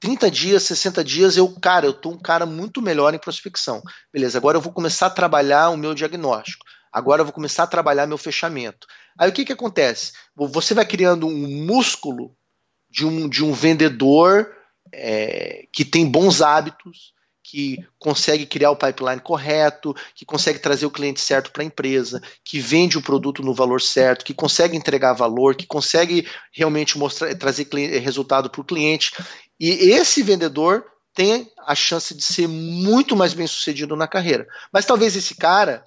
30 0.00 0.30
dias, 0.30 0.62
60 0.64 1.02
dias, 1.02 1.36
eu, 1.36 1.48
cara, 1.60 1.86
eu 1.86 1.92
tô 1.92 2.10
um 2.10 2.18
cara 2.18 2.46
muito 2.46 2.80
melhor 2.80 3.14
em 3.14 3.18
prospecção. 3.18 3.82
Beleza, 4.12 4.38
agora 4.38 4.56
eu 4.56 4.62
vou 4.62 4.72
começar 4.72 5.06
a 5.06 5.10
trabalhar 5.10 5.70
o 5.70 5.76
meu 5.76 5.94
diagnóstico. 5.94 6.64
Agora 6.92 7.20
eu 7.20 7.24
vou 7.24 7.34
começar 7.34 7.64
a 7.64 7.68
trabalhar 7.68 8.06
meu 8.06 8.18
fechamento. 8.18 8.86
Aí 9.18 9.28
o 9.28 9.32
que 9.32 9.44
que 9.44 9.52
acontece? 9.52 10.12
Você 10.34 10.74
vai 10.74 10.86
criando 10.86 11.26
um 11.26 11.64
músculo 11.66 12.34
de 12.88 13.04
um, 13.04 13.28
de 13.28 13.44
um 13.44 13.52
vendedor 13.52 14.50
é, 14.92 15.66
que 15.72 15.84
tem 15.84 16.10
bons 16.10 16.40
hábitos, 16.40 17.12
que 17.50 17.82
consegue 17.98 18.44
criar 18.44 18.70
o 18.70 18.76
pipeline 18.76 19.22
correto, 19.22 19.96
que 20.14 20.26
consegue 20.26 20.58
trazer 20.58 20.84
o 20.84 20.90
cliente 20.90 21.18
certo 21.18 21.50
para 21.50 21.62
a 21.62 21.66
empresa, 21.66 22.20
que 22.44 22.60
vende 22.60 22.98
o 22.98 23.02
produto 23.02 23.42
no 23.42 23.54
valor 23.54 23.80
certo, 23.80 24.22
que 24.22 24.34
consegue 24.34 24.76
entregar 24.76 25.14
valor, 25.14 25.54
que 25.56 25.66
consegue 25.66 26.28
realmente 26.52 26.98
mostrar, 26.98 27.34
trazer 27.36 27.66
resultado 28.00 28.50
para 28.50 28.60
o 28.60 28.64
cliente. 28.64 29.14
E 29.58 29.70
esse 29.92 30.22
vendedor 30.22 30.84
tem 31.14 31.50
a 31.66 31.74
chance 31.74 32.14
de 32.14 32.22
ser 32.22 32.46
muito 32.46 33.16
mais 33.16 33.32
bem 33.32 33.46
sucedido 33.46 33.96
na 33.96 34.06
carreira. 34.06 34.46
Mas 34.70 34.84
talvez 34.84 35.16
esse 35.16 35.34
cara, 35.34 35.82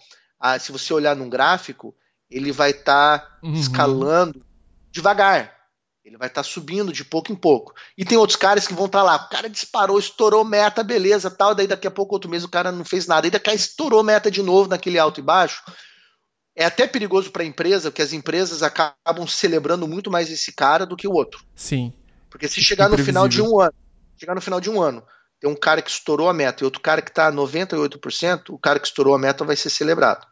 se 0.59 0.71
você 0.71 0.91
olhar 0.91 1.15
num 1.15 1.29
gráfico, 1.29 1.93
ele 2.27 2.51
vai 2.51 2.71
estar 2.71 3.19
tá 3.19 3.37
uhum. 3.43 3.53
escalando 3.53 4.43
devagar. 4.91 5.60
Ele 6.03 6.17
vai 6.17 6.27
estar 6.27 6.41
tá 6.41 6.47
subindo 6.47 6.91
de 6.91 7.05
pouco 7.05 7.31
em 7.31 7.35
pouco. 7.35 7.73
E 7.97 8.03
tem 8.03 8.17
outros 8.17 8.35
caras 8.35 8.67
que 8.67 8.73
vão 8.73 8.87
estar 8.87 8.99
tá 8.99 9.03
lá. 9.03 9.15
O 9.17 9.29
cara 9.29 9.49
disparou, 9.49 9.99
estourou 9.99 10.43
meta, 10.43 10.83
beleza, 10.83 11.29
tal. 11.29 11.53
Daí 11.53 11.67
daqui 11.67 11.87
a 11.87 11.91
pouco, 11.91 12.15
outro 12.15 12.29
mês, 12.29 12.43
o 12.43 12.49
cara 12.49 12.71
não 12.71 12.83
fez 12.83 13.05
nada. 13.05 13.27
Aí 13.27 13.31
daqui 13.31 13.49
a 13.49 13.53
estourou 13.53 14.03
meta 14.03 14.31
de 14.31 14.41
novo 14.41 14.67
naquele 14.67 14.97
alto 14.97 15.19
e 15.19 15.23
baixo. 15.23 15.63
É 16.55 16.65
até 16.65 16.87
perigoso 16.87 17.31
para 17.31 17.43
a 17.43 17.45
empresa, 17.45 17.89
porque 17.89 18.01
as 18.01 18.13
empresas 18.13 18.61
acabam 18.63 19.27
celebrando 19.27 19.87
muito 19.87 20.11
mais 20.11 20.29
esse 20.29 20.51
cara 20.51 20.85
do 20.85 20.97
que 20.97 21.07
o 21.07 21.13
outro. 21.13 21.45
Sim. 21.55 21.93
Porque 22.29 22.47
se 22.47 22.61
chegar 22.61 22.89
no 22.89 22.97
final 22.97 23.27
de 23.27 23.41
um 23.41 23.59
ano, 23.59 23.73
chegar 24.17 24.35
no 24.35 24.41
final 24.41 24.59
de 24.59 24.69
um 24.69 24.81
ano, 24.81 25.03
tem 25.39 25.49
um 25.49 25.55
cara 25.55 25.81
que 25.81 25.89
estourou 25.89 26.29
a 26.29 26.33
meta 26.33 26.63
e 26.63 26.65
outro 26.65 26.81
cara 26.81 27.01
que 27.01 27.09
está 27.09 27.31
98%, 27.31 28.49
o 28.49 28.59
cara 28.59 28.79
que 28.79 28.87
estourou 28.87 29.15
a 29.15 29.19
meta 29.19 29.43
vai 29.43 29.55
ser 29.55 29.69
celebrado. 29.69 30.25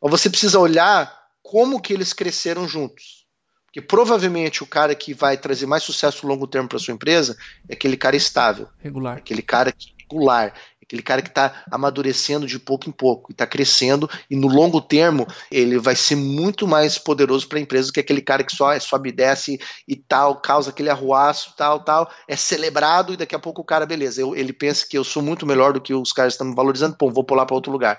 Mas 0.00 0.10
você 0.10 0.30
precisa 0.30 0.58
olhar 0.58 1.16
como 1.42 1.80
que 1.80 1.92
eles 1.92 2.12
cresceram 2.12 2.66
juntos. 2.66 3.27
Porque 3.68 3.82
provavelmente 3.82 4.62
o 4.62 4.66
cara 4.66 4.94
que 4.94 5.12
vai 5.12 5.36
trazer 5.36 5.66
mais 5.66 5.82
sucesso 5.82 6.26
longo 6.26 6.46
termo 6.46 6.68
para 6.68 6.78
sua 6.78 6.94
empresa 6.94 7.36
é 7.68 7.74
aquele 7.74 7.98
cara 7.98 8.16
estável. 8.16 8.66
Regular. 8.82 9.16
É 9.16 9.18
aquele 9.18 9.42
cara 9.42 9.70
que, 9.70 9.92
regular. 10.08 10.54
É 10.80 10.84
aquele 10.84 11.02
cara 11.02 11.20
que 11.20 11.28
está 11.28 11.64
amadurecendo 11.70 12.46
de 12.46 12.58
pouco 12.58 12.88
em 12.88 12.92
pouco, 12.92 13.30
e 13.30 13.32
está 13.32 13.46
crescendo, 13.46 14.08
e 14.30 14.34
no 14.34 14.48
longo 14.48 14.80
termo 14.80 15.26
ele 15.50 15.78
vai 15.78 15.94
ser 15.94 16.16
muito 16.16 16.66
mais 16.66 16.96
poderoso 16.96 17.46
para 17.46 17.58
a 17.58 17.60
empresa 17.60 17.88
do 17.88 17.92
que 17.92 18.00
aquele 18.00 18.22
cara 18.22 18.42
que 18.42 18.56
só 18.56 18.72
é, 18.72 18.80
sobe 18.80 19.10
e 19.10 19.12
desce 19.12 19.60
e 19.86 19.94
tal, 19.94 20.40
causa 20.40 20.70
aquele 20.70 20.88
arruaço, 20.88 21.52
tal, 21.54 21.80
tal, 21.80 22.10
é 22.26 22.36
celebrado 22.36 23.12
e 23.12 23.18
daqui 23.18 23.34
a 23.34 23.38
pouco 23.38 23.60
o 23.60 23.64
cara, 23.64 23.84
beleza, 23.84 24.22
eu, 24.22 24.34
ele 24.34 24.54
pensa 24.54 24.86
que 24.88 24.96
eu 24.96 25.04
sou 25.04 25.22
muito 25.22 25.44
melhor 25.44 25.74
do 25.74 25.80
que 25.80 25.92
os 25.92 26.10
caras 26.10 26.32
estão 26.32 26.46
me 26.46 26.54
valorizando, 26.54 26.96
pô, 26.96 27.10
vou 27.10 27.22
pular 27.22 27.44
para 27.44 27.54
outro 27.54 27.70
lugar. 27.70 27.98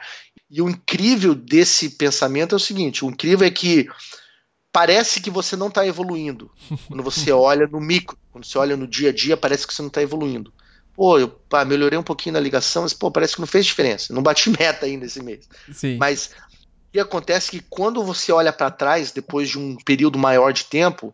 E 0.50 0.64
o 0.64 0.68
incrível 0.68 1.36
desse 1.36 1.92
pensamento 1.92 2.56
é 2.56 2.58
o 2.58 2.60
seguinte: 2.60 3.06
o 3.06 3.10
incrível 3.10 3.46
é 3.46 3.52
que 3.52 3.88
parece 4.72 5.20
que 5.20 5.30
você 5.30 5.56
não 5.56 5.68
está 5.68 5.86
evoluindo. 5.86 6.52
Quando 6.88 7.04
você 7.04 7.32
olha 7.34 7.68
no 7.68 7.80
micro, 7.80 8.18
quando 8.32 8.46
você 8.46 8.58
olha 8.58 8.78
no 8.78 8.88
dia 8.88 9.10
a 9.10 9.14
dia, 9.14 9.38
parece 9.38 9.66
que 9.66 9.74
você 9.74 9.82
não 9.82 9.90
está 9.90 10.02
evoluindo. 10.02 10.54
Pô, 10.94 11.18
eu 11.18 11.28
pá, 11.28 11.64
melhorei 11.64 11.98
um 11.98 12.04
pouquinho 12.04 12.34
na 12.34 12.40
ligação, 12.40 12.84
mas 12.84 12.94
pô, 12.94 13.10
parece 13.10 13.36
que 13.36 13.40
não 13.40 13.48
fez 13.48 13.66
diferença. 13.66 14.14
Não 14.14 14.22
bati 14.22 14.50
meta 14.58 14.86
ainda 14.86 15.06
esse 15.06 15.24
mês. 15.24 15.48
Sim. 15.72 15.98
Mas 15.98 16.32
o 16.90 16.92
que 16.94 17.00
acontece 17.00 17.48
é 17.56 17.60
que 17.60 17.66
quando 17.70 18.04
você 18.04 18.32
olha 18.32 18.52
para 18.52 18.72
trás, 18.72 19.12
depois 19.12 19.50
de 19.50 19.58
um 19.58 19.76
período 19.78 20.20
maior 20.20 20.52
de 20.52 20.66
tempo, 20.66 21.14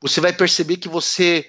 você 0.00 0.20
vai 0.20 0.32
perceber 0.32 0.76
que 0.76 0.88
você 0.88 1.46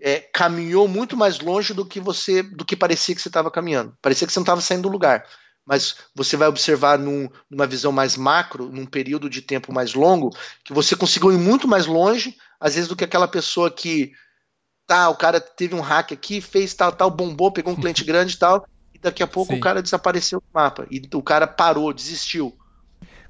é, 0.00 0.20
caminhou 0.20 0.88
muito 0.88 1.16
mais 1.16 1.38
longe 1.38 1.74
do 1.74 1.84
que 1.84 2.00
você, 2.00 2.42
do 2.42 2.64
que 2.64 2.76
parecia 2.76 3.14
que 3.14 3.20
você 3.20 3.28
estava 3.28 3.50
caminhando. 3.50 3.96
Parecia 4.00 4.26
que 4.26 4.32
você 4.32 4.38
não 4.38 4.44
estava 4.44 4.60
saindo 4.60 4.82
do 4.82 4.88
lugar 4.88 5.24
mas 5.66 5.96
você 6.14 6.36
vai 6.36 6.48
observar 6.48 6.98
num, 6.98 7.28
numa 7.50 7.66
visão 7.66 7.92
mais 7.92 8.16
macro, 8.16 8.68
num 8.68 8.86
período 8.86 9.30
de 9.30 9.40
tempo 9.40 9.72
mais 9.72 9.94
longo, 9.94 10.30
que 10.64 10.72
você 10.72 10.96
conseguiu 10.96 11.32
ir 11.32 11.38
muito 11.38 11.68
mais 11.68 11.86
longe, 11.86 12.36
às 12.60 12.74
vezes, 12.74 12.88
do 12.88 12.96
que 12.96 13.04
aquela 13.04 13.28
pessoa 13.28 13.70
que 13.70 14.12
tá, 14.86 15.08
o 15.08 15.16
cara 15.16 15.40
teve 15.40 15.74
um 15.74 15.80
hack 15.80 16.12
aqui, 16.12 16.40
fez 16.40 16.74
tal, 16.74 16.92
tal, 16.92 17.10
bombou, 17.10 17.52
pegou 17.52 17.72
um 17.72 17.76
cliente 17.76 18.02
grande 18.04 18.34
e 18.34 18.38
tal, 18.38 18.66
e 18.94 18.98
daqui 18.98 19.22
a 19.22 19.26
pouco 19.26 19.52
Sim. 19.52 19.58
o 19.58 19.60
cara 19.60 19.82
desapareceu 19.82 20.40
do 20.40 20.46
mapa, 20.52 20.86
e 20.90 21.00
o 21.12 21.22
cara 21.22 21.46
parou, 21.46 21.92
desistiu. 21.92 22.56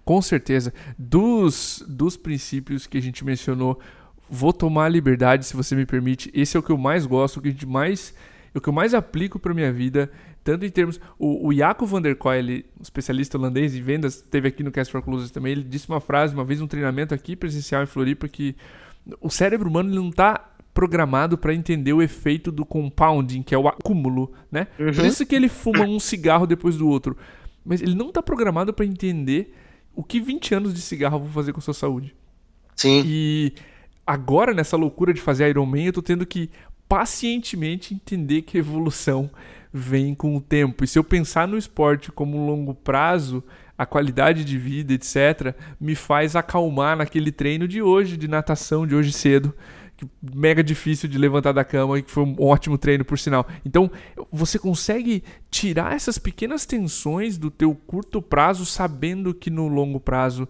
Com 0.04 0.20
certeza. 0.20 0.72
Dos, 0.98 1.82
dos 1.86 2.16
princípios 2.16 2.86
que 2.86 2.98
a 2.98 3.02
gente 3.02 3.24
mencionou, 3.24 3.78
vou 4.28 4.52
tomar 4.52 4.86
a 4.86 4.88
liberdade, 4.88 5.46
se 5.46 5.54
você 5.54 5.76
me 5.76 5.86
permite. 5.86 6.30
Esse 6.34 6.56
é 6.56 6.60
o 6.60 6.62
que 6.62 6.72
eu 6.72 6.78
mais 6.78 7.06
gosto, 7.06 7.36
o 7.36 7.42
que, 7.42 7.66
mais, 7.66 8.14
o 8.54 8.60
que 8.60 8.68
eu 8.68 8.72
mais 8.72 8.94
aplico 8.94 9.38
para 9.38 9.54
minha 9.54 9.72
vida 9.72 10.10
tanto 10.42 10.64
em 10.64 10.70
termos. 10.70 11.00
O, 11.18 11.48
o 11.48 11.54
Jaco 11.54 11.86
van 11.86 12.02
der 12.02 12.16
Koy, 12.16 12.64
especialista 12.80 13.38
holandês 13.38 13.74
em 13.74 13.82
vendas, 13.82 14.20
teve 14.20 14.48
aqui 14.48 14.62
no 14.62 14.70
Cast 14.70 14.92
for 14.92 15.02
Closers 15.02 15.30
também. 15.30 15.52
Ele 15.52 15.62
disse 15.62 15.88
uma 15.88 16.00
frase 16.00 16.34
uma 16.34 16.44
vez 16.44 16.60
num 16.60 16.66
treinamento 16.66 17.14
aqui 17.14 17.36
presencial 17.36 17.82
em 17.82 17.86
Floripa 17.86 18.28
que 18.28 18.56
o 19.20 19.30
cérebro 19.30 19.68
humano 19.68 19.90
ele 19.90 19.96
não 19.96 20.08
está 20.08 20.52
programado 20.74 21.36
para 21.36 21.54
entender 21.54 21.92
o 21.92 22.00
efeito 22.00 22.50
do 22.50 22.64
compounding, 22.64 23.42
que 23.42 23.54
é 23.54 23.58
o 23.58 23.68
acúmulo, 23.68 24.32
né? 24.50 24.68
Uhum. 24.78 24.92
Por 24.92 25.04
isso 25.04 25.26
que 25.26 25.34
ele 25.34 25.48
fuma 25.48 25.84
um 25.84 26.00
cigarro 26.00 26.46
depois 26.46 26.76
do 26.76 26.88
outro. 26.88 27.16
Mas 27.64 27.82
ele 27.82 27.94
não 27.94 28.08
está 28.08 28.22
programado 28.22 28.72
para 28.72 28.84
entender 28.84 29.54
o 29.94 30.02
que 30.02 30.20
20 30.20 30.54
anos 30.54 30.74
de 30.74 30.80
cigarro 30.80 31.18
vão 31.18 31.28
fazer 31.28 31.52
com 31.52 31.58
a 31.58 31.62
sua 31.62 31.74
saúde. 31.74 32.14
Sim. 32.74 33.02
E 33.04 33.52
agora, 34.06 34.54
nessa 34.54 34.76
loucura 34.76 35.12
de 35.12 35.20
fazer 35.20 35.48
Iron 35.48 35.66
Man, 35.66 35.82
eu 35.82 35.92
tô 35.92 36.02
tendo 36.02 36.24
que 36.24 36.50
pacientemente 36.92 37.94
entender 37.94 38.42
que 38.42 38.58
evolução 38.58 39.30
vem 39.72 40.14
com 40.14 40.36
o 40.36 40.40
tempo. 40.42 40.84
E 40.84 40.86
se 40.86 40.98
eu 40.98 41.02
pensar 41.02 41.48
no 41.48 41.56
esporte 41.56 42.12
como 42.12 42.36
um 42.36 42.44
longo 42.44 42.74
prazo, 42.74 43.42
a 43.78 43.86
qualidade 43.86 44.44
de 44.44 44.58
vida, 44.58 44.92
etc., 44.92 45.56
me 45.80 45.94
faz 45.94 46.36
acalmar 46.36 46.98
naquele 46.98 47.32
treino 47.32 47.66
de 47.66 47.80
hoje, 47.80 48.18
de 48.18 48.28
natação, 48.28 48.86
de 48.86 48.94
hoje 48.94 49.10
cedo. 49.10 49.54
Mega 50.34 50.62
difícil 50.62 51.08
de 51.08 51.16
levantar 51.16 51.52
da 51.52 51.64
cama 51.64 51.98
e 51.98 52.02
que 52.02 52.10
foi 52.10 52.24
um 52.24 52.36
ótimo 52.38 52.76
treino, 52.76 53.06
por 53.06 53.18
sinal. 53.18 53.48
Então, 53.64 53.90
você 54.30 54.58
consegue 54.58 55.24
tirar 55.50 55.96
essas 55.96 56.18
pequenas 56.18 56.66
tensões 56.66 57.38
do 57.38 57.50
teu 57.50 57.74
curto 57.74 58.20
prazo, 58.20 58.66
sabendo 58.66 59.32
que 59.32 59.48
no 59.48 59.66
longo 59.66 59.98
prazo 59.98 60.46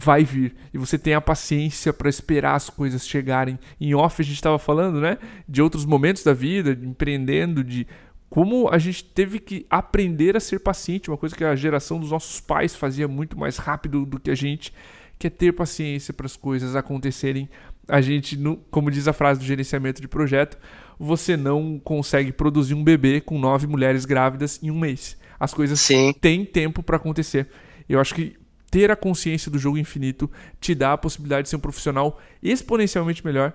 vai 0.00 0.24
vir. 0.24 0.54
E 0.72 0.78
você 0.78 0.98
tem 0.98 1.14
a 1.14 1.20
paciência 1.20 1.92
para 1.92 2.08
esperar 2.08 2.54
as 2.54 2.70
coisas 2.70 3.06
chegarem. 3.06 3.58
Em 3.78 3.94
off 3.94 4.20
a 4.20 4.24
gente 4.24 4.36
estava 4.36 4.58
falando, 4.58 5.00
né? 5.00 5.18
De 5.46 5.60
outros 5.60 5.84
momentos 5.84 6.24
da 6.24 6.32
vida, 6.32 6.74
de 6.74 6.86
empreendendo, 6.86 7.62
de 7.62 7.86
como 8.28 8.68
a 8.70 8.78
gente 8.78 9.04
teve 9.04 9.38
que 9.38 9.66
aprender 9.68 10.36
a 10.36 10.40
ser 10.40 10.60
paciente, 10.60 11.10
uma 11.10 11.18
coisa 11.18 11.36
que 11.36 11.44
a 11.44 11.54
geração 11.54 12.00
dos 12.00 12.12
nossos 12.12 12.40
pais 12.40 12.74
fazia 12.74 13.06
muito 13.06 13.38
mais 13.38 13.58
rápido 13.58 14.06
do 14.06 14.18
que 14.18 14.30
a 14.30 14.34
gente, 14.34 14.72
que 15.18 15.26
é 15.26 15.30
ter 15.30 15.52
paciência 15.52 16.14
para 16.14 16.26
as 16.26 16.36
coisas 16.36 16.74
acontecerem. 16.74 17.48
A 17.86 18.00
gente, 18.00 18.38
como 18.70 18.90
diz 18.90 19.06
a 19.06 19.12
frase 19.12 19.40
do 19.40 19.46
gerenciamento 19.46 20.00
de 20.00 20.08
projeto, 20.08 20.56
você 20.98 21.36
não 21.36 21.78
consegue 21.78 22.32
produzir 22.32 22.72
um 22.74 22.84
bebê 22.84 23.20
com 23.20 23.38
nove 23.38 23.66
mulheres 23.66 24.04
grávidas 24.06 24.62
em 24.62 24.70
um 24.70 24.78
mês. 24.78 25.18
As 25.38 25.52
coisas 25.52 25.80
Sim. 25.80 26.14
têm 26.20 26.44
tempo 26.44 26.82
para 26.82 26.96
acontecer. 26.96 27.48
Eu 27.88 28.00
acho 28.00 28.14
que 28.14 28.39
ter 28.70 28.90
a 28.90 28.96
consciência 28.96 29.50
do 29.50 29.58
jogo 29.58 29.78
infinito 29.78 30.30
te 30.60 30.74
dá 30.74 30.92
a 30.92 30.98
possibilidade 30.98 31.44
de 31.44 31.48
ser 31.48 31.56
um 31.56 31.60
profissional 31.60 32.20
exponencialmente 32.42 33.24
melhor, 33.24 33.52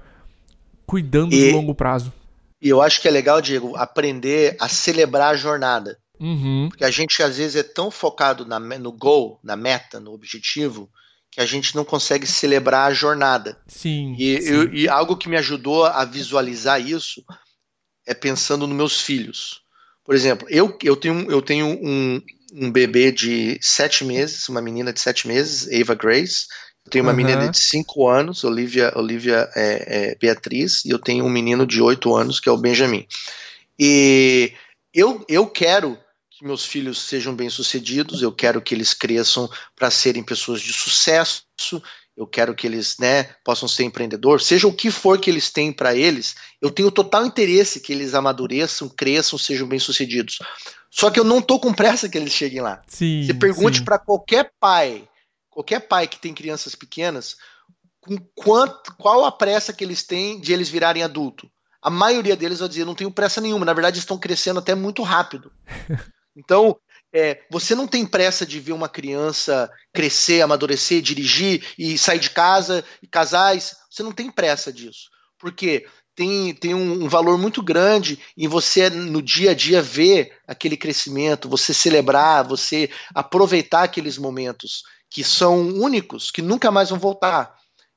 cuidando 0.85 1.33
e... 1.33 1.51
do 1.51 1.57
longo 1.57 1.73
prazo. 1.73 2.11
E 2.61 2.69
eu 2.69 2.81
acho 2.81 3.01
que 3.01 3.07
é 3.07 3.11
legal, 3.11 3.41
Diego, 3.41 3.75
aprender 3.75 4.55
a 4.59 4.67
celebrar 4.67 5.33
a 5.33 5.37
jornada. 5.37 5.97
Uhum. 6.19 6.67
Porque 6.69 6.85
a 6.85 6.89
gente 6.89 7.21
às 7.21 7.37
vezes 7.37 7.55
é 7.55 7.63
tão 7.63 7.91
focado 7.91 8.45
na, 8.45 8.59
no 8.59 8.91
goal, 8.91 9.39
na 9.43 9.55
meta, 9.55 9.99
no 9.99 10.13
objetivo, 10.13 10.89
que 11.31 11.41
a 11.41 11.45
gente 11.45 11.75
não 11.75 11.83
consegue 11.83 12.25
celebrar 12.25 12.89
a 12.89 12.93
jornada. 12.93 13.57
Sim. 13.67 14.15
E, 14.17 14.41
sim. 14.41 14.49
Eu, 14.49 14.73
e 14.73 14.87
algo 14.87 15.17
que 15.17 15.29
me 15.29 15.37
ajudou 15.37 15.85
a 15.85 16.05
visualizar 16.05 16.81
isso 16.81 17.23
é 18.07 18.13
pensando 18.13 18.65
nos 18.65 18.75
meus 18.75 19.01
filhos. 19.01 19.61
Por 20.03 20.15
exemplo, 20.15 20.47
eu, 20.49 20.77
eu 20.83 20.95
tenho, 20.95 21.29
eu 21.29 21.41
tenho 21.41 21.67
um, 21.67 22.21
um 22.55 22.71
bebê 22.71 23.11
de 23.11 23.59
sete 23.61 24.05
meses, 24.05 24.47
uma 24.47 24.61
menina 24.61 24.93
de 24.93 25.01
sete 25.01 25.27
meses, 25.27 25.67
Ava 25.71 25.93
Grace, 25.93 26.45
eu 26.85 26.91
tenho 26.91 27.03
uma 27.03 27.11
uhum. 27.11 27.17
menina 27.17 27.49
de 27.49 27.57
5 27.57 28.07
anos, 28.07 28.43
Olivia, 28.43 28.93
Olivia 28.95 29.49
é, 29.55 30.11
é, 30.11 30.15
Beatriz, 30.15 30.85
e 30.85 30.91
eu 30.91 30.99
tenho 30.99 31.25
um 31.25 31.29
menino 31.29 31.65
de 31.65 31.81
8 31.81 32.15
anos, 32.15 32.39
que 32.39 32.47
é 32.47 32.51
o 32.51 32.57
Benjamin. 32.57 33.07
E 33.77 34.53
eu, 34.93 35.25
eu 35.27 35.47
quero 35.47 35.97
que 36.29 36.45
meus 36.45 36.63
filhos 36.63 37.01
sejam 37.01 37.35
bem-sucedidos, 37.35 38.21
eu 38.21 38.31
quero 38.31 38.61
que 38.61 38.75
eles 38.75 38.93
cresçam 38.93 39.49
para 39.75 39.89
serem 39.89 40.21
pessoas 40.21 40.61
de 40.61 40.71
sucesso, 40.73 41.43
eu 42.15 42.27
quero 42.27 42.53
que 42.53 42.67
eles 42.67 42.97
né, 42.99 43.23
possam 43.43 43.67
ser 43.67 43.83
empreendedores, 43.83 44.45
seja 44.45 44.67
o 44.67 44.73
que 44.73 44.91
for 44.91 45.19
que 45.19 45.29
eles 45.29 45.49
têm 45.49 45.73
para 45.73 45.95
eles, 45.95 46.35
eu 46.61 46.69
tenho 46.69 46.91
total 46.91 47.25
interesse 47.25 47.79
que 47.79 47.91
eles 47.91 48.13
amadureçam, 48.13 48.87
cresçam, 48.87 49.39
sejam 49.39 49.67
bem-sucedidos. 49.67 50.39
Só 50.95 51.09
que 51.09 51.19
eu 51.19 51.23
não 51.23 51.41
tô 51.41 51.59
com 51.59 51.73
pressa 51.73 52.07
que 52.07 52.17
eles 52.17 52.31
cheguem 52.31 52.61
lá. 52.61 52.81
Sim, 52.87 53.23
Você 53.25 53.33
pergunte 53.33 53.83
para 53.83 53.99
qualquer 53.99 54.51
pai 54.59 55.07
qualquer 55.49 55.79
pai 55.79 56.05
que 56.05 56.19
tem 56.19 56.33
crianças 56.33 56.75
pequenas, 56.75 57.37
com 58.01 58.17
quanto, 58.35 58.93
qual 58.97 59.23
a 59.23 59.31
pressa 59.31 59.71
que 59.71 59.85
eles 59.85 60.03
têm 60.03 60.37
de 60.37 60.51
eles 60.51 60.67
virarem 60.67 61.01
adulto? 61.01 61.49
a 61.85 61.89
maioria 61.91 62.35
deles 62.35 62.61
vai 62.61 62.67
dizer, 62.67 62.83
não 62.83 62.95
tenho 62.95 63.11
pressa 63.11 63.39
nenhuma. 63.39 63.63
Na 63.63 63.71
verdade, 63.71 63.99
estão 63.99 64.17
crescendo 64.17 64.59
até 64.59 64.73
muito 64.73 65.03
rápido. 65.03 65.51
Então, 66.37 66.75
é, 67.13 67.43
você 67.49 67.73
não 67.73 67.87
tem 67.87 68.05
pressa 68.05 68.45
de 68.45 68.59
ver 68.59 68.73
uma 68.73 68.89
criança 68.89 69.71
crescer, 69.93 70.41
amadurecer, 70.41 71.01
dirigir 71.01 71.65
e 71.79 71.97
sair 71.97 72.19
de 72.19 72.29
casa 72.29 72.83
e 73.01 73.07
casais. 73.07 73.73
Você 73.89 74.03
não 74.03 74.11
tem 74.11 74.29
pressa 74.29 74.73
disso. 74.73 75.09
Porque 75.45 75.85
tem, 76.15 76.55
tem 76.55 76.73
um, 76.73 77.03
um, 77.03 77.07
valor 77.07 77.37
muito 77.37 77.61
grande 77.61 78.19
em 78.35 78.47
você, 78.47 78.89
no 78.89 79.21
dia 79.21 79.51
a 79.51 79.53
dia, 79.53 79.79
ver 79.79 80.35
aquele 80.47 80.75
crescimento, 80.75 81.47
você 81.47 81.71
celebrar, 81.71 82.43
você 82.43 82.89
aproveitar 83.13 83.83
aqueles 83.83 84.17
momentos 84.17 84.81
que 85.07 85.23
são 85.23 85.67
únicos, 85.67 86.31
que 86.31 86.41
nunca 86.41 86.71
mais 86.71 86.89
vão 86.89 86.97
voltar. 86.97 87.53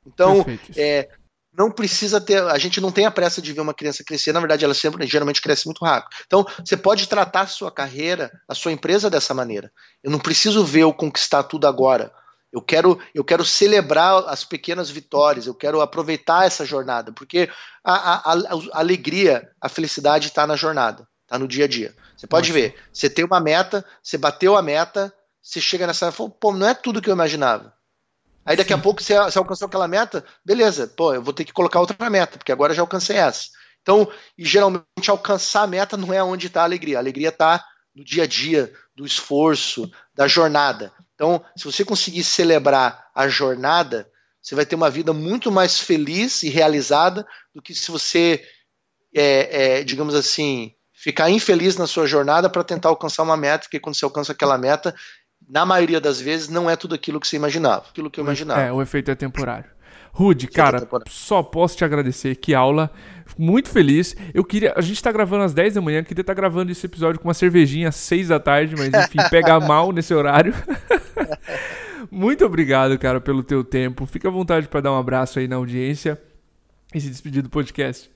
Então, 0.07 0.45
é, 0.77 1.09
não 1.51 1.71
precisa 1.71 2.21
ter. 2.21 2.43
A 2.43 2.59
gente 2.59 2.83
não 2.83 2.93
tem 2.93 3.07
a 3.07 3.11
pressa 3.11 3.41
de 3.41 3.51
ver 3.55 3.63
uma 3.63 3.73
criança 3.73 4.05
crescer, 4.05 4.33
na 4.33 4.41
verdade, 4.41 4.63
ela 4.63 4.75
sempre 4.75 5.07
geralmente 5.07 5.41
cresce 5.41 5.65
muito 5.65 5.83
rápido. 5.83 6.21
Então, 6.27 6.45
você 6.63 6.77
pode 6.77 7.09
tratar 7.09 7.41
a 7.41 7.47
sua 7.47 7.73
carreira, 7.73 8.31
a 8.47 8.55
sua 8.55 8.73
empresa 8.73 9.09
dessa 9.09 9.33
maneira. 9.33 9.73
Eu 10.05 10.11
não 10.11 10.19
preciso 10.19 10.67
ver 10.67 10.83
eu 10.83 10.93
conquistar 10.93 11.45
tudo 11.45 11.67
agora. 11.67 12.13
Eu 12.53 12.63
quero, 12.63 12.99
eu 13.15 13.23
quero 13.23 13.45
celebrar 13.45 14.25
as 14.27 14.45
pequenas 14.45 14.89
vitórias, 14.89 15.47
eu 15.47 15.55
quero 15.55 15.81
aproveitar 15.81 16.47
essa 16.47 16.65
jornada, 16.65 17.13
porque 17.13 17.49
a, 17.85 17.93
a, 17.93 18.33
a, 18.33 18.81
alegria, 18.81 19.51
a 19.61 19.69
felicidade 19.69 20.29
está 20.29 20.47
na 20.47 20.57
jornada, 20.57 21.07
está 21.25 21.39
no 21.39 21.47
dia 21.47 21.67
a 21.67 21.69
dia. 21.69 21.95
Você 22.17 22.27
pode 22.27 22.51
ver, 22.51 22.75
você 22.93 23.11
tem 23.11 23.25
uma 23.25 23.39
meta, 23.39 23.85
você 24.03 24.17
bateu 24.17 24.57
a 24.57 24.63
meta, 24.63 25.13
você 25.43 25.61
chega 25.61 25.87
nessa 25.87 26.09
e 26.09 26.13
fala, 26.13 26.31
pô, 26.31 26.53
não 26.53 26.67
é 26.67 26.75
tudo 26.75 27.03
que 27.03 27.11
eu 27.11 27.15
imaginava. 27.15 27.75
Aí 28.47 28.57
daqui 28.57 28.73
Sim. 28.73 28.79
a 28.81 28.83
pouco 28.83 29.03
você, 29.03 29.15
você 29.19 29.39
alcançou 29.39 29.67
aquela 29.67 29.87
meta, 29.87 30.25
beleza, 30.43 30.87
pô, 30.87 31.13
eu 31.13 31.23
vou 31.23 31.35
ter 31.35 31.45
que 31.45 31.53
colocar 31.53 31.81
outra 31.81 32.09
meta, 32.09 32.39
porque 32.39 32.51
agora 32.51 32.73
já 32.73 32.81
alcancei 32.81 33.17
essa. 33.17 33.49
Então, 33.83 34.11
e 34.37 34.45
geralmente 34.45 34.85
alcançar 35.09 35.63
a 35.63 35.67
meta 35.67 35.97
não 35.97 36.13
é 36.13 36.23
onde 36.23 36.47
está 36.47 36.63
a 36.63 36.65
alegria. 36.65 36.97
A 36.97 37.01
alegria 37.01 37.29
está 37.29 37.65
no 37.95 38.05
dia 38.05 38.25
a 38.25 38.27
dia, 38.27 38.73
do 38.95 39.07
esforço, 39.07 39.91
da 40.15 40.27
jornada. 40.29 40.93
Então, 41.19 41.45
se 41.57 41.65
você 41.65 41.85
conseguir 41.85 42.23
celebrar 42.23 43.09
a 43.13 43.27
jornada, 43.27 44.09
você 44.41 44.55
vai 44.55 44.65
ter 44.65 44.77
uma 44.77 44.89
vida 44.89 45.13
muito 45.13 45.51
mais 45.51 45.81
feliz 45.81 46.45
e 46.45 46.49
realizada 46.49 47.27
do 47.53 47.61
que 47.61 47.75
se 47.75 47.91
você, 47.91 48.41
é, 49.13 49.79
é, 49.81 49.83
digamos 49.83 50.15
assim, 50.15 50.73
ficar 50.93 51.29
infeliz 51.29 51.77
na 51.77 51.89
sua 51.89 52.07
jornada 52.07 52.49
para 52.49 52.63
tentar 52.63 52.91
alcançar 52.91 53.25
uma 53.25 53.37
meta, 53.37 53.65
porque 53.65 53.81
quando 53.81 53.97
você 53.97 54.05
alcança 54.05 54.31
aquela 54.31 54.57
meta, 54.57 54.95
na 55.49 55.67
maioria 55.67 56.01
das 56.01 56.21
vezes, 56.21 56.49
não 56.49 56.71
é 56.71 56.77
tudo 56.77 56.95
aquilo 56.95 57.19
que 57.19 57.27
você 57.27 57.35
imaginava, 57.35 57.87
aquilo 57.91 58.09
que 58.09 58.21
eu 58.21 58.25
imaginava. 58.25 58.61
É, 58.61 58.73
o 58.73 58.81
efeito 58.81 59.11
é 59.11 59.17
temporário. 59.17 59.69
Rude, 60.19 60.49
cara, 60.49 60.85
só 61.09 61.45
posso 61.45 61.77
te 61.77 61.85
agradecer. 61.85 62.35
Que 62.35 62.53
aula. 62.53 62.91
muito 63.39 63.69
feliz. 63.69 64.17
Eu 64.35 64.43
queria. 64.43 64.75
A 64.77 64.81
gente 64.81 65.01
tá 65.01 65.13
gravando 65.13 65.45
às 65.45 65.55
10 65.55 65.75
da 65.75 65.81
manhã, 65.81 66.03
queria 66.03 66.23
estar 66.23 66.35
tá 66.35 66.37
gravando 66.37 66.73
esse 66.73 66.85
episódio 66.85 67.21
com 67.21 67.29
uma 67.29 67.35
cervejinha 67.35 67.91
às 67.91 67.95
6 67.95 68.27
da 68.27 68.41
tarde, 68.41 68.75
mas 68.77 68.93
enfim, 68.93 69.19
pega 69.31 69.61
mal 69.65 69.93
nesse 69.93 70.13
horário. 70.13 70.53
muito 72.11 72.45
obrigado, 72.45 72.99
cara, 72.99 73.21
pelo 73.21 73.45
teu 73.45 73.63
tempo. 73.63 74.07
Fica 74.07 74.27
à 74.27 74.31
vontade 74.33 74.67
para 74.67 74.81
dar 74.81 74.91
um 74.91 74.99
abraço 74.99 75.39
aí 75.39 75.47
na 75.47 75.55
audiência 75.55 76.21
e 76.93 77.01
se 77.01 77.09
despedir 77.09 77.41
do 77.41 77.49
podcast. 77.49 78.11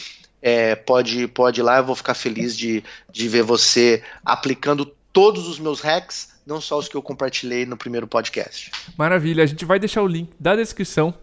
É, 0.42 0.76
pode, 0.76 1.28
pode 1.28 1.60
ir 1.60 1.64
lá, 1.64 1.78
eu 1.78 1.86
vou 1.86 1.96
ficar 1.96 2.14
feliz 2.14 2.58
de, 2.58 2.84
de 3.12 3.28
ver 3.28 3.44
você 3.44 4.04
aplicando 4.24 4.86
todos 5.12 5.48
os 5.48 5.60
meus 5.60 5.82
hacks, 5.82 6.30
não 6.46 6.62
só 6.62 6.78
os 6.78 6.88
que 6.88 6.96
eu 6.96 7.02
compartilhei 7.02 7.66
no 7.66 7.76
primeiro 7.76 8.08
podcast. 8.08 8.72
Maravilha, 8.98 9.44
a 9.44 9.48
gente 9.48 9.66
vai 9.66 9.80
deixar 9.80 10.02
o 10.02 10.08
link 10.08 10.30
da 10.40 10.56
descrição 10.56 11.14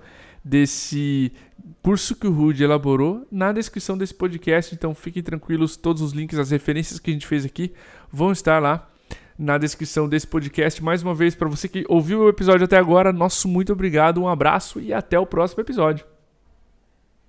desse 0.45 1.33
curso 1.83 2.15
que 2.15 2.27
o 2.27 2.33
Rude 2.33 2.63
elaborou 2.63 3.27
na 3.31 3.53
descrição 3.53 3.97
desse 3.97 4.15
podcast, 4.15 4.75
então 4.75 4.95
fiquem 4.95 5.23
tranquilos, 5.23 5.77
todos 5.77 6.03
os 6.03 6.13
links, 6.13 6.39
as 6.39 6.51
referências 6.51 7.01
que 7.01 7.11
a 7.11 7.13
gente 7.13 7.27
fez 7.27 7.45
aqui 7.45 7.73
vão 8.13 8.33
estar 8.33 8.61
lá 8.61 8.89
na 9.39 9.59
descrição 9.59 10.09
desse 10.09 10.27
podcast. 10.27 10.83
Mais 10.83 11.03
uma 11.03 11.15
vez, 11.15 11.35
para 11.35 11.49
você 11.49 11.69
que 11.69 11.85
ouviu 11.89 12.21
o 12.21 12.29
episódio 12.29 12.65
até 12.65 12.77
agora, 12.77 13.13
nosso 13.13 13.49
muito 13.49 13.73
obrigado, 13.73 14.21
um 14.21 14.29
abraço 14.29 14.81
e 14.81 14.93
até 14.93 15.19
o 15.19 15.27
próximo 15.27 15.61
episódio. 15.61 16.16